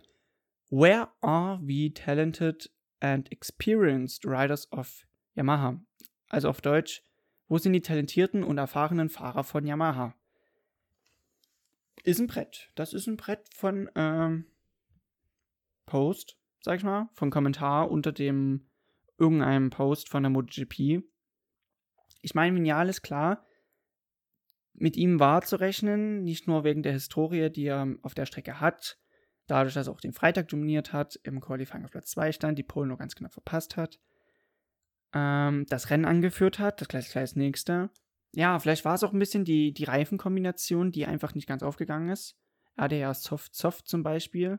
Where 0.70 1.09
are 1.20 1.61
we 1.62 1.92
talented 1.92 2.70
and 3.00 3.30
experienced 3.30 4.24
riders 4.24 4.70
of 4.72 5.07
Yamaha? 5.37 5.80
Also 6.28 6.48
auf 6.48 6.61
Deutsch, 6.61 7.02
wo 7.48 7.59
sind 7.59 7.72
die 7.72 7.80
talentierten 7.80 8.42
und 8.42 8.59
erfahrenen 8.59 9.09
Fahrer 9.09 9.44
von 9.44 9.66
Yamaha? 9.66 10.14
Ist 12.02 12.20
ein 12.20 12.26
Brett. 12.26 12.70
Das 12.74 12.92
ist 12.92 13.07
ein 13.07 13.16
Brett 13.16 13.48
von 13.54 13.90
ähm, 13.94 14.46
Post, 15.87 16.38
sag 16.61 16.78
ich 16.78 16.85
mal, 16.85 17.09
von 17.14 17.30
Kommentar 17.30 17.90
unter 17.90 18.12
dem 18.12 18.66
irgendeinem 19.18 19.70
Post 19.70 20.09
von 20.09 20.22
der 20.22 20.30
MotoGP. 20.30 21.02
Ich 22.20 22.35
meine, 22.35 22.57
Vignal 22.57 22.88
ist 22.88 23.02
klar, 23.02 23.46
mit 24.72 24.96
ihm 24.96 25.20
war 25.20 25.42
zu 25.42 25.57
rechnen, 25.57 26.24
nicht 26.24 26.48
nur 26.48 26.64
wegen 26.64 26.83
der 26.83 26.92
Historie, 26.92 27.48
die 27.50 27.66
er 27.66 27.96
auf 28.02 28.14
der 28.14 28.26
Strecke 28.26 28.61
hat, 28.61 28.98
dadurch, 29.46 29.74
dass 29.74 29.87
er 29.87 29.92
auch 29.92 30.00
den 30.00 30.12
Freitag 30.12 30.48
dominiert 30.48 30.92
hat, 30.92 31.18
im 31.22 31.40
Qualifying 31.40 31.85
auf 31.85 31.92
Platz 31.92 32.11
2 32.11 32.33
stand, 32.33 32.59
die 32.59 32.64
Pole 32.64 32.88
nur 32.88 32.98
ganz 32.98 33.14
knapp 33.14 33.33
verpasst 33.33 33.76
hat, 33.76 34.00
ähm, 35.14 35.64
das 35.68 35.90
Rennen 35.90 36.05
angeführt 36.05 36.59
hat, 36.59 36.81
das 36.81 36.88
gleich, 36.88 37.11
gleich 37.11 37.37
nächste. 37.37 37.90
Ja, 38.33 38.59
vielleicht 38.59 38.85
war 38.85 38.94
es 38.94 39.05
auch 39.05 39.12
ein 39.12 39.18
bisschen 39.18 39.44
die, 39.44 39.72
die 39.72 39.85
Reifenkombination, 39.85 40.90
die 40.90 41.07
einfach 41.07 41.35
nicht 41.35 41.46
ganz 41.46 41.62
aufgegangen 41.62 42.09
ist. 42.09 42.37
Er 42.77 42.85
hatte 42.85 42.96
ja 42.96 43.14
Soft-Soft 43.14 43.87
zum 43.87 44.03
Beispiel. 44.03 44.59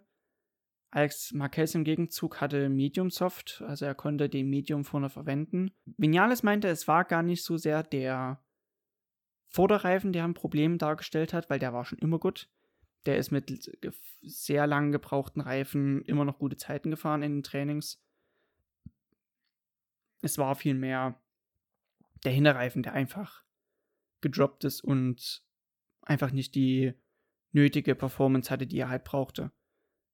Alex 0.91 1.34
Marquez 1.34 1.76
im 1.76 1.84
Gegenzug 1.84 2.39
hatte 2.39 2.70
Medium 2.70 3.10
Soft, 3.10 3.62
also 3.68 3.84
er 3.84 3.96
konnte 3.96 4.30
den 4.30 4.50
Medium 4.50 4.86
vorne 4.86 5.10
verwenden. 5.10 5.72
Vinales 5.98 6.41
meinte, 6.41 6.70
es 6.70 6.88
war 6.88 7.04
gar 7.04 7.22
nicht 7.22 7.44
so 7.44 7.58
sehr 7.58 7.84
der 7.84 8.41
Vorderreifen, 9.50 10.13
der 10.13 10.24
ein 10.24 10.34
Problem 10.34 10.78
dargestellt 10.78 11.34
hat, 11.34 11.50
weil 11.50 11.60
der 11.60 11.74
war 11.74 11.84
schon 11.84 12.00
immer 12.00 12.18
gut. 12.18 12.50
Der 13.06 13.18
ist 13.18 13.30
mit 13.30 13.70
sehr 14.22 14.68
lang 14.68 14.94
gebrauchten 14.94 15.41
Reifen 15.41 16.02
immer 16.04 16.24
noch 16.24 16.39
gute 16.39 16.56
Zeiten 16.56 16.91
gefahren 16.91 17.24
in 17.24 17.34
den 17.34 17.44
Trainings. 17.44 18.02
Es 20.21 20.38
war 20.38 20.56
vielmehr 20.56 21.21
der 22.23 22.32
Hinterreifen, 22.32 22.84
der 22.84 22.93
einfach 22.93 23.43
gedroppt 24.21 24.63
ist 24.63 24.82
und 24.82 25.43
einfach 26.01 26.32
nicht 26.32 26.56
die 26.56 26.93
nötige 27.51 27.95
Performance 27.95 28.49
hatte, 28.49 28.67
die 28.67 28.80
er 28.80 28.89
halt 28.89 29.04
brauchte. 29.04 29.51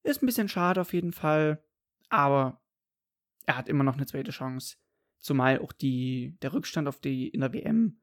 Ist 0.04 0.22
ein 0.22 0.26
bisschen 0.26 0.50
schade 0.50 0.82
auf 0.82 0.94
jeden 0.94 1.14
Fall, 1.14 1.64
aber 2.10 2.62
er 3.46 3.58
hat 3.58 3.70
immer 3.70 3.84
noch 3.84 3.96
eine 3.96 4.06
zweite 4.06 4.32
Chance. 4.32 4.78
Zumal 5.20 5.60
auch 5.60 5.72
die, 5.72 6.38
der 6.42 6.54
Rückstand 6.54 6.88
auf 6.88 7.00
die 7.00 7.28
in 7.30 7.42
der 7.42 7.54
WM 7.54 8.02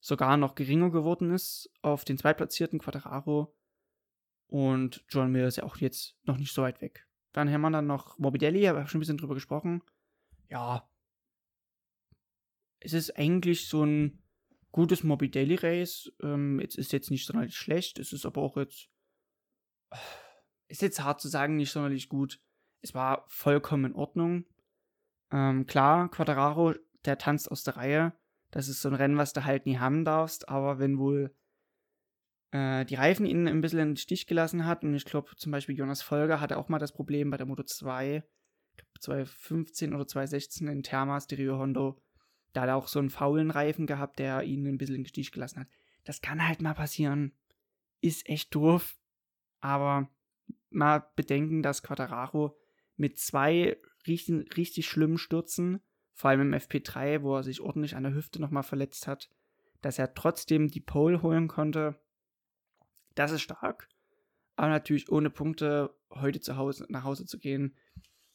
sogar 0.00 0.36
noch 0.36 0.54
geringer 0.54 0.90
geworden 0.90 1.32
ist 1.32 1.70
auf 1.80 2.04
den 2.04 2.18
zweitplatzierten 2.18 2.78
Quadraro. 2.78 3.56
Und 4.46 5.04
John 5.08 5.32
Mir 5.32 5.46
ist 5.46 5.56
ja 5.56 5.64
auch 5.64 5.78
jetzt 5.78 6.16
noch 6.24 6.36
nicht 6.36 6.52
so 6.52 6.62
weit 6.62 6.80
weg. 6.80 7.06
Dann 7.32 7.50
haben 7.50 7.62
wir 7.62 7.70
dann 7.70 7.86
noch 7.86 8.18
Morbidelli, 8.18 8.64
habe 8.64 8.82
ich 8.82 8.88
schon 8.88 8.98
ein 8.98 9.00
bisschen 9.00 9.16
drüber 9.16 9.34
gesprochen. 9.34 9.82
Ja. 10.48 10.88
Es 12.84 12.92
ist 12.92 13.16
eigentlich 13.16 13.68
so 13.68 13.84
ein 13.84 14.22
gutes 14.72 15.02
Morbidelli 15.02 15.54
Race. 15.54 16.12
Ähm, 16.22 16.60
es 16.60 16.76
ist 16.76 16.92
jetzt 16.92 17.10
nicht 17.10 17.26
sonderlich 17.26 17.56
schlecht. 17.56 17.98
Es 17.98 18.12
ist 18.12 18.26
aber 18.26 18.42
auch 18.42 18.56
jetzt 18.56 18.88
ist 20.68 20.82
jetzt 20.82 21.02
hart 21.02 21.20
zu 21.20 21.28
sagen, 21.28 21.56
nicht 21.56 21.70
sonderlich 21.70 22.08
gut. 22.08 22.40
Es 22.82 22.94
war 22.94 23.24
vollkommen 23.28 23.86
in 23.86 23.94
Ordnung. 23.94 24.44
Ähm, 25.30 25.66
klar, 25.66 26.10
Quadraro, 26.10 26.74
der 27.04 27.18
tanzt 27.18 27.50
aus 27.50 27.64
der 27.64 27.76
Reihe. 27.76 28.12
Das 28.50 28.68
ist 28.68 28.82
so 28.82 28.88
ein 28.88 28.94
Rennen, 28.94 29.16
was 29.16 29.32
du 29.32 29.44
halt 29.44 29.66
nie 29.66 29.78
haben 29.78 30.04
darfst, 30.04 30.48
aber 30.48 30.78
wenn 30.78 30.98
wohl 30.98 31.34
äh, 32.52 32.84
die 32.84 32.94
Reifen 32.94 33.26
ihn 33.26 33.48
ein 33.48 33.60
bisschen 33.60 33.80
in 33.80 33.88
den 33.90 33.96
Stich 33.96 34.26
gelassen 34.26 34.64
hat, 34.64 34.84
und 34.84 34.94
ich 34.94 35.04
glaube 35.04 35.34
zum 35.36 35.50
Beispiel 35.50 35.76
Jonas 35.76 36.02
Folger 36.02 36.40
hatte 36.40 36.56
auch 36.56 36.68
mal 36.68 36.78
das 36.78 36.92
Problem 36.92 37.30
bei 37.30 37.36
der 37.36 37.46
Moto 37.46 37.64
2, 37.64 38.22
2015 39.00 39.94
oder 39.94 40.06
2016 40.06 40.68
in 40.68 40.82
Thermas, 40.82 41.26
die 41.26 41.34
Rio 41.34 41.58
Hondo, 41.58 42.00
da 42.54 42.62
hat 42.62 42.68
er 42.68 42.76
auch 42.76 42.88
so 42.88 42.98
einen 42.98 43.10
faulen 43.10 43.50
Reifen 43.50 43.86
gehabt, 43.86 44.18
der 44.18 44.42
ihn 44.44 44.66
ein 44.66 44.78
bisschen 44.78 44.96
den 44.96 45.06
Stich 45.06 45.32
gelassen 45.32 45.60
hat. 45.60 45.68
Das 46.04 46.22
kann 46.22 46.46
halt 46.46 46.62
mal 46.62 46.74
passieren. 46.74 47.32
Ist 48.00 48.28
echt 48.28 48.54
doof, 48.54 48.96
aber 49.60 50.08
mal 50.70 51.06
bedenken, 51.16 51.62
dass 51.62 51.82
Quadraro 51.82 52.56
mit 52.96 53.18
zwei 53.18 53.76
richtig, 54.06 54.56
richtig 54.56 54.86
schlimmen 54.86 55.18
Stürzen, 55.18 55.80
vor 56.12 56.30
allem 56.30 56.52
im 56.52 56.60
FP3, 56.60 57.22
wo 57.22 57.36
er 57.36 57.42
sich 57.42 57.60
ordentlich 57.60 57.96
an 57.96 58.04
der 58.04 58.14
Hüfte 58.14 58.40
nochmal 58.40 58.62
verletzt 58.62 59.06
hat, 59.06 59.30
dass 59.80 59.98
er 59.98 60.14
trotzdem 60.14 60.68
die 60.68 60.80
Pole 60.80 61.22
holen 61.22 61.48
konnte. 61.48 61.98
Das 63.14 63.32
ist 63.32 63.42
stark. 63.42 63.88
Aber 64.56 64.68
natürlich 64.68 65.10
ohne 65.10 65.30
Punkte 65.30 65.96
heute 66.10 66.40
zu 66.40 66.56
Hause, 66.56 66.86
nach 66.88 67.02
Hause 67.02 67.26
zu 67.26 67.38
gehen, 67.38 67.76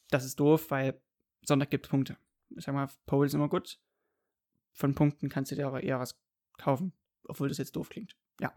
das 0.09 0.25
ist 0.25 0.39
doof, 0.39 0.71
weil 0.71 1.01
Sonntag 1.43 1.69
gibt 1.69 1.85
es 1.85 1.89
Punkte. 1.89 2.17
Ich 2.49 2.65
sag 2.65 2.73
mal, 2.73 2.89
Pole 3.05 3.27
ist 3.27 3.33
immer 3.33 3.47
gut. 3.47 3.79
Von 4.79 4.95
Punkten 4.95 5.27
kannst 5.27 5.51
du 5.51 5.55
dir 5.55 5.67
aber 5.67 5.83
eher 5.83 5.99
was 5.99 6.17
kaufen, 6.57 6.93
obwohl 7.27 7.49
das 7.49 7.57
jetzt 7.57 7.75
doof 7.75 7.89
klingt. 7.89 8.15
Ja. 8.39 8.53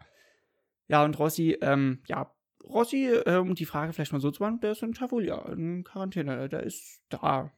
Ja, 0.87 1.05
und 1.05 1.19
Rossi, 1.19 1.59
ähm, 1.61 2.01
ja, 2.07 2.33
Rossi, 2.63 3.07
äh, 3.07 3.39
um 3.39 3.57
die 3.57 3.67
Frage 3.67 3.93
vielleicht 3.93 4.13
mal 4.13 4.21
so 4.21 4.31
zu 4.31 4.41
machen, 4.41 4.61
der 4.61 4.71
ist 4.71 4.85
in 4.85 4.93
Tavolia, 4.93 5.51
in 5.51 5.83
Quarantäne, 5.83 6.49
der 6.49 6.63
ist 6.63 7.03
da. 7.09 7.53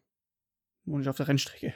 Nur 0.86 0.98
nicht 0.98 1.08
auf 1.08 1.18
der 1.18 1.28
Rennstrecke. 1.28 1.74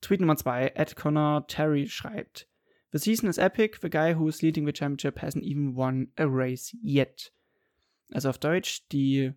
Tweet 0.00 0.20
Nummer 0.20 0.36
2, 0.36 0.74
Ed 0.76 0.94
Connor 0.94 1.44
Terry 1.48 1.88
schreibt: 1.88 2.48
The 2.92 2.98
season 2.98 3.28
is 3.28 3.38
epic, 3.38 3.78
the 3.82 3.90
guy 3.90 4.14
who 4.14 4.28
is 4.28 4.40
leading 4.40 4.64
the 4.64 4.72
championship 4.72 5.20
hasn't 5.20 5.42
even 5.42 5.74
won 5.74 6.12
a 6.16 6.24
race 6.24 6.76
yet. 6.80 7.32
Also 8.12 8.28
auf 8.28 8.38
Deutsch, 8.38 8.86
die 8.92 9.32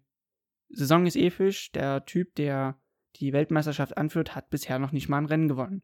Saison 0.69 1.07
ist 1.07 1.15
episch, 1.15 1.71
der 1.71 2.05
Typ, 2.05 2.35
der 2.35 2.79
die 3.15 3.33
Weltmeisterschaft 3.33 3.97
anführt, 3.97 4.35
hat 4.35 4.51
bisher 4.51 4.77
noch 4.77 4.91
nicht 4.91 5.09
mal 5.09 5.17
ein 5.17 5.25
Rennen 5.25 5.47
gewonnen. 5.47 5.81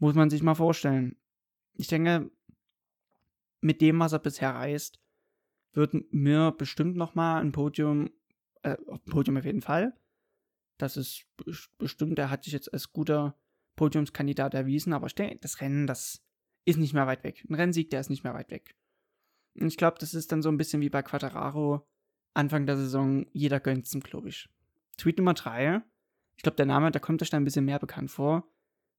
Muss 0.00 0.14
man 0.14 0.30
sich 0.30 0.42
mal 0.42 0.56
vorstellen. 0.56 1.16
Ich 1.74 1.86
denke, 1.86 2.30
mit 3.60 3.80
dem, 3.80 4.00
was 4.00 4.12
er 4.12 4.18
bisher 4.18 4.54
reist, 4.54 4.98
wird 5.72 5.94
mir 6.12 6.52
bestimmt 6.52 6.96
nochmal 6.96 7.40
ein 7.40 7.52
Podium, 7.52 8.10
äh, 8.62 8.76
Podium 9.08 9.36
auf 9.36 9.44
jeden 9.44 9.62
Fall. 9.62 9.94
Das 10.78 10.96
ist 10.96 11.26
bestimmt, 11.78 12.18
der 12.18 12.30
hat 12.30 12.44
sich 12.44 12.52
jetzt 12.52 12.72
als 12.72 12.92
guter 12.92 13.36
Podiumskandidat 13.76 14.54
erwiesen, 14.54 14.92
aber 14.92 15.06
ich 15.06 15.14
denke, 15.14 15.38
das 15.38 15.60
Rennen, 15.60 15.86
das 15.86 16.22
ist 16.64 16.78
nicht 16.78 16.94
mehr 16.94 17.06
weit 17.06 17.22
weg. 17.22 17.44
Ein 17.48 17.54
Rennsieg, 17.54 17.90
der 17.90 18.00
ist 18.00 18.10
nicht 18.10 18.24
mehr 18.24 18.34
weit 18.34 18.50
weg. 18.50 18.74
Und 19.54 19.68
ich 19.68 19.76
glaube, 19.76 19.98
das 20.00 20.14
ist 20.14 20.32
dann 20.32 20.42
so 20.42 20.48
ein 20.48 20.56
bisschen 20.56 20.80
wie 20.80 20.90
bei 20.90 21.02
Quattararo 21.02 21.86
Anfang 22.32 22.66
der 22.66 22.76
Saison, 22.76 23.26
jeder 23.32 23.60
gönnt 23.60 23.86
es 23.86 24.00
glaube 24.02 24.28
ich. 24.28 24.48
Tweet 24.96 25.18
Nummer 25.18 25.34
3. 25.34 25.82
Ich 26.36 26.42
glaube, 26.42 26.56
der 26.56 26.66
Name, 26.66 26.90
da 26.90 26.98
kommt 26.98 27.22
euch 27.22 27.30
da 27.30 27.36
ein 27.36 27.44
bisschen 27.44 27.64
mehr 27.64 27.78
bekannt 27.78 28.10
vor. 28.10 28.48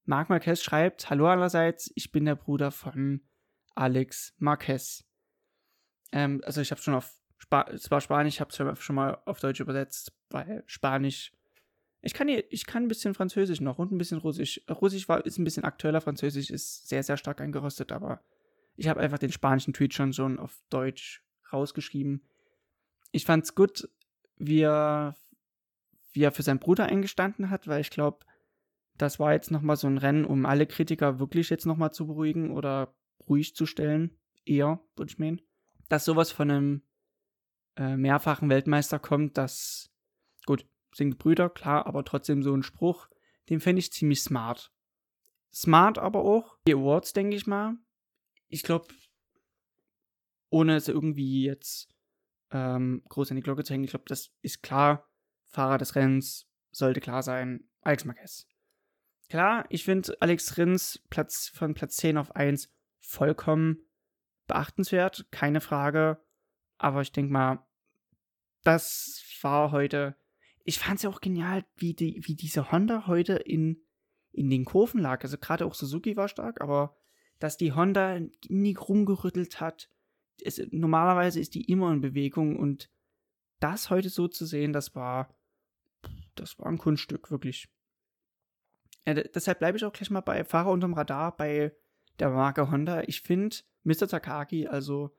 Marc 0.04 0.28
Marquez 0.28 0.62
schreibt: 0.62 1.10
Hallo 1.10 1.26
allerseits, 1.26 1.90
ich 1.94 2.12
bin 2.12 2.24
der 2.24 2.36
Bruder 2.36 2.70
von 2.70 3.22
Alex 3.74 4.34
Marquez. 4.38 5.04
Ähm, 6.12 6.40
also 6.44 6.60
ich 6.60 6.70
habe 6.70 6.80
schon 6.80 6.94
auf 6.94 7.18
Spa 7.38 7.62
es 7.72 7.90
war 7.90 8.00
Spanisch, 8.00 8.34
ich 8.34 8.40
habe 8.40 8.50
es 8.50 8.82
schon 8.84 8.96
mal 8.96 9.18
auf 9.24 9.40
Deutsch 9.40 9.60
übersetzt, 9.60 10.12
weil 10.30 10.62
Spanisch. 10.66 11.32
Ich 12.04 12.14
kann, 12.14 12.26
hier, 12.26 12.44
ich 12.52 12.66
kann 12.66 12.84
ein 12.84 12.88
bisschen 12.88 13.14
Französisch 13.14 13.60
noch 13.60 13.78
und 13.78 13.92
ein 13.92 13.98
bisschen 13.98 14.18
Russisch. 14.18 14.60
Russisch 14.68 15.08
war, 15.08 15.24
ist 15.24 15.38
ein 15.38 15.44
bisschen 15.44 15.62
aktueller, 15.62 16.00
Französisch 16.00 16.50
ist 16.50 16.88
sehr, 16.88 17.04
sehr 17.04 17.16
stark 17.16 17.40
eingerostet, 17.40 17.92
aber 17.92 18.20
ich 18.76 18.88
habe 18.88 19.00
einfach 19.00 19.18
den 19.18 19.30
spanischen 19.30 19.72
Tweet 19.72 19.94
schon, 19.94 20.12
schon 20.12 20.40
auf 20.40 20.62
Deutsch 20.68 21.22
rausgeschrieben. 21.52 22.26
Ich 23.12 23.24
fand's 23.24 23.54
gut, 23.54 23.88
wie 24.36 24.62
er, 24.62 25.14
wie 26.12 26.24
er 26.24 26.32
für 26.32 26.42
seinen 26.42 26.58
Bruder 26.58 26.86
eingestanden 26.86 27.50
hat, 27.50 27.68
weil 27.68 27.80
ich 27.80 27.90
glaube, 27.90 28.26
das 29.02 29.18
war 29.18 29.32
jetzt 29.32 29.50
nochmal 29.50 29.76
so 29.76 29.88
ein 29.88 29.98
Rennen, 29.98 30.24
um 30.24 30.46
alle 30.46 30.66
Kritiker 30.66 31.18
wirklich 31.18 31.50
jetzt 31.50 31.66
nochmal 31.66 31.92
zu 31.92 32.06
beruhigen 32.06 32.52
oder 32.52 32.94
ruhig 33.28 33.56
zu 33.56 33.66
stellen. 33.66 34.16
Eher, 34.44 34.80
würde 34.94 35.10
ich 35.10 35.18
meinen. 35.18 35.42
Dass 35.88 36.04
sowas 36.04 36.30
von 36.30 36.50
einem 36.50 36.82
äh, 37.76 37.96
mehrfachen 37.96 38.48
Weltmeister 38.48 39.00
kommt, 39.00 39.36
das, 39.36 39.90
gut, 40.46 40.66
sind 40.94 41.18
Brüder, 41.18 41.50
klar, 41.50 41.86
aber 41.86 42.04
trotzdem 42.04 42.44
so 42.44 42.54
ein 42.54 42.62
Spruch, 42.62 43.08
den 43.48 43.58
fände 43.58 43.80
ich 43.80 43.92
ziemlich 43.92 44.22
smart. 44.22 44.72
Smart 45.52 45.98
aber 45.98 46.24
auch. 46.24 46.56
Die 46.66 46.74
Awards, 46.74 47.12
denke 47.12 47.34
ich 47.34 47.46
mal. 47.46 47.74
Ich 48.48 48.62
glaube, 48.62 48.86
ohne 50.48 50.76
es 50.76 50.86
irgendwie 50.86 51.42
jetzt 51.42 51.92
ähm, 52.52 53.02
groß 53.08 53.30
in 53.30 53.36
die 53.36 53.42
Glocke 53.42 53.64
zu 53.64 53.72
hängen, 53.72 53.84
ich 53.84 53.90
glaube, 53.90 54.04
das 54.06 54.30
ist 54.42 54.62
klar. 54.62 55.08
Fahrer 55.46 55.78
des 55.78 55.96
Rennens 55.96 56.48
sollte 56.70 57.00
klar 57.00 57.22
sein. 57.22 57.68
Alex 57.80 58.04
Marquez. 58.04 58.46
Klar, 59.32 59.64
ich 59.70 59.84
finde 59.84 60.14
Alex 60.20 60.58
Rins 60.58 61.02
Platz 61.08 61.48
von 61.48 61.72
Platz 61.72 61.96
10 61.96 62.18
auf 62.18 62.36
1 62.36 62.70
vollkommen 63.00 63.78
beachtenswert, 64.46 65.26
keine 65.30 65.62
Frage. 65.62 66.22
Aber 66.76 67.00
ich 67.00 67.12
denke 67.12 67.32
mal, 67.32 67.66
das 68.62 69.24
war 69.40 69.72
heute. 69.72 70.16
Ich 70.64 70.78
fand 70.78 70.96
es 70.96 71.04
ja 71.04 71.08
auch 71.08 71.22
genial, 71.22 71.64
wie, 71.76 71.94
die, 71.94 72.20
wie 72.26 72.34
diese 72.34 72.72
Honda 72.72 73.06
heute 73.06 73.36
in, 73.36 73.82
in 74.32 74.50
den 74.50 74.66
Kurven 74.66 75.00
lag. 75.00 75.22
Also 75.22 75.38
gerade 75.38 75.64
auch 75.64 75.72
Suzuki 75.72 76.14
war 76.14 76.28
stark, 76.28 76.60
aber 76.60 76.94
dass 77.38 77.56
die 77.56 77.72
Honda 77.72 78.20
nie 78.50 78.74
rumgerüttelt 78.74 79.62
hat. 79.62 79.88
Es, 80.42 80.60
normalerweise 80.72 81.40
ist 81.40 81.54
die 81.54 81.64
immer 81.70 81.90
in 81.90 82.02
Bewegung 82.02 82.58
und 82.58 82.90
das 83.60 83.88
heute 83.88 84.10
so 84.10 84.28
zu 84.28 84.44
sehen, 84.44 84.74
das 84.74 84.94
war, 84.94 85.34
das 86.34 86.58
war 86.58 86.66
ein 86.66 86.76
Kunststück, 86.76 87.30
wirklich. 87.30 87.70
Ja, 89.06 89.14
deshalb 89.14 89.58
bleibe 89.58 89.76
ich 89.76 89.84
auch 89.84 89.92
gleich 89.92 90.10
mal 90.10 90.20
bei 90.20 90.44
Fahrer 90.44 90.70
unterm 90.70 90.94
Radar 90.94 91.36
bei 91.36 91.74
der 92.18 92.30
Marke 92.30 92.70
Honda. 92.70 93.02
Ich 93.06 93.22
finde, 93.22 93.56
Mr. 93.82 94.06
Takagi, 94.06 94.68
also 94.68 95.16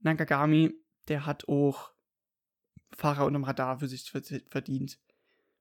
Nakagami, 0.00 0.74
der 1.08 1.26
hat 1.26 1.48
auch 1.48 1.92
Fahrer 2.96 3.26
unterm 3.26 3.44
Radar 3.44 3.80
für 3.80 3.88
sich 3.88 4.10
verdient. 4.10 4.98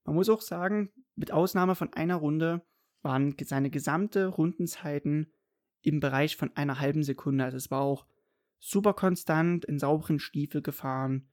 Man 0.05 0.15
muss 0.15 0.29
auch 0.29 0.41
sagen, 0.41 0.91
mit 1.15 1.31
Ausnahme 1.31 1.75
von 1.75 1.91
einer 1.93 2.15
Runde 2.15 2.65
waren 3.01 3.35
seine 3.43 3.69
gesamte 3.69 4.27
Rundenzeiten 4.27 5.31
im 5.81 5.99
Bereich 5.99 6.37
von 6.37 6.55
einer 6.55 6.79
halben 6.79 7.03
Sekunde. 7.03 7.43
Also 7.43 7.57
es 7.57 7.69
war 7.69 7.81
auch 7.81 8.05
super 8.59 8.93
konstant 8.93 9.65
in 9.65 9.77
sauberen 9.77 10.19
Stiefel 10.19 10.61
gefahren. 10.61 11.29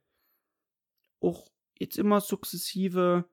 Auch 1.19 1.49
jetzt 1.79 1.97
immer 1.97 2.21
sukzessive 2.21 3.25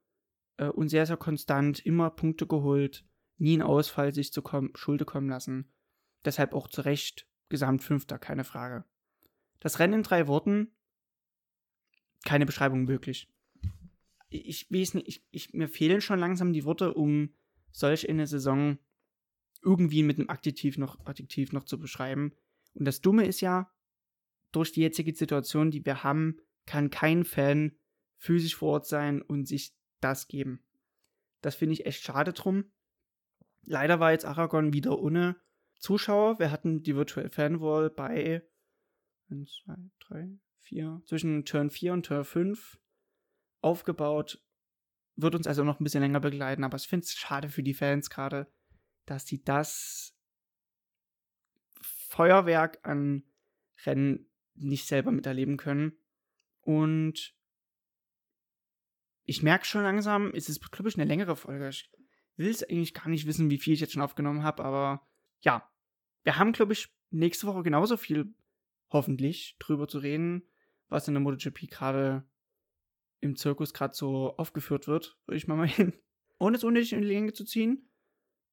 äh, 0.60 0.68
und 0.68 0.88
sehr, 0.90 1.06
sehr 1.06 1.16
konstant, 1.16 1.84
immer 1.84 2.10
Punkte 2.10 2.46
geholt, 2.46 3.04
nie 3.38 3.54
einen 3.54 3.62
Ausfall 3.62 4.12
sich 4.12 4.32
zu 4.32 4.42
kommen, 4.42 4.70
Schulde 4.74 5.04
kommen 5.04 5.28
lassen. 5.28 5.72
Deshalb 6.24 6.52
auch 6.52 6.68
zu 6.68 6.82
Recht 6.82 7.26
Gesamtfünfter, 7.48 8.18
keine 8.18 8.44
Frage. 8.44 8.84
Das 9.58 9.78
Rennen 9.78 9.94
in 9.94 10.02
drei 10.02 10.28
Worten, 10.28 10.70
keine 12.24 12.46
Beschreibung 12.46 12.84
möglich. 12.84 13.28
Ich 14.28 14.70
weiß 14.70 14.94
nicht, 14.94 15.08
ich, 15.08 15.24
ich, 15.30 15.54
mir 15.54 15.68
fehlen 15.68 16.00
schon 16.00 16.20
langsam 16.20 16.52
die 16.52 16.64
Worte, 16.64 16.94
um 16.94 17.34
solch 17.72 18.08
eine 18.08 18.26
Saison 18.26 18.78
irgendwie 19.62 20.02
mit 20.02 20.18
einem 20.18 20.30
Adjektiv 20.30 20.78
noch, 20.78 21.04
Adjektiv 21.06 21.52
noch 21.52 21.64
zu 21.64 21.78
beschreiben. 21.78 22.32
Und 22.74 22.84
das 22.84 23.00
Dumme 23.00 23.26
ist 23.26 23.40
ja, 23.40 23.72
durch 24.52 24.72
die 24.72 24.82
jetzige 24.82 25.14
Situation, 25.14 25.70
die 25.70 25.84
wir 25.84 26.04
haben, 26.04 26.36
kann 26.66 26.90
kein 26.90 27.24
Fan 27.24 27.72
physisch 28.16 28.56
vor 28.56 28.74
Ort 28.74 28.86
sein 28.86 29.22
und 29.22 29.48
sich 29.48 29.74
das 30.00 30.28
geben. 30.28 30.64
Das 31.40 31.54
finde 31.54 31.74
ich 31.74 31.86
echt 31.86 32.02
schade 32.02 32.32
drum. 32.32 32.70
Leider 33.62 34.00
war 34.00 34.12
jetzt 34.12 34.24
Aragon 34.24 34.72
wieder 34.72 34.98
ohne 34.98 35.36
Zuschauer. 35.76 36.38
Wir 36.38 36.50
hatten 36.50 36.82
die 36.82 36.96
Virtual 36.96 37.28
Fanwall 37.30 37.90
bei 37.90 38.42
1, 39.30 39.62
2, 39.64 39.74
3, 40.00 40.38
4, 40.60 41.02
zwischen 41.06 41.44
Turn 41.44 41.70
4 41.70 41.92
und 41.92 42.06
Turn 42.06 42.24
5 42.24 42.78
aufgebaut. 43.60 44.42
Wird 45.16 45.34
uns 45.34 45.46
also 45.46 45.64
noch 45.64 45.80
ein 45.80 45.84
bisschen 45.84 46.02
länger 46.02 46.20
begleiten, 46.20 46.64
aber 46.64 46.76
ich 46.76 46.88
finde 46.88 47.04
es 47.04 47.12
schade 47.12 47.48
für 47.48 47.62
die 47.62 47.74
Fans 47.74 48.10
gerade, 48.10 48.50
dass 49.06 49.26
sie 49.26 49.42
das 49.42 50.16
Feuerwerk 51.80 52.80
an 52.82 53.24
Rennen 53.84 54.30
nicht 54.54 54.86
selber 54.86 55.12
miterleben 55.12 55.56
können. 55.56 55.92
Und 56.60 57.34
ich 59.30 59.44
merke 59.44 59.64
schon 59.64 59.84
langsam, 59.84 60.32
es 60.34 60.48
ist, 60.48 60.72
glaube 60.72 60.88
ich, 60.88 60.96
eine 60.96 61.04
längere 61.04 61.36
Folge. 61.36 61.68
Ich 61.68 61.88
will 62.34 62.50
es 62.50 62.64
eigentlich 62.64 62.94
gar 62.94 63.08
nicht 63.08 63.28
wissen, 63.28 63.48
wie 63.48 63.58
viel 63.58 63.74
ich 63.74 63.80
jetzt 63.80 63.92
schon 63.92 64.02
aufgenommen 64.02 64.42
habe, 64.42 64.64
aber 64.64 65.06
ja, 65.40 65.70
wir 66.24 66.36
haben, 66.36 66.50
glaube 66.50 66.72
ich, 66.72 66.92
nächste 67.10 67.46
Woche 67.46 67.62
genauso 67.62 67.96
viel, 67.96 68.34
hoffentlich, 68.90 69.54
drüber 69.60 69.86
zu 69.86 69.98
reden, 69.98 70.42
was 70.88 71.06
in 71.06 71.14
der 71.14 71.20
MotoGP 71.20 71.70
gerade 71.70 72.28
im 73.20 73.36
Zirkus 73.36 73.72
gerade 73.72 73.94
so 73.94 74.36
aufgeführt 74.36 74.88
wird, 74.88 75.16
würde 75.26 75.36
ich 75.36 75.46
mal 75.46 75.54
meinen. 75.54 75.92
Ohne 76.40 76.56
es 76.56 76.64
unnötig 76.64 76.92
in 76.92 77.02
die 77.02 77.06
Länge 77.06 77.32
zu 77.32 77.44
ziehen. 77.44 77.88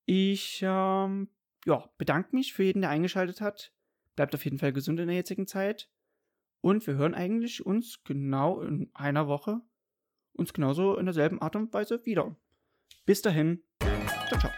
Ich 0.05 0.59
ähm, 0.61 1.27
ja, 1.65 1.89
bedanke 1.97 2.35
mich 2.35 2.53
für 2.53 2.61
jeden, 2.61 2.81
der 2.81 2.91
eingeschaltet 2.91 3.41
hat. 3.41 3.73
Bleibt 4.15 4.35
auf 4.35 4.45
jeden 4.45 4.59
Fall 4.59 4.73
gesund 4.73 4.99
in 4.99 5.07
der 5.07 5.15
jetzigen 5.15 5.47
Zeit. 5.47 5.89
Und 6.61 6.85
wir 6.85 6.93
hören 6.93 7.15
eigentlich 7.15 7.65
uns 7.65 8.03
genau 8.03 8.61
in 8.61 8.91
einer 8.93 9.27
Woche 9.27 9.63
uns 10.37 10.53
genauso 10.53 10.97
in 10.97 11.05
derselben 11.05 11.41
Art 11.41 11.55
und 11.55 11.73
Weise 11.73 12.05
wieder. 12.05 12.35
Bis 13.05 13.21
dahin. 13.21 13.63
Ciao, 14.29 14.39
ciao. 14.39 14.51